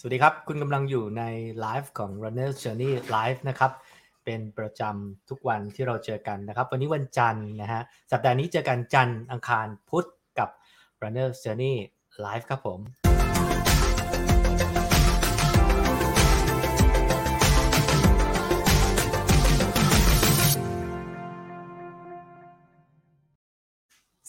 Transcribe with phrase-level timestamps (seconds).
[0.00, 1.22] สวัสดีครับ คุณกำลังอยู่ใน
[1.60, 3.72] ไลฟ์ของ Runner Journey Live นะครับ
[4.24, 7.82] เป็นประจำทุกวันที่เราเจอกันนะครับ วันนี้วันจันทร์นะฮะ
[8.12, 10.08] สัปดาห์นี้เจอกันจันทร์อังคารพุธ
[10.38, 10.48] กับ
[11.02, 11.74] Runner Journey
[12.24, 12.80] Live ครับผม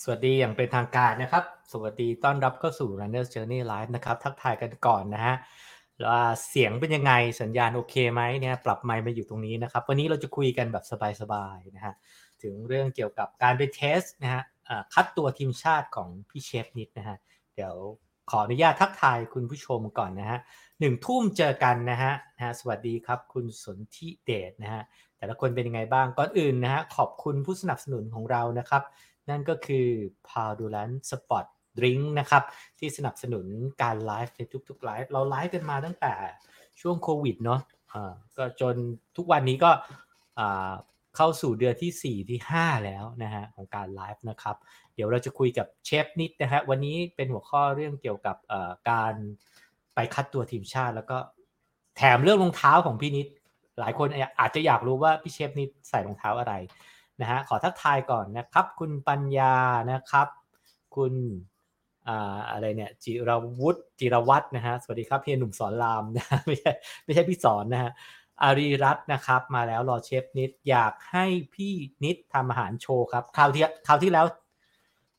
[0.03, 5.35] สวัสดีอย่างเป็นทางการนะครับ สวัสดีต้อนรับเข้าสู่ Runner Journey Live นะครับ ทักทายกันก่อนนะฮะ
[6.07, 10.85] ว่าเสียงเป็นยังไงสัญญาณโอเคไหมเนี่ยปรับไมค์มาอยู่ตรงนี้นะครับ วันนี้เราจะคุยกันแบบ
[11.21, 11.93] สบายๆนะฮะ
[12.43, 14.43] ถึงเรื่องเกี่ยวกับการไปเทสนะฮะ
[14.93, 17.17] คัดตัวทีมชาติของพี่เชฟนิดนะฮะ
[17.55, 17.75] เดี๋ยว
[18.29, 20.39] ขออนุญาตทักทายคุณผู้ชมก่อนนะฮะ
[20.79, 24.83] หนึ่งทุ่มเจอกันนะฮะนะฮะสวัสดีครับคุณสนธิเดชนะฮะ
[25.17, 28.83] แต่ละคนเป็นยังไงบ้างก่อนอื่นนะฮะขอบคุณผู้สนับสนุนของเรานะครับ
[29.29, 29.87] นั่นก็คือ
[30.27, 30.77] p a d u l
[31.89, 32.43] a n Spot Drink นะครับ
[32.79, 33.45] ที่สนับสนุน
[33.83, 36.13] การไลฟ์ในทุกๆไลฟ์เราไลฟ์กันมาตั้งแต่
[36.81, 37.61] ช่วงโควิดเนาะ
[38.37, 38.75] ก็จน
[39.17, 39.71] ทุกวันนี้ก็
[41.15, 44.55] เข้าสู่เดือนที่ 4 ที่ 5 แล้วนะฮะของการไลฟ์นะครับ
[44.95, 48.35] เดี๋ยวเราจะคุยกับเชฟนิดนะฮะวันนี้เป็นหัวข้อเรื่องเกี่ยวกับ
[48.89, 49.13] การ
[49.95, 51.17] ไปคัดตัวทีมชาติ แล้วก็
[51.97, 53.27] แถมเรื่องรองเท้าของพี่นิด
[53.79, 54.07] หลายคน
[54.39, 56.53] อาจจะอยากรู้ว่าพี่เชฟนิดใส่รองเท้าอะไร
[57.21, 59.55] นะฮะขอทักทายก่อนนะครับ คุณปัญญา
[59.91, 60.27] นะครับ
[60.95, 61.13] คุณ
[62.51, 63.29] อะไรเนี่ยจิร
[63.59, 66.71] วุฒิจิรวัฒนะฮะสวัสดีครับเฮียหนุ่มสอนรามนะไม่ใช่
[67.05, 67.91] ไม่ใช่พี่สอนนะฮะ
[68.41, 74.25] อารีรัตน์นะครับ มาแล้วรอเชฟนิดอยากให้พี่นิดทำอาหารโชว์ครับคราวที่คราวที่แล้ว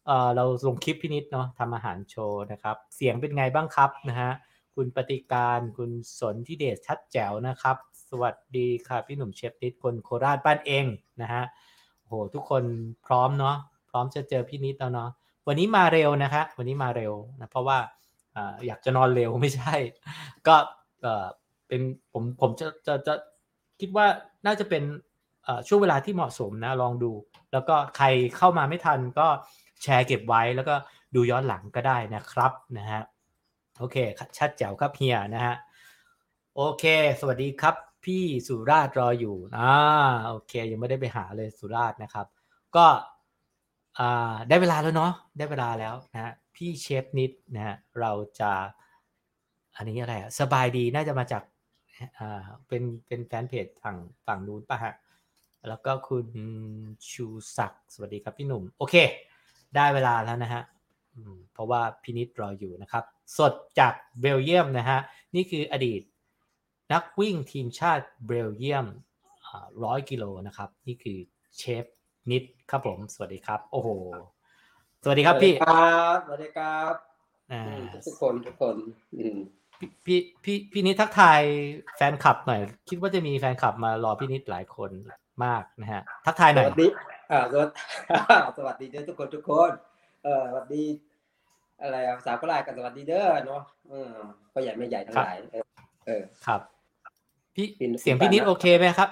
[0.06, 4.30] เออเราลงคลิปพี่นิดเนาะทำอาหารโชว์นะครับ เสียงเป็นไงบ้างครับนะฮะ
[4.74, 7.76] คุณปฏิการคุณสนที่เดชชัดแจ๋วนะครับ
[8.10, 10.84] สวัสดีค่ะพี่หนุ่มเชฟนิดคนโคราชบ้านเอง
[11.22, 11.42] นะฮะ
[12.06, 12.64] โหทุกคน
[13.06, 13.56] พร้อมเนาะ
[13.90, 15.10] พร้อมจะเจอพี่นิดแล้วเนาะ
[15.52, 17.78] วันนี้มาเร็วนะคะวันนี้มาเร็วนะเพราะว่า
[18.66, 19.74] อยากจะนอนเร็วไม่ใช่
[20.46, 20.56] ก็
[21.68, 21.80] เป็น
[22.12, 23.14] ผมผมจะจะจะ
[23.80, 24.06] คิดว่า
[24.46, 24.82] น่าจะเป็น
[25.68, 27.12] ช่วงเวลาที่เหมาะสมนะลองดู
[27.52, 29.26] แล้วก็ใครเข้ามาไม่ทันก็
[29.82, 30.74] แชร์เก็บไว้แล้วก็
[31.14, 33.02] ดูย้อนหลังก็ได้นะครับนะฮะ
[33.78, 33.96] โอเค
[34.38, 35.54] ชัดแจ๋วครับเฮียนะฮะ
[36.56, 36.84] โอเค
[37.20, 39.72] สวัสดีครับ พี่สุราชรออยู่อ่า
[40.28, 42.26] โอเค ยังไม่ได้ไปหาเลยสุราชนะครับ
[42.76, 42.86] ก็
[44.48, 48.52] ได้เวลาแล้วเนาะได้เวลาแล้วนะพี่เชฟนิดนะเราจะ
[49.76, 51.42] อันนี้อะไรอะสบายดีน่าจะมาจาก
[52.68, 53.96] เป็นเป็นแฟนเพจฝั่ง
[54.26, 54.94] ฝั่งนู้นป่ะฮะ
[55.68, 56.26] แล้วก็คุณ
[57.10, 58.94] ชูศักดิ์สวัสดีครับพี่หนุ่ม โอเค
[59.76, 60.62] ได้เวลาแล้วนะฮะ
[61.52, 63.04] เพราะว่าพี่นิดรออยู่นะครับ
[63.38, 64.98] สดจากเบลเยียมนะฮะ
[65.34, 66.02] นี่คืออดีต
[66.92, 68.86] นักวิ่งทีมชาติเบลเยียม
[69.84, 71.18] ร้อยกิโลนะครับ นี่คือ
[71.56, 71.84] เชฟ
[72.32, 73.88] นิดครับผม สวัสดีครับ โอ้โห
[75.04, 76.92] สวัสดีครับพี่ครับสวัสดีครับ
[77.52, 78.76] อ่าอืมทุกคนทุกคน
[79.16, 79.36] อืม
[79.78, 81.40] พี่พี่พี่พี่นิดทักทาย
[81.96, 84.90] แฟนคลับหน่อย คิดว่าจะมีแฟนคลับมารอพี่นิดหลายคน
[85.44, 86.88] มากนะฮะ ทักทายสหน่อยวัสดี
[87.30, 87.76] อ่าสวัสดี
[88.58, 89.70] สวัสดีเด้อทุกคนทุกคน
[90.24, 90.84] เออสวัสดี
[91.82, 94.12] อะไรอะภาษาโบราณกันสวัสดีเด้อเนาะเออ
[94.52, 95.64] พ่อใหญ่แม่ใหญ่ทั้งหลายเออ
[96.06, 96.60] เออครับ
[97.54, 99.08] พี่พี่เสียงพี่นิดโอเคไหมครับ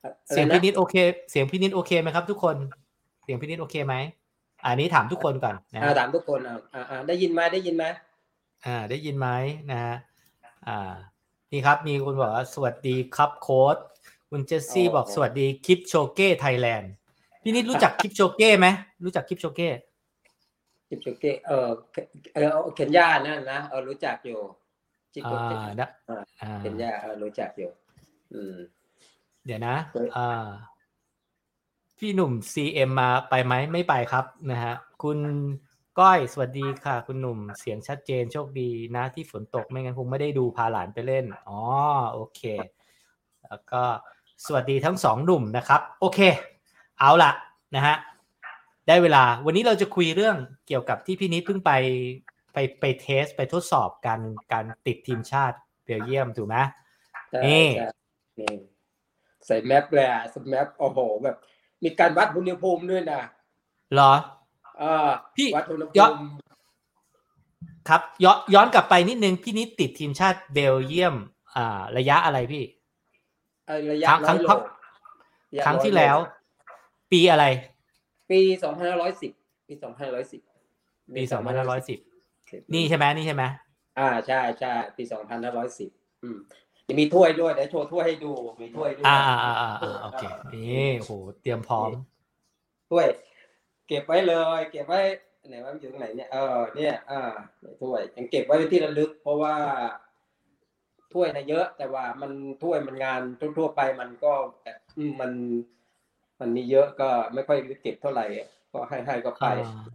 [0.00, 0.94] เป็นเสียงพี่นิดโอเค
[1.30, 2.56] เสียงพี่นิดโอเคไหมครับ ทุกคน
[3.24, 3.94] เสียงพี่นิดโอเคไหม
[4.66, 7.84] อันนี้ถามทุกคนก่อนนะอ่าฮะถามทุกคนอ่าอ่าอ่าได้ยินไหมได้ยินไหม
[8.66, 9.28] อ่า ได้ยินไหม
[9.70, 9.96] นะฮะ
[10.68, 10.92] อ่า
[11.52, 13.76] นี่ครับมีคนบอกว่าสวัสดีครับโค้ด
[14.30, 16.92] คุณเจสซี่บอกสวัสดีคลิปโชเก้ไทยแลนด์
[17.42, 18.66] พี่นิดรู้จักคลิปโชเก้ไหม
[19.04, 19.68] รู้จักคลิปโชเก้
[20.90, 21.68] จิบโชเกะเออ
[22.34, 24.40] เออเคนยานั่นนะเออรู้จักอยู่
[25.14, 27.70] จิโกอ่าเกะนะอ่าอ่าเคนยาเออรู้จักอยู่
[28.32, 28.54] อืม
[29.48, 30.46] เดี๋ยวนะเฮ้ยอ่า
[31.98, 35.18] พี่หนุ่ม CM มาไปไหมไม่ไปครับนะฮะคุณ
[35.98, 41.60] ก้อยสวัสดีค่ะ คุณหนุ่มเสียงชัดเจนโชคดีนะ ที่ฝนตกไม่งั้นคงไม่ได้ดูพาหลานไปเล่นอ๋อ
[42.12, 42.40] โอเค
[43.44, 43.82] แล้วก็
[44.44, 46.20] สวัสดีทั้งสองหนุ่มนะครับ โอเค
[46.98, 47.30] เอาละ
[47.74, 47.96] นะฮะ
[48.88, 51.72] ได้เวลาวันนี้เราจะคุยเรื่องเกี่ยวกับที่พี่นิดเพิ่งไป
[52.52, 54.20] ไปไป test ไปทดสอบการ
[54.52, 56.56] การติดทีมชาติเบลเยียมถูกไหม
[57.30, 57.66] ใช่นี่
[59.48, 61.36] ใช่นี่ใส่แมปเลยอะสแมปโอ้โหแบบ
[61.84, 63.20] มีการวัดอุณหภูมิด้วยนะ
[63.94, 64.12] เหรอ
[64.82, 66.22] อ่าพี่วัดอุณหย้ภูอนมิ
[67.88, 71.16] ครับย้อนย้อนกลับไปนิดนึงพี่นิดติดทีมชาติเบลเยียม
[71.56, 72.64] อ่า ระยะอะไรพี่
[73.66, 74.64] เอ่อระยะครั้งร้อยครั้งโล
[75.52, 76.16] ระยะครั้งที่ร้อยโแล้ว
[77.12, 77.44] ปีอะไร
[78.30, 79.32] ปีสองพันห้าร้อยสิบ
[79.68, 80.40] ปีสองพันร้อยสิบ
[81.16, 81.98] ปีสองพันห้าร้อยสิบ
[82.74, 83.44] นี่ใช่ไหมนี่ใช่ไหม
[83.98, 85.90] อ่าใช่ใช่ปีสองพันห้าร้อยสิบ
[86.22, 86.67] อืมจะ
[86.98, 90.22] มีถ้วยด้วยเดี๋ยวโชว์ถ้วยให้ดูมีถ้วยด้วยอ่าอ่าอ่าอ่าอ่าโอเค
[90.54, 91.90] นี่โหเตรียมพร้อม
[92.90, 93.06] ถ้วย
[93.88, 95.00] เก็บไว้เลย เก็บไว้
[95.48, 97.20] ไหนว่ามันอยู่ตรงไหนเนี่ยเออเนี่ยอ่า
[97.80, 99.54] ถ้วยยังเก็บไว้เป็นที่ระลึก เพราะว่า
[101.14, 102.32] ถ้วยนะเยอะ แต่ว่ามัน
[102.62, 103.20] ถ้วยมันงาน
[103.58, 104.32] ทั่วๆไปมันก็
[104.96, 105.32] อืมมัน
[106.40, 108.26] มันมีเยอะก็ไม่ค่อยได้เก็บเท่าไหร่
[108.72, 109.46] ก็ให้ให้ก็ไป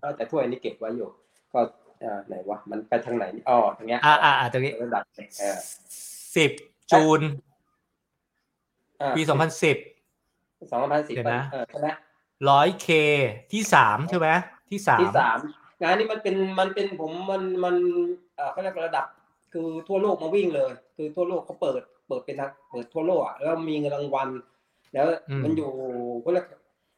[0.04, 1.10] อ่าแต่ถ้วยนี้เก็บไว้อยู่
[1.54, 1.60] ก็
[2.04, 5.04] อ่าไหนวะมันไปทางไหนอ๋อตรงเนี้ยอ่าอ่าอ่าตรงนี้ระดับ
[5.39, 5.57] เออ
[6.36, 6.51] สิบ
[6.94, 7.22] จูน
[9.01, 9.78] อ่าปีสองพันสิบ
[10.72, 11.88] สองพันสิบเดี๋ยวนะเออใช่ไหม
[12.50, 12.88] ร้อยเค
[13.54, 14.30] ที่สามใช่ไหม
[14.69, 15.38] ที่สามที่สาม
[15.81, 17.75] งานนี้มันเป็นมันเป็นผมมันมัน
[18.36, 19.06] เอ่อเขาเรียกระดับ
[19.54, 24.30] คือทั่วโลกมาวิ่งเลย คือทั่วโลกเขาเปิด เปิดเป็นทางเปิดทั่วโลกอะแล้วมีเงินรางวัล
[24.94, 25.06] แล้ว
[25.44, 25.69] มันอยู่
[26.24, 26.46] ก็เรียก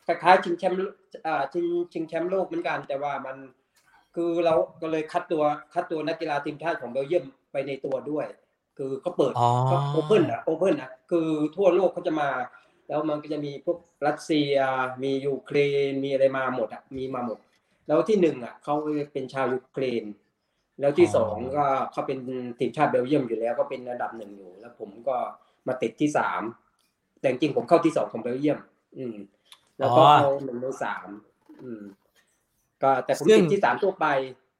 [0.08, 0.80] คล้ายๆชิงแชมป์
[1.26, 3.38] อ่าชิงชิงแชมป์โลกเหมือนกัน แต่ว่ามัน
[4.16, 5.44] คือเราก็เลยคัดตัว
[5.74, 8.26] คัดตัวนักกีฬาทีมชาติของเบลเยียมไปในตัวด้วย
[8.78, 12.30] คือเขาเปิดอ๋อเขาโอเพ่นอะโอเพ่นอะคือทั่วโลกเขาจะมา
[12.88, 13.78] แล้วมันก็จะมีพวก
[14.08, 14.54] รัสเซีย
[15.04, 15.58] มียูเคร
[15.90, 17.38] น มีอะไรมาหมดอะมีมาหมด
[17.88, 18.76] แล้วที่หนึ่งอะเขา
[19.14, 20.04] เป็นชาวยูเครน
[20.80, 22.20] แล้วที่สองก็เขาเป็น
[22.60, 25.16] ทีมชาติเบลเยียมอยู่แล้ว ก็เป็นอันดับหนึ่งอยู่ แล้วผมก็
[25.68, 26.42] มาติดที่สาม
[27.20, 28.60] แต่จริงๆผมเข้าที่สองของเบลเยียม
[28.98, 29.16] อืม
[29.80, 31.08] แล้วก็เอาหนึ่งในสาม
[31.64, 31.84] อืม
[32.84, 34.06] ก็แต่ผมติดที่สามทั่วไป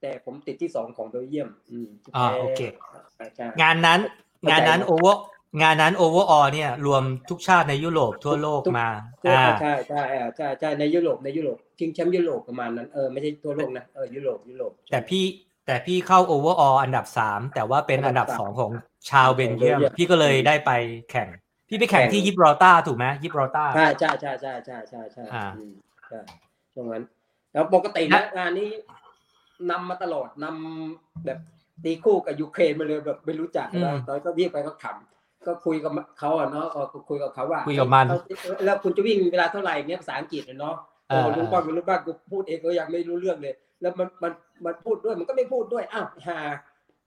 [0.02, 2.62] แต่ผมติดที่สองของเบลเยียมอืมอ่าโอเค
[3.36, 4.00] ใช่งานนั้น
[4.40, 5.22] เข้าใจงานนั้นโอเวอร์
[5.62, 8.90] งานนั้นโอเวอร์ออเนี่ย รวมทุกชาติในยุโรปทั่วโลกทุกมา
[9.24, 15.24] ใช่อ่าใช่ใช่อ่าใช่ใช่ในยุโรปในยุโรปชิงแชมป์ยุโรปประมาณนั้นเออไม่ใช่ทั่วโลกนะเออยุโรปยุโรปแต่พี่
[15.66, 18.72] แต่พี่เข้า overall อันดับสามแต่ว่าเป็นอันดับอันดับสองของ
[19.10, 20.72] ชาวเบลเยียมเบลเยียม พี่ก็เลยได้ไป
[21.12, 21.28] แข่ง
[21.70, 25.74] พี่ไปแข่งแข่งที่ยิบรอต้าถูกไหมยิบรอต้าใช่ใช่ใช่ใช่ใช่ใช่ใช่อ่าอืม
[26.10, 26.20] ใช่
[26.74, 27.04] ช่วงนั้น
[27.54, 28.70] แล้วปกตินะงานนี้
[29.72, 31.40] นำมาตลอดนำแบบ
[31.84, 38.20] ตีคู่กับยูเครนมาเลยแบบไม่รู้จักแล้วตอนก็วิ่งไปก็ขำก็คุยกับเขาอะเนาะก็คุยกับเขาว่าคุยกับมันเอ้า
[38.66, 40.76] แล้วคุณจะวิ่งเวลาเท่าไหร่เงี้ยภาษาอังกฤษอะเนาะ
[41.10, 44.32] เอโอ้อรู้บ้างไม่รู้บ้างกูพูดเองก็ยังไม่รู้เรื่องเลย แล้วมันมัน
[44.66, 46.40] มันพูดด้วยมันก็ไม่พูดด้วยอ้าวฮา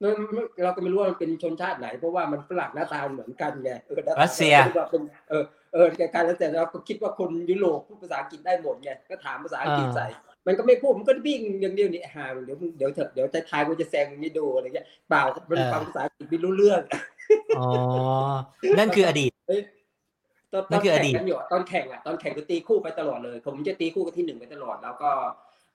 [0.02, 10.06] มันมันเราก็ไม่รู้ว่ามันเป็นชนชาติไหน เพราะว่ามันฝรั่งหน้าตาเหมือนกันไงเออหน้าตารัสเซียก็ว่าเป็นเออเออการรัสเซียเราก็คิดว่าคนยุโรปพูดภาษาอังกฤษได้หมดไงก็ถามภาษาอังกฤษใส่
[10.48, 16.80] มันก็ไม่พูดมันก็วิ่งอย่างเดียวนี่ฮาเดี๋ยวมึงเดี๋ยวเถอะเดี๋ยวท้ายๆกูจะแซงมึงให้ดูอะไรเงี้ยเปล่ามันฟังภาษาอังกฤษไม่รู้เรื่อง
[17.58, 17.66] อ๋อ
[18.78, 19.60] นั่นคืออดีตเอ้ย
[20.52, 25.10] ตอนตนั่อนนคืออแข่ดีงตกันอยู่อะตอนแข่งอะตอนแข่งก็ตีคู่ไปตลอดเลย ผมจะตีคู่กับที่หนึ่งไปตลอด แล้วก็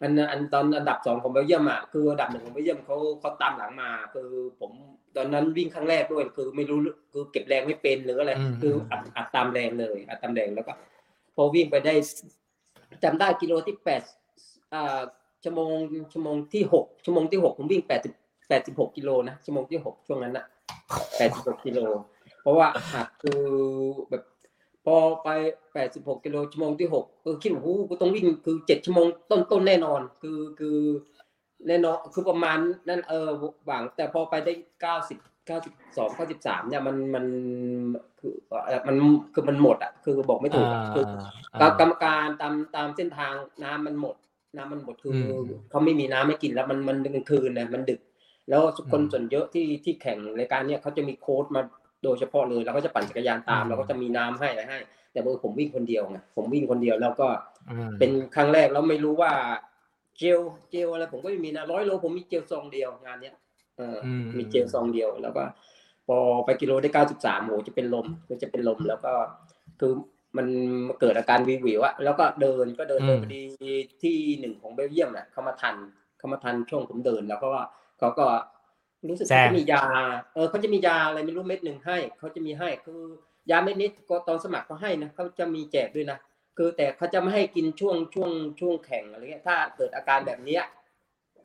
[0.02, 4.30] อันอันตอนอันดับสองของเบลเยียมอะคืออันดับหนึ่งของเบลเยียมเขาเขาตามหลังมา คือ
[4.60, 4.72] ผม
[5.16, 6.78] ตอนนั้นวิ่งครั้งแรกด้วยคือไม่รู้
[7.12, 10.74] คือเก็บแรงไม่เป็นหรืออะไรอืมคืออัดอัดตามแรงเลยอัดตามแรงแล้วก็
[11.36, 11.94] พอวิ่งไปได้
[13.04, 14.23] จำได้กิโลที่แปดอ่า
[15.44, 15.72] ชั่วโมง
[16.14, 18.14] ชั่วโมงที่หกชั่วโมงที่หกผมวิ่งแปดสิบ
[18.50, 20.46] แปดสิบหกกิโลนะชั่วโมงที่หกช่วงนั้นนะ
[21.18, 21.80] แปดสิบหกกิโล
[22.42, 23.42] เพราะว่าหัดคือ
[24.10, 24.24] แบบ
[24.86, 25.30] พอไป
[25.74, 30.78] แปดสิบหกกิโลชั่วโมงที่หกเออคิดว่าโอ้โหกูต้องวิ่งคือเจ็ดชั่วโมงต้นต้นๆแน่นอน คือคือ
[31.68, 32.58] แน่นอนคือประมาณ
[32.90, 33.30] นั่นเออ
[33.66, 37.26] หวังแต่พอไปได้เก้าสิบเก้าสิบสองเก้าสิบสามเนี่ยมันมัน
[38.20, 38.34] คือ
[38.66, 38.96] เอ่อมัน
[39.34, 41.06] คือมันหมดอะคือบอกไม่ถูกอะคือ
[41.62, 43.34] อ่ากรรมการตามตามเส้นทาง
[43.64, 44.16] น้ำมันหมด
[44.58, 48.02] น้ำมันหมดคืออมเขาไม่มีน้ำให้กินแล้วมันมันกลางคืนนะมันดึก
[48.50, 48.62] แล้ว
[48.92, 51.62] คนอืมส่วนเยอะที่ที่แข่งรายการเนี้ยเขาจะมีโค้ดมา
[52.04, 54.80] โดยเฉพาะเลยแล้วก็จะปั่นจักรยานตามอืมแล้วก็จะมีน้ำให้อะไรให้
[55.12, 57.28] แต่เมื่อผมวิ่งคนเดียวไงผมวิ่งคนเดียวแล้วก็
[57.72, 59.32] อืมเป็นครั้งแรกแล้วไม่รู้ว่า
[60.18, 60.40] เจล
[60.70, 63.36] เจลอะไรผมก็ไม่มีนะร้อยโลผมมีเจลซองเดียวงานเนี้ย
[63.78, 65.44] เอออมมีเจลซองเดียวแล้วก็
[66.08, 69.12] พอไปกิโลได้เก้าสิบสามโหจะเป็นลมก็จะเป็นลมแล้วก็
[69.80, 69.92] คือ
[70.38, 70.48] มัน
[71.00, 73.42] เกิดอาการวิววิวอะแล้วก็เดินก็เดินเดินพอดี
[74.04, 75.76] ที่หนึ่งของเบลเยียมน่ะเขามาทัน
[76.18, 77.64] เขามาทันช่วงผมเดิน แล้วก็ว่า
[78.00, 78.26] เขาก็
[79.10, 79.84] รู้สึกแซเขางจะมียา
[80.34, 83.02] เออเขาจะมียาอะไรไม่รู้เม็ดหนึ่งให้เขาจะมีให้คือ
[83.52, 86.18] ยาเม็ดนี้ก็ตอนสมัครเขาให้นะเขาจะมีแจกด้วยนะ
[86.58, 90.64] คือแต่เขาจะไม่ให้กินช่วงช่วงช่วงแข่งอะไรเงี้ย ถ้าเกิดอาการแบบเนี้ย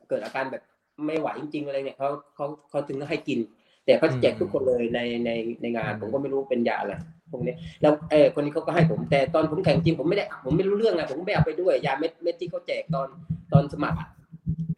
[0.09, 0.63] เกิดอาการแบบ
[1.05, 3.39] ไม่ไหวจริงๆอะไรเนี่ยเขาเขาเขาถึงให้กิน
[3.85, 5.31] แต่เขาจะแจกทุกคนเลยในใน
[5.61, 6.93] ในงานอืมผมก็ไม่รู้เป็นยาอะไร
[7.31, 13.07] พวกนี้แล้วเออคนนี้เขาก็ให้ผมแต่ตอนผมแข่งจริงผมไม่ได้ผมไม่รู้เรื่องไงผมไม่เอาไปด้วยยาเม็ดเม็ดที่เขาแจกตอน
[13.53, 14.09] ตอนสมัครอะ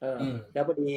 [0.02, 0.92] เอออมแล้วพอดี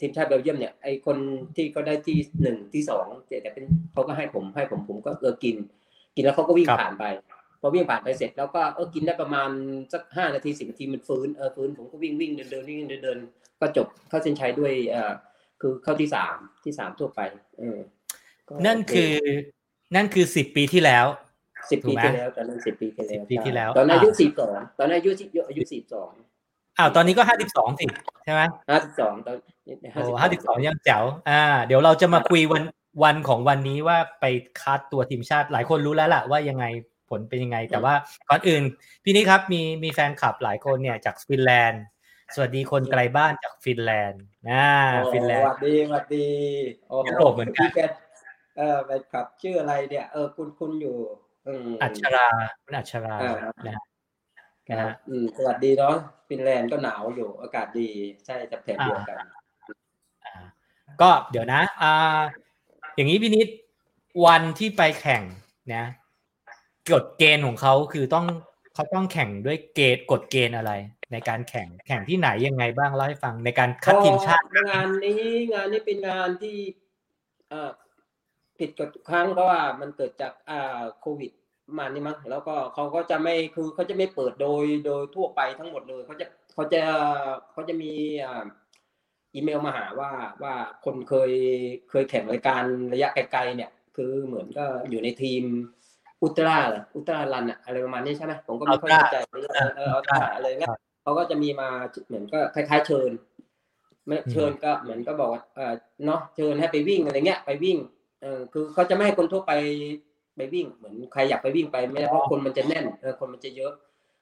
[0.00, 1.16] ทีมชาติเบลเยียมเนี่ยไอคน
[1.56, 5.56] ที่เขาได้ที่หนึ่งที่สองแต่แต่เป็นเขาก็ให้ผมให้ผมผมก็เออกิน
[6.14, 7.04] กินแล้วเขาก็วิ่งครับผ่านไป
[7.60, 9.50] พอวิ่งผ่านไปเสร็จแล้วก็เออกินได้ประมาณ
[9.92, 13.18] สักห้านาทีสิบนาทีมันฟื้นเออฟื้นผมก็วิ่งวิ่งเดินเดินวิ่งเดินเดิน
[13.60, 15.12] ก็จบเข้าเส้นชัยด้วยเออ
[15.60, 17.20] คือเข้าที่สามที่สามทั่วไป
[17.58, 17.78] เออ
[18.48, 19.12] ก็นั่นโเคือ
[19.94, 21.06] นั่นคือสิบปีที่แล้ว
[21.70, 26.10] สิบถูปีกไหมที่แล้วตอนนั้นสิบปีที่แล้ว10ปีที่แล้ว ตอนนั้นอายุอ่าสี่สองตอนนั้นอายุสิอายุสี่สอง
[26.78, 27.86] อ้าวตอนนี้ก็ห้าสิบสองสิ
[28.24, 29.36] ใช่ไหมห้าสิบสองตอน
[29.94, 32.62] โอ้ห้าสิบสองยังแจ๋วอ่า เดี๋ยวเราจะมาคุยวัน
[33.02, 34.24] วันของวันนี้ว่าไป
[34.60, 36.64] คัดตัวทีมชาติหลายคนรู้แล้วล่ะว่ายังไง
[37.10, 37.94] ผลเป็นยังไง แต่ว่า
[38.28, 38.62] ก่อนอื่น
[39.04, 41.82] พี่นี้ครับมีมีแฟนคลับหลายคนเนี่ยจากฟินแลนด์
[42.34, 46.26] สวัสดีคนไกลบ้านจากฟินแลนด์อ่าโอ้ฟินแลนสด์วัสดีสวัสดี
[46.88, 47.80] โอ้โยุโรปเหมือนกันพี่แก
[48.56, 50.96] เออไปขับชื่ออะไรเนี่ยเออคุณคุณอยู่
[51.46, 52.26] อืมอัชรา
[52.64, 53.34] คุณอัชราอ่า
[53.66, 53.84] นะฮะ
[54.68, 55.94] คนะรับฮะอืมสวัสดีเนาะ
[56.28, 57.88] ฟินแลนด์ก็หนาวอยู่อากาศดี
[58.26, 59.18] ใช่จะแถบเดียวกัน
[60.24, 60.34] อ่า
[61.00, 62.20] ก็เดี๋ยวนะอ่า
[62.96, 63.48] อย่างนี้พี่นิด
[64.26, 65.22] วันที่ไปแข่ง
[65.74, 65.84] นะ
[66.92, 68.26] กฎเกณฑ์ของเขาคือต้อง
[68.74, 70.72] เขาต้องแข่งด้วยเกณฑ์กฎเกณฑ์อะไร
[71.12, 76.58] ในการแข่งแข่งที่ไหนยังไงบ้างเล่าให้ฟังในการคัดทีมชาติก็งานนี้งานนี้เป็นงานที่
[77.48, 77.70] เอ่อ
[78.58, 81.30] ผิดกฎทุกครั้งเพราะว่ามันเกิดจากอ่าโควิด
[81.68, 86.82] ประมาณนี้มั้งแล้วก็เขาก็จะไม่คือเขาจะไม่เปิดโดยโดยทั่วไปทั้งหมดเลยเขาจะเขาจะ
[87.52, 87.92] เขาจะมี
[88.24, 88.44] อ่า
[89.34, 90.10] อีเมลมาหาว่า
[90.42, 91.32] ว่าคนเคย
[91.90, 95.42] เคยแข่งรายการระยะไกลๆเนี่ย คือเหมือนก็อยู่ในทีม
[96.22, 100.70] อุตราเหรออุตรารันอะอะไรประมาณนี้ใช่ไหมผมก็ไม่ค่อยเข้าใจเออเอออุตราอะไรเงี้ย
[101.02, 101.68] เขาก็จะมีมา
[102.06, 103.10] เหมือนก็คล้าย ๆ เชิญ
[104.06, 105.72] ไม่เชิญก็เหมือนก็บอกว่าเออ
[106.04, 107.76] เนาะเชิญให้ไปวิ่งอะไรเงี้ยไปวิ่ง
[108.24, 109.52] เออคือเขาจะไม่ให้คนทั่วไป
[110.36, 113.72] ไปวิ่ง เหมือนใครอยากไปวิ่งไปไม่ได้เพราะคนมันจะแน่นเออคนมันจะเยอะ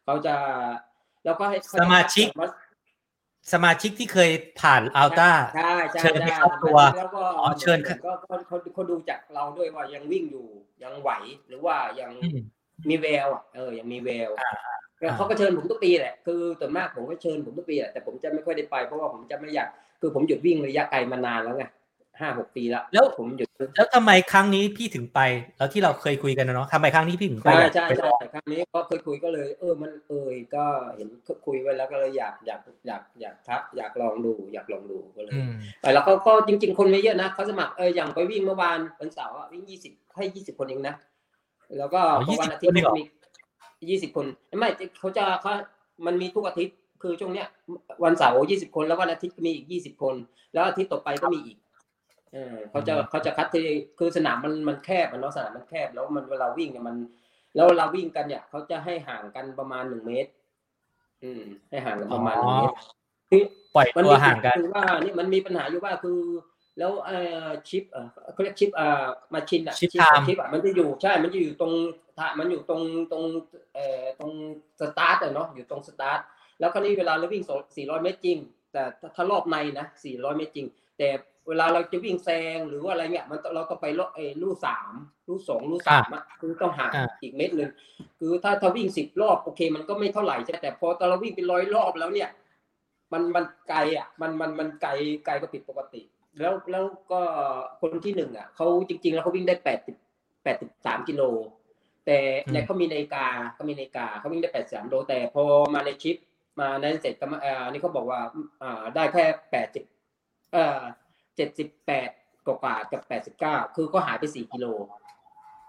[0.04, 0.34] เขาจะ
[1.24, 2.26] แล้วก็ให้เขจะสมาชิก
[3.52, 4.30] สมาชิกที่เคย
[4.60, 8.12] ผ่านอัลต้าใช่ใช่เชิญให้ใช่เข้าตัวแล้วก็อ๋อเชิญก็ก็
[8.46, 10.46] เขาเขาดูจากเราด้วยว่ายังวิ่งอยู่
[10.82, 11.10] ยังไหว
[11.48, 12.38] หรือว่ายังอืม
[12.88, 14.52] มีแววอะเออยังมีแววอ่า
[15.00, 19.68] แล้วเขาก็เชิญผมทุกปีแหละคือส่วนมากผมก็เชิญผมทุกปีแหละแต่ผมจะไม่ค่อยได้ไปเพราะว่าผมจะไม่อยาก
[20.00, 21.64] คือผมหยุดวิ่งระยะไกลมานานแล้วไง
[22.22, 25.20] ห้าหกปีแล้วแล้วผมหยุดแล้วทำไมครั้งนี้พี่ถึงไป
[25.58, 30.64] แล้วที่เราเคยคุยกันนะเนาะทำไมครั้งนี้พี่ถึงไปใช่อยากใช่ไปใช่แต่ครั้งนี้ก็เคยคุยก็เลย เออมันเออก็
[30.96, 31.08] เห็น
[31.46, 40.94] คุยไว้แล้วก็เลยอยากอยากอยากอยากทักอยากลองดู อยากลองดูก็เลยอืมแต่แล้วก็ก็จริง ๆ คนไม่เยอะนะเขาสมัครเอออย่างไปวิ่งเมื่อวานวันเสาร์อะวิ่งยี่สิบให้ยี่สิบคนเองนะ
[41.78, 43.04] แล้วก็อ๋อพอวันอาทิต20คนเองเหรอย์มี
[43.90, 44.26] ยี่สิบคน
[44.58, 45.52] ไม่เขาจะเขา
[46.06, 47.48] มันมีทุกอาทิตย์คือช่วงเนี้ย
[48.04, 50.14] วันเสาร์ยี่สิบคนแล้ววันอาทิตย์ก็มีอีกยี่สิบคน
[50.52, 51.56] แล้วอาทิตย์ต่อไปก็มีอีก
[52.32, 53.66] เออเขาจะเขาจะคัดที่
[53.98, 56.96] คือสนามมันมันแคบมันเนาะสนามมันแคบแล้วมันเวลาวิ่งเนี่ยมัน
[57.54, 60.30] แล้วเวลาวิ่งกันเนี่ยเขาจะให้ห่างกันประมาณหนึ่งเมตร
[61.22, 62.74] อืม ให้ห่างกันประมาณหนึ่งเมตร
[63.30, 63.42] คือ
[63.74, 66.20] ปล่อยมันตัวมีห่างกันคือว่านี่มันมีปัญหาอยู่ว่าคือ
[66.78, 71.72] แล้วเอ่อชิปเอ่อเขาเรียกชิปเอ่อมาชินอะชิปชิป time ชิปอะมันจะอยู่ใช่ มันจะอยู่ตรง
[72.18, 73.22] ถ้ามันอยู่ตรงตรง
[73.74, 74.32] เอ่อตรง
[74.80, 76.20] สตาร์ทอะเนาะอยู่ตรงสตาร์ท
[76.58, 77.44] แล้วคราวนี้เวลาเราวิ่ง
[77.76, 78.38] 400 เมตรจริง
[78.72, 80.66] แต่ถ้าถ้ารอบในนะ 400 เมตรจริง
[80.98, 81.08] แต่
[81.48, 84.92] เวลาเราจะวิ่งแซงหรือว่าอะไรเงี้ยมันต้องเราต้องไปรอบเอ้ลู่สาม
[85.28, 87.70] ลู่สองลู่สามอะคือต้องห่างอ่าอีกเมตรหนึ่ง
[88.18, 92.30] คือถ้าถ้าวิ่งสิบรอบโอเค มันก็ไม่เท่าไหร่ใช่แต่พอตอนเราวิ่งเป็นร้อยรอบแล้วเนี่ย
[93.12, 94.90] มันมันไกลอะมันมันมันไกล
[95.26, 96.02] ไกลก็ผิดปกติ
[96.38, 97.20] แล้วแล้วก็
[97.80, 99.96] คนที่หนึ่งอะเขาจริง ๆ แล้วเขาวิ่งได้แปดสิบ
[100.44, 101.22] แปดสิบสามกิโล
[102.06, 102.18] แต่
[102.50, 105.42] เนี่ยเขามีนาฬิกาเขามีนาฬิกาเขาวิ่งได้แปดสามโลแต่พอ
[105.74, 106.16] มาในชิป
[106.60, 108.20] มาในเสร็จก็มาอ่านี่เขาบอกว่า
[108.62, 109.84] อ่าได้แค่แปดสิบ
[110.52, 110.80] เอ่อ
[111.36, 112.10] เจ็ดสิบแปด
[112.46, 114.66] กว่ากับแปดสิบเก้าคือก็หายไปสี่กิโล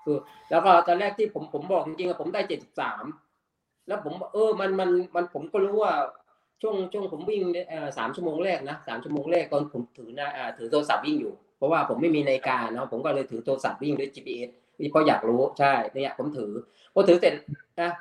[0.03, 0.17] คือ
[0.51, 3.03] แล้วก็ตอนแรกที่ผมผมบอกจริงๆอะผมได้เจ็ดสิบสาม
[3.88, 5.93] แล้วผมเออมันมันมันผมก็รู้ว่า
[6.62, 14.50] ช่วงช่วงผมวิ่งเอ่อสามชั่วโมงแรกนะสามชั่วโมงแรกตอนผมถือนะอ่าถือโทรศัพท์วิ่งอยู่ เพราะว่าผมไม่มีนาฬิกาเนาะผมก็เลยถือโทรศัพท์วิ่งด้วย GPS
[14.91, 16.51] เพราะอยากรู้ใช่เนี่ยผมถือ
[16.93, 17.34] พอถือเสร็จ
[17.82, 17.91] นะ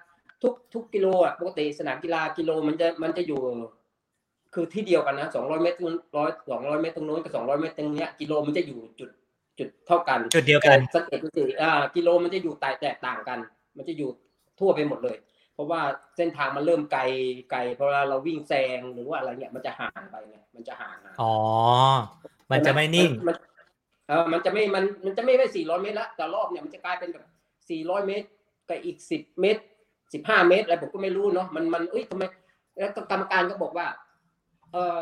[0.43, 3.41] ทุกทุกกิโลอะปกติสนามกีฬากิโลมันจะมันจะอยู่
[4.55, 5.79] คือที่เดียวกันนะสองร้อยเมตร
[6.17, 9.11] ร้อยสองร้อยเมตรตรงโน้นกับสองร้อยเมตรตรงเนี้ยกิโลมันจะอยู่จุด
[9.59, 13.39] จุดเท่ากันจุดเดียวกันสังเกตดูสิอ่ากิโลมันจะอยู่แตกแตกต่างกัน
[13.77, 14.11] มันจะอยู่
[14.61, 15.17] ทั่วไปหมดเลย
[15.55, 15.81] เพราะว่า
[16.17, 17.03] เส้นทางมันเริ่มไกล
[17.51, 21.35] ไกลพอเวลาเราวิ่งแซงหรือว่าอะไรเนี่ยมันจะห่างไปไงมันจะห่างนะอ๋อ
[22.51, 23.37] มันจะไม่นิ่งมัน
[24.09, 27.25] เออมันจะไม่มันมันจะไม่ได้สี่ร้อยเมตรละแต่รอบเนี่ยมันจะกลายเป็นแบบ
[27.71, 28.27] สี่ร้อยเมตร
[28.69, 29.63] กับอีกสิบเมตร
[30.13, 32.25] สิบห้าเมตรอะไรผมก็ไม่รู้เนาะมันมันเอ้ยทำไม
[32.77, 33.87] แล้วกรรมการก็บอกว่า
[34.73, 35.01] เออ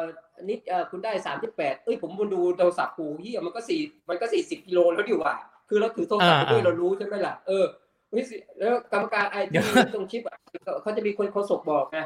[0.49, 5.35] นิดเออคุณได้สามสิบแปดเอ้ยผมมาดูโทรศัพท์กูเฮียมันก็สี่มันก็สี่สิบกิโลแล้วดีกว่า
[5.69, 7.65] คือเราถือโทรศัพท์ไปด้วยอ่าเรารู้ใช่ไหมล่ะเออ
[8.11, 10.37] เฮ้ยสิแล้วกรรมการไอ้เดี๋ที่ยวตรงชิปอะ
[10.83, 11.99] เขาจะมีคนโฆษกบอกไง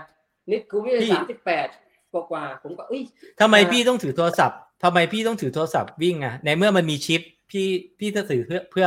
[0.50, 1.68] นิดกูวิ่งพี่สามสิบแปด
[2.12, 3.02] กว่าๆผมก็เอ้ย
[3.40, 7.66] ทำไมอ่าพี่ต้องถือโทรศัพท์ทำไมพี่ต้องถือโทรศัพท์วิ่งอะในเมื่อมันมีชิป พี่
[7.98, 8.86] พี่จะถือเพื่อเพื่อ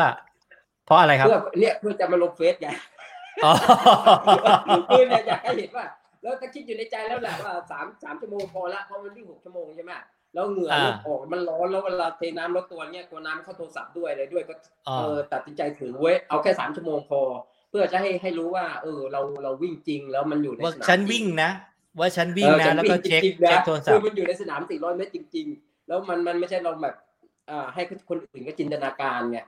[0.85, 2.69] เพราะอะไรครับเพื่อเนี่ยเพื่อจะมาลงเฟซไง
[3.45, 3.53] อ๋อ
[4.89, 5.85] คือเนี่ยอยากให้เห็นว่า
[6.21, 9.91] แล้วถ้าคิดอยู่ในใจแล้วแหละว่าสามสามชั่วโมงพอละเพราะมันวิ่งหกชั่วโมงใช่ไหม
[10.33, 14.53] แล้วเหงื่ออ่าเริ่มออกมันร้อนแล้วเวลาเทน้ำลดตัวเนี่ยกลัวน้ำเข้าโทรศัพท์ด้วยอะไรด้วยก็
[14.87, 17.21] อ๋อเออตัดสินใจถือไว้เอาแค่สามชั่วโมงพอ
[17.69, 21.49] เพื่อจะให้ให้รู้ว่า เออเราเราวิ่งจริงแล้วมันอยู่ในว่าสนามฉันจริวิ่งนะ
[21.99, 26.95] ว่าฉันวิ่งออนะฉัแล้วก็เช็คจริงๆนะเช็คโทรศัพคือท์มันอยู่ในสนาม400เมตรจริง ๆ แล้วมันมันไม่ใช่เราแบบ
[27.49, 29.39] อ่าให้คนอื่นก็จินตนาการไง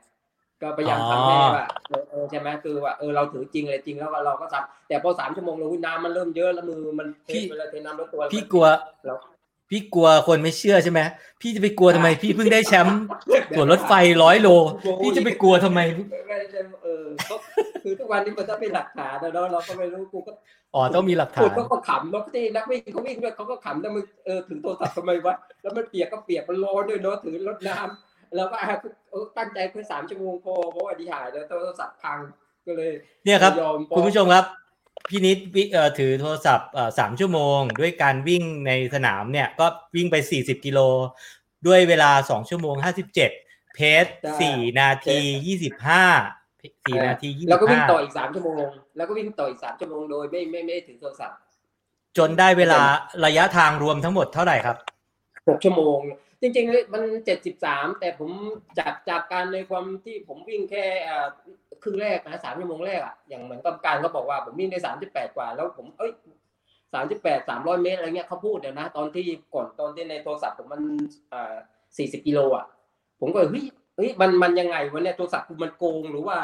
[0.61, 8.65] ก็พยายามทำให้ว่าเออเออใช่ไหมคือว่าเออเราถือจริงอะไรจริงแล้วเราก็ทำแต่พอสามชั่วโมงเราวิ่งน้ำมันเริ่มเยอะแล้วมือมันเทพี่เวลาเทน้ำลดตัวพี่กลัว
[9.05, 9.15] เรา
[9.71, 10.99] พี่กลัวคนไม่เชื่อใช่ไหม
[11.41, 12.99] พี่จะไปกลัวทำไมพี่เพิ่งได้แชมป์
[13.55, 14.49] ส่วนรถไฟร้อยโล
[15.01, 15.79] พี่จะไปกลัวทำไม
[16.27, 17.35] ไม่ได้เออก็
[17.83, 20.31] คือทุกวันนี้มันต้องเป็นหลักฐานนะเนาะเราก็ไม่รู้กูก็
[20.75, 28.67] อ๋อต้องมีหลักพูฐาดนเขาก็ขำแล้วที่นักวิ่งเขาวิ่งด้วยเขาก็ขำแล้วมึงเออถึงโทรศัพท์ทำไมวะแล้วมันเปียกก็เปียกมันร้อนด้วยเนาะถือรถน้ำ แล้วก็อะ
[29.11, 32.19] เออตั้งใจแค่สามชั่วโมงพอเพราะว่าดีหายแล้วโทรศัพท์พัง
[32.65, 32.91] ก็เลย
[33.25, 34.45] เนี่ยครับยอมคุณผู้ชมครับ
[35.09, 40.79] พี่นิดวิเอ่อถือโทรศัพท์เอ่อสามชั่วโมง ด้วยการวิ่งในสนามเนี่ยก็วิ่งไปสี่สิบกิโล
[41.67, 43.31] ด้วยเวลาสองชั่วโมงห้าสิบเจ็ด
[43.75, 44.05] เพจ
[44.41, 46.03] สี่นาทียี่สิบห้า
[46.85, 48.67] สี่นาทียี่สิแล้วก็บวิ่งห้าต่ออีกสามชั่วโมง
[48.97, 51.37] แล้วก็วิ่งต่ออีกสามชั่วโมงโดยไม่ไม่ไม่ถือโทรศัพท์
[52.17, 52.81] จนได้เวลา
[53.25, 54.77] ระยะทางรวมทั้งหมดเท่าไหร่ครับ
[55.47, 55.99] หกชั่วโมง
[56.41, 58.29] จริงๆมันเจ็ดสิบสามแต่ผม
[58.79, 60.85] จากจากการในความที่ผมวิ่งแค่
[61.83, 66.11] ครึ่งแรกนะสามชั่วโมงแรกอะอย่างเหมือนกรรมการก็บอกว่าผมวิ่งได้สามสิบแปดกว่า แล้วผมเอ้ย
[66.93, 70.81] สามสิบแปดสามร้อยเมตรอะไรเงี้ยเขาพูดเดี๋ยวนะ ตอนที่ก่อนตอนที่ในโทรศัพท์ผมมัน
[71.33, 71.55] อ่า
[71.97, 72.65] สี่สิบกิโลอะ
[73.21, 73.65] ผมก็เฮ้ย
[73.95, 76.37] เฮ้ยมันมันยังไงวะเนี่ยโทรศัพท์กูมันโกงหรือว่า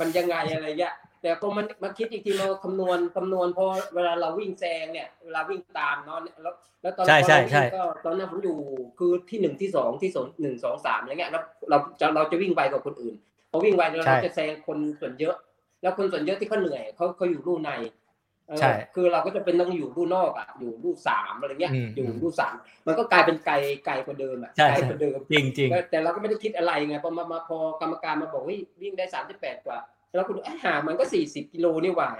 [0.00, 8.56] มันยังไงอะไรเงี้ย แต่พอมันมาคิดอีกทีเราคำนวณคำนวณพอเวลาเราวิ่งแซงเนี่ยเวลาวิ่งตามเนาะแล้วแล้วตอนใช่ใช่ตอนเราวิ่งใช่ก็ตอนนั้นผมอยู่
[8.98, 13.14] คือที่หนึ่งที่สองที่สองหนึ่งสองสามอะไรเงี้ยแล้วเราจะเราจะวิ่งไปกับคนอื่น
[13.50, 15.34] พอวิ่งไปเราจะแซงคนส่วนเยอะ
[15.82, 17.70] แล้วคนส่วนเยอะที่เขาเหนื่อยเขาเขาอยู่รูใน
[18.48, 22.54] เออใช่คือเราก็จะเป็นต้องอยู่รูนอกอะอยู่รูสามอะไรเงี้ยอืมอยู่รูสาม
[22.86, 23.54] มันก็กลายเป็นไกล
[23.86, 29.78] ไกลกว่าเดิมอะใช่ไกลใช่กว่าเดิมจริงจริงแต่แต่เราก็ไม่ได้คิดอะไรไงพอมามาพอกรรมการมาบอกว่าวิ่งได้สามสิบแปดกว่า
[30.14, 32.10] แล้วคุณดูเอ้ยห่างมันก็สี่สิบกิโลนี่หว่า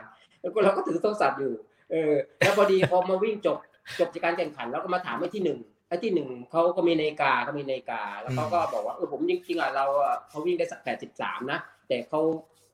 [0.40, 1.52] แล้วก็เราก็ถือโทรศัพท์อยู่
[1.90, 3.58] เออ แล้วพอดีพอมาวิ่งจบ
[3.98, 12.20] จบจากการแข่งขันแล้วก็มาถามไอ้ที่หนึ่งไอ้ที่หนึ่งเขาก็มีนาฬิกาเขามีนาฬิกา แล้วเขาก็บอกว่าเออผมจริงๆอะเราอะเขาวิ่งได้สักแปดสิบสามนะแต่เขา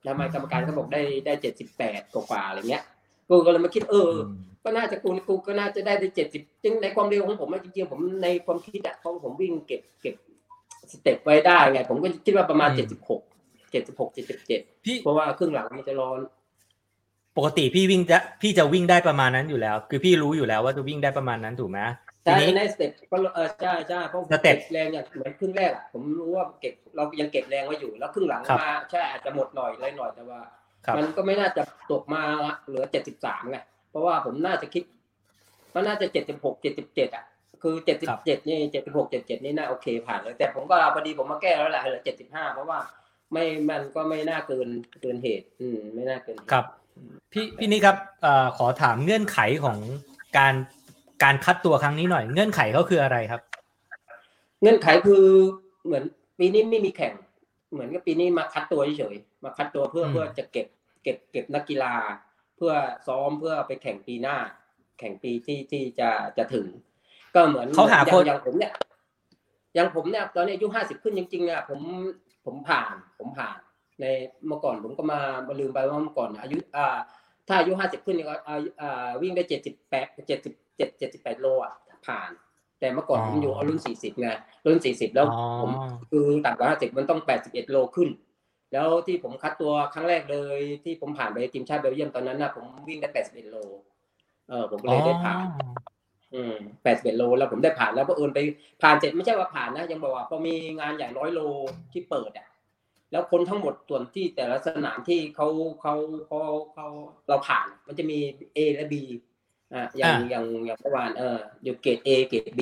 [0.05, 2.83] ทำไมกรรมการเขาบอกได้ได้เจ็ดสิบแปดกว่าๆอะไรเงี้ย
[3.29, 10.15] กูก็เลยมาคิดเอออืมก็น่าจะกูกูก็น่าจะได้ได้เจ็ดสิบจริงในความเร็วของผมอะจริงๆผมในความคิดอะของผมวิ่งเก็บเก็บ
[10.91, 16.19] สเต็ปไว้ได้ไงผมก็คิดว่าประมาณอืมเจ็ดสิบหกเจ็ดสิบหกเจ็ดสิบเจ็ดพี่เพราะว่าครึ่งหลังมันจะร้อน
[17.37, 21.79] ปกติพี่วิ่งจะพี่จะวิ่งได้ประมาณนั้นอยู่แล้ว คือพี่รู้อยู่แล้วว่าจะวิ่งได้ประมาณนั้นถูกไหม
[22.27, 30.39] ทีใช่นี้ใน step ก็เออใช่ใช่เพราะผม step เก็บแรงอย่างเหมือนครึ่งแรกอะผมรู้ว่าเก็บเรายังเก็บแรงไว้อยู่แล้วครึ่งหลังครับมาใช่อาจจะหมดหน่อยเลยหน่อยแต่ว่า
[30.85, 31.61] ครับมันก็ไม่น่าจะ
[31.91, 32.21] ตกมา
[32.67, 33.57] เหลือเจ็ดสิบสามไง
[33.91, 34.83] เพราะว่าผมน่าจะคิด
[35.73, 37.25] มันน่าจะเจ็ดสิบหกเจ็ดสิบเจ็ดอะ
[37.61, 42.79] คือเจ็ดสิบเจ็ดนี่เจ็ดสิบหกเจ็ดเจ็ดนี่น่าโอเคผ่านเลยแต่ผมก็พอดีผมมาแก้แล้วแหละเหลือเจ็ดสิบห้าเพราะว่า
[43.31, 44.67] ไม่มันก็ไม่น่าเกิน
[45.01, 46.65] เกินเหตุ อืม ไม่น่าเกินเหตุครับ
[47.33, 49.77] พี่พี่นี่ครับเอ่อขอถามเงื่อนไขของ
[50.37, 50.53] การ
[51.23, 53.41] การคัดตัวครั้งนี้หน่อย เงื่อนไขเขาคืออะไรครับ
[54.61, 55.25] เงื่อนไขคือ
[55.85, 56.03] เหมือน
[56.39, 57.13] ปีนี้ไม่มีแข่ง
[57.71, 60.67] เหมือนกับปีนี้มาคัดตัวเฉยๆมาคัดตัวเพื่ออืมเพื่อจะเก็บ
[61.03, 61.93] เก็บเก็บนักกีฬา
[62.57, 62.73] เพื่อ
[63.07, 64.37] ซ้อมเพื่อไปแข่งปีหน้า
[64.99, 66.65] แข่งปีที่ที่จะจะถึง
[67.35, 68.73] ก็เหมือนเขาหาอย่คนงอย่างผมเนี่ย
[69.75, 71.79] อย่างผมเนี่ยตอนนี้อายุห้าสิบขึ้นจริงๆเนี่ยผม
[72.47, 73.57] ผมผ่านผมผ่าน
[74.01, 74.05] ใน
[74.47, 76.97] เมื่อก่อนผมก็มามาลืมไปว่าเมื่อก่อนอายุอ่า
[77.47, 81.73] ถ้าอายุห้าสิบขึ้นเนี่ยก็อายุอ่าวิ่งได้เจ็ดสิบแปดเจ็ดสิบเจ็ดเจ็ดสิบแปดโลอะ
[82.07, 82.29] ผ่าน
[82.79, 84.29] แต่เมื่อก่อนอ๋อผมอยู่เอารุ่นสี่สิบไง
[84.65, 85.71] รุ่นสี่สิบแล้วอ๋อผม
[86.11, 88.09] คือต่ำกว่าห้าสิบมันต้องแปดสิบเอ็ดโลขึ้น
[88.73, 93.55] แล้วที่ผมคัดตัวครั้งแรกเลย ที่ผมผ่านไปทีมชาติเบลเยียมตอนนั้นนะผมวิ่งได้แปดสิบเอ็ดโล
[94.49, 95.73] เออผมก็เลยได้ผ่านอืม
[96.83, 98.39] แปดสิบเอ็ดโลแล้วผมได้ผ่านแล้วก็เอิญไป
[98.81, 101.39] ผ่านเสร็จไม่ใช่ว่าผ่านนะ ยังบอกว่าพอมีงานอย่างร้อยโล
[101.93, 102.47] ที่เปิดอะ
[103.11, 105.47] แล้วคนทั้งหมดส่วนที่แต่ละสนามที่เขา
[105.81, 105.93] เขา
[106.27, 106.39] เขา
[106.73, 106.87] เขา
[107.27, 108.19] เราผ่าน มันจะมี
[108.55, 108.95] A และ B
[109.73, 112.61] อะอย่างอ่าอย่างอย่างเมื่อวานเอออยู่เกรด A เกรด B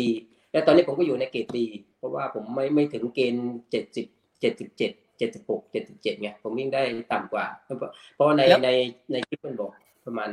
[0.51, 1.57] แล้วตอนนี้ผมก็อยู่ในเกรด B
[1.97, 4.05] เพราะว่าผมไม่ไม่ถึงเกณฑ์เจ็ดสิบ
[4.41, 7.77] เจ็ดสิบเจ็ดเจ็ดสิบหกเจ็ดสิบเจ็ดไงผมวิ่งได้ต่ำกว่า เพราะ
[8.13, 8.71] เพราะว่าในแล้วใน
[9.11, 9.71] ในคลิปมันบอก
[10.05, 10.29] ประมาณ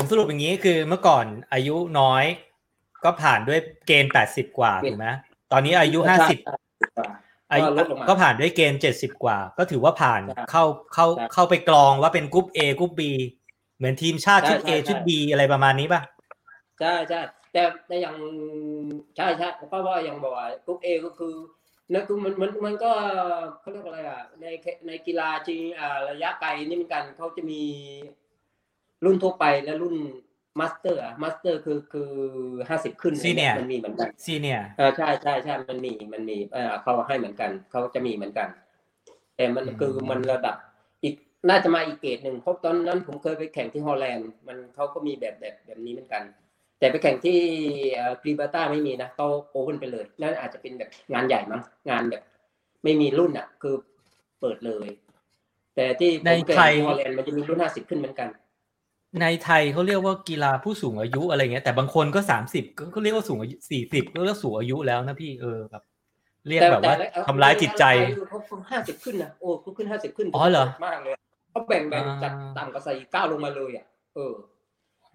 [0.00, 2.24] ผมสรุปอย่างนี้คือเมื่อก่อนอายุน้อย
[3.04, 5.06] ก็ผ่านด้วยเกณฑ์แปดสิบกว่าถูกไหม
[5.52, 6.38] ตอนนี้อายุห้าสิบ
[7.50, 13.02] อายุก็ลดลงมาก็ผ่านด้วยเกณฑ์เจ็ดสิบกว่า ก็ถือว่าผ่านใช่เข้าเข้าใช่เข้าไปกรองว่าเป็นกรุ๊ป A กรุ๊ป B
[13.76, 16.00] เหมือนทีมชาติชุดใช่ A ใช่ชุดใช่ B อะไรประมาณนี้ป่ะ
[16.80, 17.20] ใช่ใช่
[17.52, 18.16] แต่แต่อย่าง
[19.16, 21.34] ใช่ใช่เพราะว่าอย่างบอกว่า group A ก็คือ
[21.92, 22.92] นั่นคือมันมันมันก็
[23.60, 24.46] เขาเรียกอะไรอะใน
[24.86, 27.62] ในกีฬาจริงอ่าระยะไกลนี่เหมือนกันเขาจะมี
[29.04, 29.94] รุ่นทั่วไปและรุ่น
[30.60, 32.10] master อะ master คือคือ
[32.68, 38.48] ห้าสิบขึ้น Senior มันมีเหมือนกัน senior เออใช่ใช่ใช่มันมีมันมีเออเขาให้เหมือนกันเขาจะมีเหมือนกัน
[39.36, 40.56] แต่มันอืมคือมันระดับ
[41.02, 41.14] อีก
[41.48, 46.22] น่าจะมาอีกเกรดหนึ่งเพราะตอนนั้นผมเคยไปแข่งที่ฮอลแลนด์มันเขาก็มีแบบแบบแบบนี้เหมือนกัน
[46.78, 47.38] แต่ไปแข่งที่
[48.22, 52.22] กรีบาต้าไม่มีนะเขา open ไปเลยนั่นอาจจะเป็นแบบงานใหญ่มั้งงานแบบ
[52.84, 53.74] ไม่มีรุ่นอะ คือ
[54.40, 54.88] เปิดเลย
[55.74, 58.28] แต่ที่ผมในแข่งไทยที่ฮอลแลนด์มันจะมีรุ่นห้าสิบขึ้นเหมือนกัน
[59.22, 65.82] ในไทยเขาเรียกว่ากีฬาผู้สูงอายุอะไรเงี้ยแต่บางคนก็สามสิบก็เรียกว่าสูงอายุสี่สิบก็เรียกสูงอายุแล้วนะพี่เออแบบ
[66.48, 66.94] เรียกแบบว่า
[67.28, 67.84] ทำร้ายจิตใจ
[68.28, 68.38] เขา
[68.70, 71.14] ห้าสิบขึ้นนะโอ้เขาขึ้นห้าสิบขึ้นอ๋อเหรอมากเลย
[71.50, 74.34] เขาแบ่งแบ่งอ่าจากต่ำกับใส่ก้าวลงมาเลยอะเออ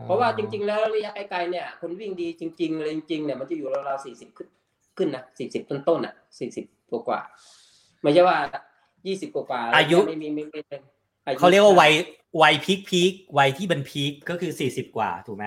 [0.05, 4.47] เพราะว่าจริง ๆ แล้วระยะไกลๆเนี่ย คนวิ่งดีจริงๆเลยจริงๆเนี่ยมันจะอยู่ราวๆสี่สิบขึ้น
[4.97, 8.37] ขึ้นนะสี่สิบต้นๆอะสี่สิบกว่าๆไม่ใช่ว่า
[9.07, 10.92] ยี่สิบกว่าๆอายุไม่มีไม่ไม่ไม่อ
[11.39, 11.91] เขาเรียกว่าวัย
[12.41, 15.45] วัยพีคพีควัยที่เป็นพีคก็คือสี่สิบกว่าถูกไหม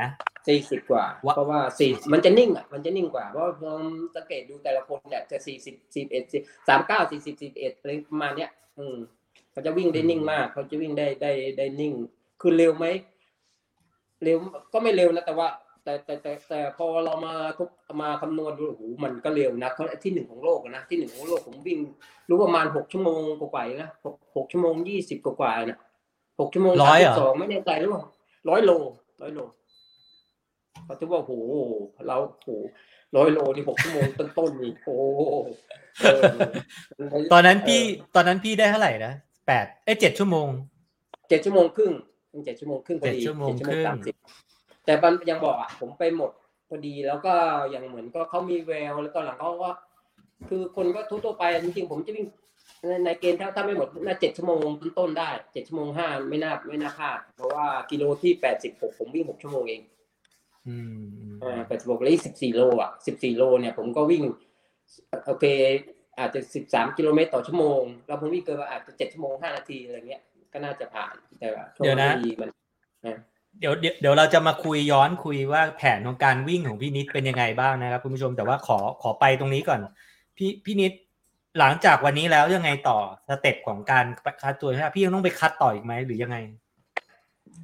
[0.49, 3.81] สี่สิบกว่าว่า เพราะว่าสี่มันจะนิ่งอะมันจะนิ่งกว่า เพราะว่าผม
[4.17, 6.25] สังเกตดูแต่ละคนเนี่ยจะสี่สิบสี่เอ็ด
[6.69, 8.97] สามเก้าสี่สิบสี่เอ็ดอะไรประมาณเนี้ย อืม
[9.53, 11.93] เขาจะวิ่งได้นิ่งมาก เขาจะวิ่งได้ได้ได้นิ่ง
[12.41, 12.87] คือเร็วไหม
[14.23, 14.39] เร็ว
[14.73, 15.49] ก็ไม่เร็วนะแต่ว่า
[15.87, 17.70] แต่แต่แต่แต่พอเรามาทุก
[18.03, 21.79] มาคำนวณดูโอ้โหมันก็เร็วนะเขาที่หนึ่งของโลกอะนะที่หนึ่งของโลกผมวิ่ง
[22.29, 25.79] รู้ประมาณหกชั่วโมงกว่าๆนะหกหกชั่วโมงยี่สิบกว่าๆนะ
[26.40, 28.03] หกชั่วโมงร้อยเหรอสองไม่แน่ใจหรือเปล่า
[28.49, 28.70] ร้อยโล
[29.22, 29.40] ร้อยโล
[30.85, 31.33] เขาจะว่าโอ้โห
[32.07, 32.51] เราโอ้โห
[33.16, 35.22] ร้อยโลนี่หกชั่วโมงต้นๆนี่โอ้โห
[36.01, 36.20] เออ
[37.33, 39.12] ตอนนั้นพี่เออตอนนั้นพี่ได้เท่าไหร่นะ
[39.46, 40.49] แปดเอ้ยเจ็ดชั่วโมง
[41.29, 41.92] เจ็ดชั่วโมงครึ่ง
[42.44, 44.14] เจ็ดชั่วโมงครึ่งพอดีเจ็ดชั่วโมงครึ่งสามสิบ
[44.87, 46.31] แต่มันยังบอกอะผมไปหมด
[46.68, 47.35] พอดีแล้วก็
[47.75, 49.70] ยังเหมือนก็เขามีแววแล้วตอนหลังเขาก็
[50.49, 52.27] คือคนก็ทั่วๆไปจริงๆผมจะวิ่ง
[52.87, 54.59] ในในเกณฑ์ถ้าถ้าไม่หมดน่าเจ็ดชั่วโมง
[54.99, 59.83] ต้นๆได้เจ็ดชั่วโมงห้าไม่น่าไม่น่าพลาดเพราะว่ากิโลที่แปดสิบหกผมวิ่งหกชั่วโมงเอง
[60.68, 64.25] อืมอืมอ่าแปดสิบหกแล้วอีกสิบสี่โลอะสิบสี่โลเนี่ยผมก็วิ่ง
[65.27, 65.44] โอเค
[66.18, 70.22] อาจจะสิบสามกิโลเมตรต่อชั่วโมง แล้วผมวิ่งเกินมาอาจจะเจ็ดชั่วโมงห้านาทีอะไรเงี้ย
[70.53, 72.51] ก็น่าจะผ่านแต่ว่าช่วงเดี๋ยวนะที่มัน
[73.61, 79.81] เดี๋ยวเดี๋ยวเราจะมาคุยย้อนคุยว่าแผนของการวิ่งของพี่นิดเป็นยังไงบ้างนะครับคุณผู้ชมแต่ว่าขอขอไปตรงนี้ก่อน
[80.37, 80.92] พี่พี่นิด
[81.59, 84.05] หลังจากวันนี้แล้วยังไงต่อสเต็ปของการ
[84.42, 86.37] คัดตัวใช่ไหมพี่ยังต้องไปคัดต่ออีกไหมหรือยังไง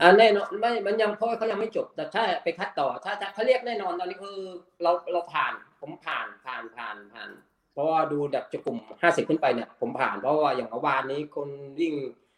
[0.00, 4.38] อ่าแน่นอนไม่มันยังเพราะเขายังไม่จบ แต่ถ้าไปคัดต่อถ้าถ้าเขาเรียกแน่นอนตอนนี้คือ
[4.82, 7.28] เราเราผ่านผมผ่านผ่านผ่านผ่าน
[7.72, 11.48] เพราะว่าดูแบบจะกลุ่มห้าสิบขึ้นไปเนี่ยผมผ่านเพราะว่าอย่างเมื่อวานนี้คน
[11.80, 11.94] วิ่ง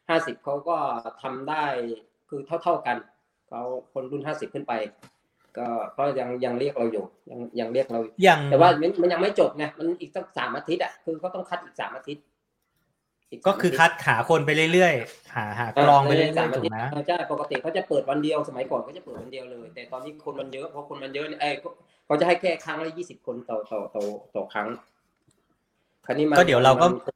[0.08, 0.76] ห้าสิบเขาก็
[1.22, 1.64] ทำได้
[2.28, 2.96] คือเท่าเท่าๆกัน
[3.48, 4.72] เขาคนรุ่นห้าสิบขึ้นไป
[5.58, 5.66] ก็
[5.98, 12.24] ก็ยังยังเรียกเราอยู่ยังยังเรียกเราอยู่อย่างแต่ว่ามันมันยังไม่จบไงมันอีกตั้งสามอาทิตย์อะคือก็ต้องคัดอีกสามอาทิตย์
[13.38, 16.78] กก็สามคือทิตย์คัดหาคนไปเรื่อยๆ หาหากลองไปเรื่อยๆถูกไหม
[17.08, 21.54] ใช่ปกติเขาจะเปิดวันเดียวสมัยก่อนเขาจะเปิดวันเดียวเลย แต่ตอนนี้คนมันเยอะเพราะคนมันเยอะเนี่ยเอ้ย
[22.06, 24.02] เขาจะให้แค่ครั้งละยี่สิบคนต่อต่อต่อ
[24.34, 24.68] ต่อครั้ง
[26.06, 27.14] คราวนี้มันก็เดี๋ยวเราก็มัน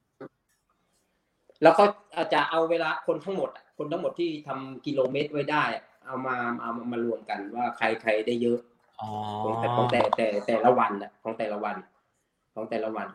[1.62, 1.84] แล้วก็
[2.16, 8.58] อาจจะเอาเวลาคนทั้งหมดอะคนทั้งหมดที่ทำกิโลเมตรไว้ได้อะ เอามาเอามามารวมกันว่าใครใครได้เยอะ
[9.00, 9.08] อ๋อ
[9.44, 11.76] ของแต่ของแต่แต่แต่ละวันอะของแต่ละวัน
[12.54, 13.08] ของแต่ละวัน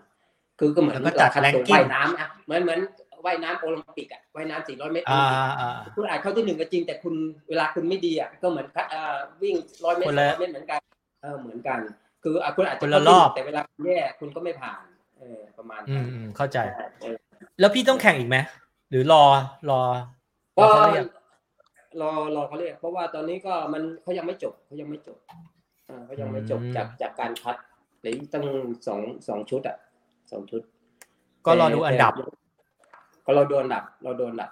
[0.59, 2.79] คือก็เหมือนแล้วก็จัดเราคัดตัว ranking ว่ายน้ำอะเหมือนเหมือน
[3.25, 7.13] ว่ายน้ำโอลิมปิกอะว่ายน้ำสี่ร้อยเมตรโออ่าลิมปิกอ่าคุณอาจเข้าที่หนึ่งก็จริงแต่คุณ
[7.49, 10.79] เวลาคุณไม่ดีอะก็เหมือนคัดเอ่อวิ่งร้อยเมตรคนร้ละอยเมตรเหมือนกัน
[11.21, 11.79] เออเหมือนกัน
[12.23, 14.83] คืออะคุณอาจจะคนละเข้าที่หรอบงแต่เวลาคุณแย่คุณก็ไม่ผ่าน
[15.17, 16.57] เออประมาณอืนั้มนอืมเข้าใจ
[17.01, 17.15] เออ
[17.59, 18.37] แล้วพี่ต้องแข่งอีกไหม
[18.89, 19.23] หรือรอ
[19.69, 19.81] รอ
[20.59, 25.17] รก็อเขาเรียกรอรอเขาเรียก เพราะว่าตอนนี้ก็มันเขายังไม่จบเขายังไม่จบ
[25.89, 27.55] อ่าเขายังไม่จบจากจากการคัด
[27.99, 28.45] เหลืออีกตั้ง
[28.87, 29.77] สองสองชุดอะ
[30.31, 30.61] สองชุด
[31.45, 32.25] ก็รอดูอันดับแต่
[33.25, 34.49] ก็เราดูอันดับ เราดูอันดับ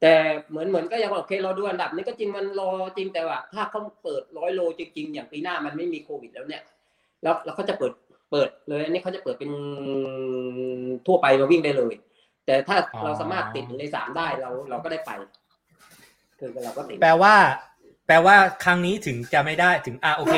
[0.00, 0.14] แต่
[0.48, 6.62] เหมือนเหมือนก็ยังโอเคเราดูอันดับนี่ก็จริงมันรอจริงแต่ว่า ถ้าเขาเปิดร้อยโลจริงๆอย่างปีหน้ามันไม่มีโควิดแล้วเนี่ย
[7.22, 7.92] แล้วแล้วเขาจะเปิด
[8.30, 9.50] เปิดเลยอันนี้เขาจะเปิดเป็น
[11.06, 11.94] ทั่วไปมาวิ่งได้เลย
[12.46, 15.10] แต่ถ้าอ๋อเราสามารถติดหนึ่งในสามได้เราเราก็ได้ไป
[16.40, 17.34] คือเราก็ติดแปลว่า
[18.06, 20.34] แปลว่าครั้งนี้ถึงจะไม่ได้ถึงอะโอเค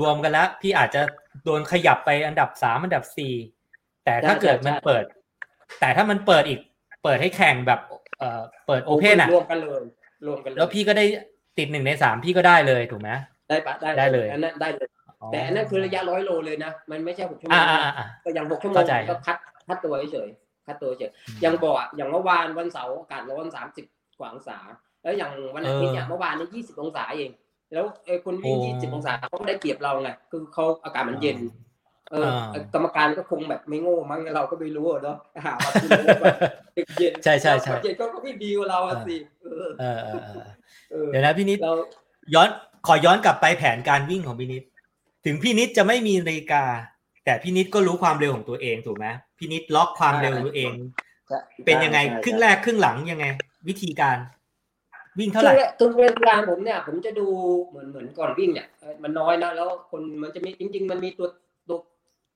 [0.00, 1.02] รวมกันแล้วพี่อาจจะ
[1.44, 3.34] โดนขยับไปอันดับสามอันดับสี่
[4.04, 5.04] แต่ถ้าเกิดมันเปิด
[5.80, 6.60] แต่ถ้ามันเปิดอีก
[7.04, 7.80] เปิดให้แข่งแบบ
[8.18, 9.82] เอ่อเปิดโอเพนอะรวมกันเลย
[10.26, 11.04] รวมกันเลยแล้วพี่ก็ได้
[11.58, 13.10] ติดหนึ่งในสามพี่ก็ได้เลยถูกไหม
[13.48, 14.88] ได้ปะได้ได้เลยอันนั้นได้เลย
[15.32, 21.12] แต่อันนั้นคือระยะร้อยโลเลยนะ มันไม่ใช่หกชั่วโมอ่างอ่านะอ่าก็ยังหกชั่วโมงเข้าใจก็คัดคัดตัวเฉยๆคัดตัวเฉย
[21.44, 23.84] ยังบอกอะอย่างเมื่อวานวันเสาร์อากาศร้อนสามสิบ
[24.18, 24.58] กว่าองศา
[25.06, 27.30] แล้วอย่างวันอาทิตย์เนี่ยเมื่อวานนี้ยี่สิบองศาเอง
[27.72, 31.36] แล้วไอ้คนวิ่งยี่สิบองศาเขาก็ได้เปรียบเราไงคือเขาอากาศมันเย็น
[32.10, 35.16] เอออากรรมการก็คงแบบไม่โง่มั้งเราก็ไม่รู้อะเนาะ
[35.46, 36.34] หาว่าคุณรู้ว่า
[36.98, 40.46] เย็นใช่ใช่ใช่เย็นก็ก็พี่ดีกว่าเราอะสิเออเออเออเออ
[40.90, 41.72] เออเดี๋ยวนะพี่นิดเรา
[42.34, 42.48] ย้อน
[42.86, 44.62] ขอย้อนกลับไปแผนการวิ่งของพี่นิด
[45.24, 46.64] ถึงพี่นิดจะไม่มีนาฬิกา
[47.24, 49.06] แต่พี่นิดก็รู้ความเร็วของตัวเองถูกไหม
[49.38, 50.72] พี่นิดล็อกความเร็วตัวเอง
[51.66, 53.26] เป็นยังไงใช่ครึ่งแรกครึ่งหลังยังไง
[53.68, 54.18] วิธีการ
[55.18, 57.26] วิ่งคเท่ารึ่ไหร่งแรกครึ่งเวลาผมเนี่ยผมจะดู
[57.68, 61.28] เหมือนเหมือนก่อนวิ่งเนี่ยเออมันน้อยนะแล้วคนมันจะมีจริง ๆ มันมีตัว
[61.68, 61.78] ตัว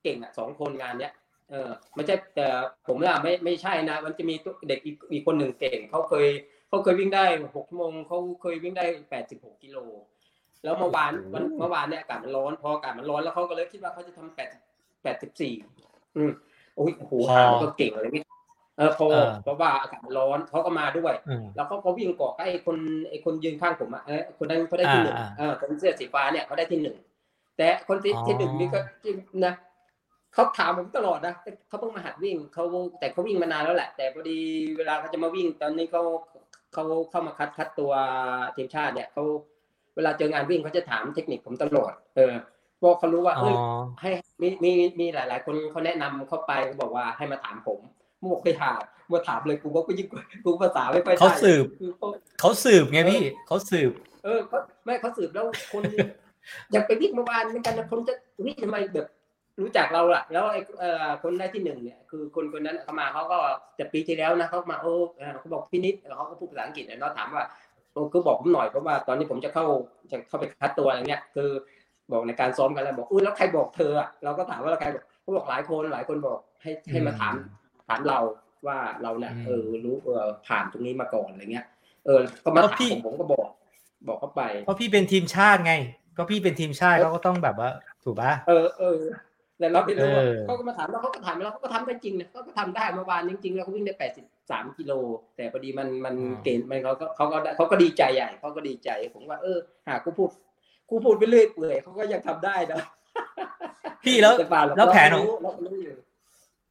[0.03, 1.13] เก่งอะสองคนงานเนี้ย
[1.51, 2.47] เออไม่ใช่แต่
[2.89, 6.27] ผมล่ะไม่ไม่ใช่นะ มันจะมีตัวเด็กอีกอีกคนหนึ่งเก่งเขาเคย
[6.69, 7.25] เขาเคยวิ่งได้
[7.57, 9.79] หกชั่วโมงเขาเคยวิ่งได้แปดสิบหกกิโล
[10.65, 14.51] แล้วเมื่อวานวันเมื่อวานเนี่ยอากาศมันร้อนพออากาศมันร้อนแล้วเขาก็เลยคิดว่าเขาจะทำแปด
[15.03, 15.53] แปดสิบสี่
[16.17, 16.33] อืม
[16.77, 18.23] โอ้ยโอ้โหหาก็เก่งอะไรนี่
[18.81, 19.07] เออพอ
[19.43, 22.77] เพราะว่าอากาศมันร้อนเขาก็มาด้วยอืมแล้วเขาก็วิ่งเกาะใกล้คน
[23.09, 26.97] ไอ้คนยืนข้างผมอะเอ้ยคนนั้นเขาได้ที่หนึ่งอ่าเออคนเสื้อสีฟ้าเนี่ยเขาได้ที่หนึ่ง
[27.57, 29.17] แต่คนที่อ๋อที่หนึ่งนี่ก็จริง
[29.47, 29.55] นะ
[30.35, 32.65] เขาถามผมตลอดนะแต่เขาเพิ่งมาหัดวิ่งเขา
[32.99, 34.39] แต่เขาวิ่งมานานแล้วแหละ แต่พอดี
[34.77, 36.03] เวลาเขาจะมาวิ่ง ตอนนี้เขา
[36.73, 37.93] เขาเข้ามาคัดคัดตัว
[38.57, 39.23] ทีมชาติเนี่ยเขา
[39.97, 42.35] เวลาเจองานวิ่งเขาจะถามเทคนิคผมตลอด เออ
[42.79, 43.57] เพราะเขารู้ว่าอ๋อเอ้ย
[44.01, 44.11] ให้
[44.43, 47.81] มีมีมีหลาย ๆ คนเขาแนะนำเข้าไปเขาบอกว่าให้มาถามผม
[48.21, 48.81] มึงบอกไปถาม
[49.13, 50.09] มาถามเลยกูว่ากูยิ่ง
[50.45, 52.09] กูภาษาไม่ค่อยได้เขาสืบคือเขา
[52.41, 53.91] เขาสืบไงพี่เขาสืบ
[54.25, 55.83] เออเขาไม่เขาสืบแล้วคน
[56.73, 58.15] อยากไปวิ่งเมื่อวานเหมือนกันนะคนจะ
[58.47, 59.07] วิ่งทำไมแบบ
[59.61, 63.39] รู้จักเราล่ะ แล้วไอ้เอ่อคนได้ที่หนึ่งเนี่ยคือคนคนนั้นเขามาเขาก็
[63.79, 67.45] จะปีที่แล้วนะเขามาโอ้เออเขาบอกพี่นิดเขาก็พูดภาษาอังกฤษเนี่ยเนาะถามว่า
[67.93, 69.65] โอ้คือบอกผมหน่อยเพราะว่าตอนนี้ผมจะเข้า
[70.11, 71.51] จะเข้าไปคัดตัวอะไรเงี้ยคือ
[72.13, 77.35] บอกในการซ้อมกันแล้วบอกอุ้ยแล้วใครบอกเธออะเราก็ถามว่าแล้วใครบอกเขาบอกหลายคนหลายคนบอกให้ให้มาถาม
[77.91, 78.21] ถามเรา
[78.67, 81.67] ว่าเราเนี่ยอืมเออรู้เออผ่านตรงนี้มาก่อนอะไรเงี้ย
[82.07, 83.47] เออ ก็มาเพราะถามพี่ผมผมก็บอก
[84.09, 85.75] บอกเขาไป เพราะพี่เป็นทีมชาติไง
[86.17, 87.71] ก็พี่เป็นทีมชาติเขาก็ต้องแบบว่า
[88.05, 89.01] ถูกปะเออเออ
[89.59, 94.93] แต่เราไม่รู้อะเออเขาก็มาถามแล้วเขาก็ถามแล้วเขาก็ทำได้จริงนะเขาก็ทำได้เมื่อวานจริงๆแล้วเขาวิ่งได้แปดสิบสามกิโล
[95.37, 100.31] แต่พอดีมันมันเกณฑ์มันเขาก็เขาก็เขาก็ดีใจใหญ่เขาก็ดีใจ ผมว่า เออ หากกูพูด
[100.89, 102.81] กูพูดไปเรื่อยเปื่อยเขาก็ยังทำได้นะ
[104.05, 105.95] พี่แล้วต่เปาเราแล้วแผนของเราก็รู้อยู่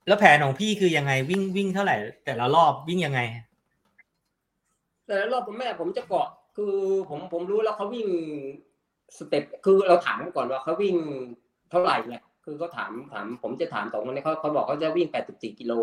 [0.10, 1.96] แล้วแผนของพี่คือยังไงวิ่งวิ่งเท่าไหร่
[2.26, 3.22] แต่ละรอบวิ่งยังไง
[5.08, 6.76] แต่ละรอบผมแม่ผมจะเกาะ คือ
[7.10, 8.08] ผมผมรู้แล้วเขาวิ่ง
[9.18, 10.96] สเต็ปคือเราถามเขาก่อนว่าเขาวิ่ง
[11.72, 15.74] เท่าไหร่เนี่ยคือเขาถามถาม ผมจะถามสองคนนี้เขาเขาบอกเขาจะวิ่ง 84 กิโล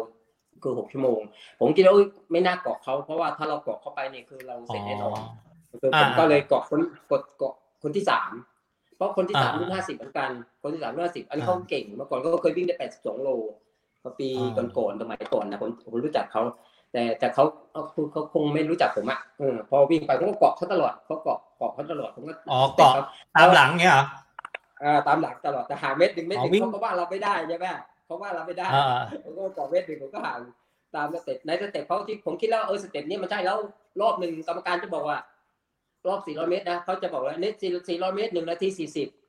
[0.62, 1.20] คือหกชั่วโมง
[1.60, 5.20] ผมคิดว่าเอ้ยไม่น่าเกาะเขาเพราะว่าถ้าเราเกาะเข้าไปเนี่ยคือเราเสร็จแน่นอน
[5.70, 8.32] คือผมอ่าก็เลยเกาะคนกดเกาะคนที่สาม
[8.96, 10.30] เพราะคนที่สามอ่ารุ่นห้าสิบเหมือนกัน
[10.62, 13.65] คนที่สามรุ่นห้าสิบอันนี้อ่าเขาเก่งเมื่อก่อนก็เคยวิ่งได้แปดสิบสองโลพอ
[14.20, 16.42] ปีอ่าก่อนๆสมัยก่อนนะผมผมรู้จักเขา
[16.92, 22.92] แต่แต่เขาเขาเขาคงไม่รู้จักผมอะเออพอวิ่งไปผมก็เกาะเขาตลอดเขาเกาะเกาะเขาตลอดผมก็อ๋อเกาะ
[23.36, 24.04] ตามหลังเงี้ยเหรอ
[24.82, 27.66] อ่าตามหลังตลอดแต่ห่างเมตรหนึ่งเมตรหนึ่อ๋อวิ่งเขาก็ว่าเราไม่ได้ใช่ไหม
[28.06, 28.86] เขาว่าเราไม่ได้อ่า
[29.24, 30.38] ผมก็เกาะเมตรหนึ่งผมก็ห่าง
[30.94, 33.56] ตาม step ใน step เขาที่ผมคิดแล้วเออ step นี้มันใช่แล้ว
[34.00, 35.18] รอบหนึ่งกรรมการจะบอกว่า
[36.08, 39.25] รอบ 400 เมตรนะเขาจะบอกว่าเน็ต400 เมตรหนึ่งนาที 40เขาจะ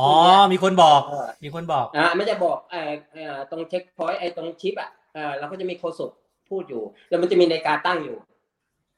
[0.00, 2.80] อ๋อพูดเนี่ยมีคนบอกเออมีคนบอก อ่าไม่จะบอกไอ้
[3.12, 3.20] ไอ้
[3.50, 6.10] ตรงเช็คพอยต์ไอ้ตรงชิปอะเออเราก็จะมีโคศก
[6.48, 8.16] พูดอยู่ แล้วมันจะมีในาฬิการตั้งอยู่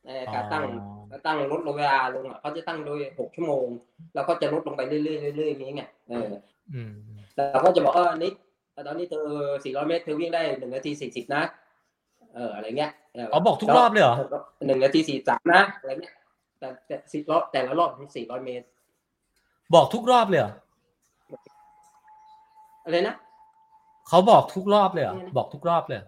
[0.05, 3.67] ในนาฬิการตั้งอ๋อตั้งลดลงเวลาลงอะเขาจะตั้งโดยหกชั่วโมง
[4.15, 5.01] แล้วก็จะลดลงไปเรื่อ
[5.33, 6.31] ยๆเรื่อยๆอย่างนี้ไงเออ
[6.75, 6.93] อืม
[7.37, 8.33] เราก็จะบอกเออนิด
[8.87, 9.27] ตอนนี้เธอ
[9.63, 11.43] 400เมตรเธอวิ่งได้หนึ่งนาที40นะ
[12.35, 12.91] เอออะไรเงี้ย
[13.33, 14.15] อ๋อบอกทุกรอบเลยเหรอ
[14.67, 16.15] หนึ่งนาที43นะอะไรเงี้ย
[16.59, 18.67] แต่แต่สิบรอบแต่ละรอบถึง400เมตร
[19.75, 20.53] บอกทุกรอบเลยเหรอ
[22.85, 23.15] อะไรนะ
[24.09, 26.07] เขาบอกทุกรอบเลยเหรอเนี่ยนะบอกทุกรอบเลยเหรอ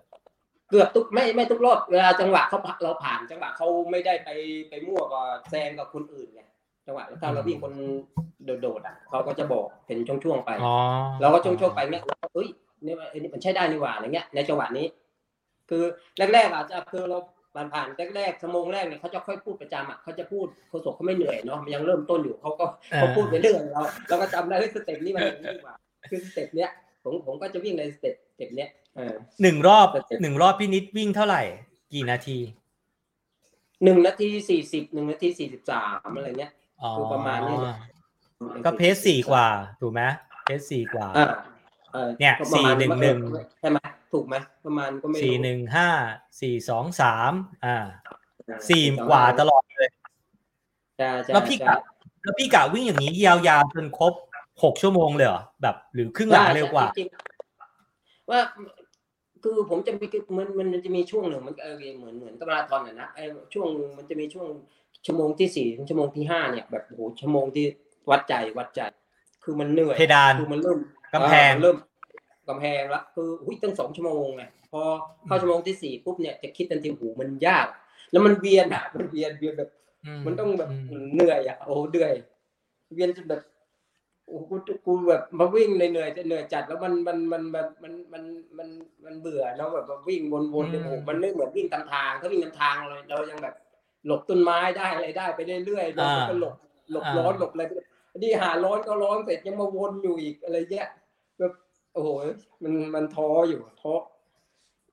[0.70, 4.30] เกือบทุกไม่ไม่ทุกรอบเวลาจังหวะเขาเราผ่านจังหวะเขาไม่ได้ไป
[4.68, 6.42] ไปมั่วกับแซงกับคนอื่นไง
[6.86, 7.72] จังหวะถ้าเราวิ่งคน
[8.62, 10.74] โดดๆอะเขาก็จะบอกเป็นช่วงๆไปอ๋อ
[11.20, 12.48] เราก็ช่วงๆไปเนี้ยเราก็เอ้ย
[12.84, 14.86] เนี่ยมันเอ้ยนี่มันใช่ได้นี่หว่าอะไรเงี้ยในจังหวะนี้
[15.70, 15.82] คือ
[16.34, 17.18] แรกๆอาจจะคือเรา
[17.54, 25.74] ผ่านผ่านๆแรกๆชั่วโมงแรกเนี่ยเขาจะค่อยพูดประจำอะเขาจะพูดโฆษกเขาไม่เหนื่อยเนาะมันยังเริ่มต้นอยู่เขาก็อ่าเขาพูดไปเรื่อยเราเราก็จำได้เฮ้ย step นี้มันอย่างนี้ดีกว่า
[26.12, 26.70] คือ step เนี้ย
[27.04, 31.42] ผมผมก็จะวิ่งใน step step เนี้ยเออหนึ่งรอบแต่เจ็ดหนึ่งรอบพี่นิดวิ่งเท่าไหร่
[31.92, 32.38] กี่นาที
[33.84, 37.56] หนึ่งนาทีสี่สิบหนึ่งนาทีสี่สิบสามอะไรเงี้ยอ๋อคือประมาณนี้
[38.64, 39.46] ก็เพสสี่กว่า
[39.80, 40.02] ถูกไหม
[40.44, 41.26] เพสสี่กว่าอ่า
[41.94, 43.18] ออเนี่ยก็ประมาณสี่หนึ่งหนึ่ง
[43.60, 43.78] ใช่ไหม
[44.12, 45.88] ถูกไหมประมาณก็ไม่รู้สี่หนึ่งห้า
[46.40, 47.32] สี่สองสาม
[47.64, 47.76] อ่า
[48.48, 49.90] อ่าสี่องกว่าตลอดเลย
[50.98, 51.76] ใช่ใช่แล้วพี่ใช่กะ
[52.22, 54.12] แล้วพี่กะวิ่งอย่างนี้ยาวๆจนครบ
[54.64, 58.40] หกชั่วโมงเลยเหรอแบบ หรือครึ่งหลังเร็วกว่าจริงๆว่า
[59.42, 60.06] คือผมจะมี
[60.38, 64.46] มันมันมันจะมีช่วงหนึ่งมันเออเหมือนเหมือนกับมาราธอนอะนะไอ้ช่วงมันจะมีช่วง
[65.06, 67.64] ชั่วโมงที่สี่ถึงชั่วโมงที่ห้าเนี่ยแบบโอ้โหชั่วโมงที่
[68.10, 68.80] วัดใจวัดใจ
[69.44, 70.78] คือมันเหนื่อยเพดานคือมันเริ่ม
[71.14, 71.78] กำแพงเออมันเริ่ม
[72.48, 74.82] กำแพงละคืออุ้ยตั้งสองชั่วโมงไงพอ
[75.26, 77.66] เข้าชั่วโมงที่สี่ปุ๊บเนี่ยจะคิดทันทีหูมันยาก
[78.12, 79.70] แล้วมันเวียนอะมันเวียนเวียนแบบ
[80.26, 82.12] มันต้องแบบอืมเหนื่อยอะโอ้เหนื่อย
[82.94, 83.40] เวียนจนแบบ
[84.32, 88.22] โอ้กูกูแบบมาวิ่งเลยเหนื่อยจะเหนื่อยจัดแล้วมันมันมันแบบมันมัน
[88.58, 88.68] มัน
[89.04, 90.22] มันเบื่อแล้วแบบว่าวิ่ง
[90.54, 93.54] วนๆเนี่ยโอ้โหมันไม่เหมือนวิ่งตามทางถ้าวิ่งตามทางเราเรายังแบบ
[94.06, 96.54] หลบต้นไม้ได้อะไรได้ไปเรื่อยๆเราอ่าก็หลบ
[96.90, 97.62] หลบอ่าร้อนหลบอะไร
[98.18, 100.88] นี่หาร้อนก็ร้อนเสร็จยังมาวนอยู่อีกอะไรเงี้ย
[101.38, 101.52] แบบ
[101.92, 102.08] โอ้โห
[102.62, 103.94] มันมันท้ออยู่ท้อ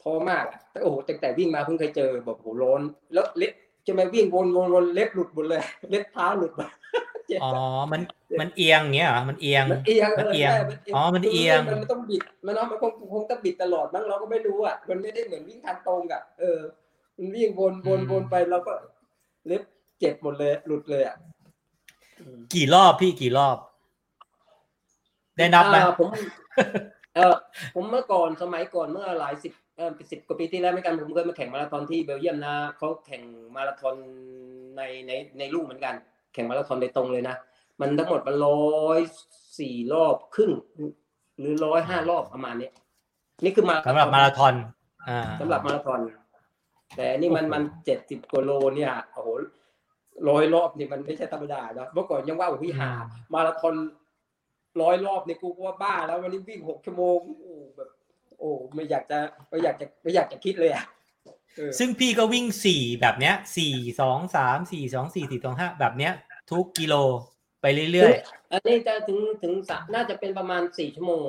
[0.04, 2.82] ท้อมากอะแต่โอ้โหแต่แต่วิ่งมาเพิ่งเคยเจอแบบโอ้โหร้อน
[3.14, 3.52] แล้วเละ
[3.88, 7.09] จะมาวิ่งวนวนวนเล็บหลุดหมดเลย เล็บเท้าหลุดหมดเจ็บ
[7.44, 7.52] อ๋อ
[7.92, 8.02] มัน
[8.40, 16.60] มันเอียงอย่างเงี้ยเหรอ มันเอียง มันเอียงมันเอียงใช่อ๋อ มันเอียงคืมันต้องบิด มันเนาะ มันคงคงต้องบิดตลอดมั้งเราก็ไม่รู้อะ มันไม่ได้เหมือนวิ่งทางตรงอะ เออ
[17.18, 18.74] มันวิ่งวนวนวนไปเราก็
[19.48, 19.64] เล็บ
[20.00, 21.16] เจ็บหมดเลย หลุดเลยอะ
[22.20, 23.58] อืมกี่รอบพี่กี่รอบ
[25.38, 26.10] ได้นับไหมอ่าผม
[27.16, 27.36] เออ
[27.76, 33.24] ผมเมื่อก่อนสมัยก่อนเมื่อหลายสิบเออสิบกว่าปีที่แล้วไม่กันผมเคยมาแข่งมาราธอนที่เบลเยียมนะเขาแข่ง
[33.56, 33.96] มาราธอน
[34.78, 37.36] ในในในลูกเหมือนกันแข่งมาราธอนโดยตรงเลยนะ
[37.80, 39.00] มันทั้งหมดมันร้อย
[39.60, 40.52] สี่รอบครึ่ง
[41.40, 42.70] หรือร้อยห้ารอบประมาณนี้
[43.44, 44.54] นี่คือมาสำหรับมาราธอน
[45.10, 46.00] อ่าสำหรับมาราธอน
[46.96, 49.30] แต่อันนี่มันมันเจ็ดสิบกว่าโลเนี่ยโอ้โห
[50.30, 52.92] ร้อยรอบนี่มันไม่ใช่ธรรมดานะเมื่อก่อนยังว่าโอ้โหหา
[53.34, 53.76] มาราธอน
[54.82, 57.90] ร้อยรอบเนี่ยกูก็ว่าบ้าแล้ววันนี้วิ่งหกชั่วโมงโอ้แบบ
[58.40, 59.18] โอ้ไม่อยากจะ
[59.50, 60.86] ไม่อยากจะไม่อยากจะคิดเลยอะ
[61.56, 66.14] เออซึ่งพี่ก็วิ่งสี่แบบเนี้ยสี่สองสามสี่สองสี่สี่สองห้าแบบเนี้ย
[66.52, 66.96] ทุกกิโล
[67.62, 68.14] ไปเรื่อย
[68.52, 71.28] อันนี้จะถึงถึงสะน่าจะเป็นประมาณสี่ชั่วโมง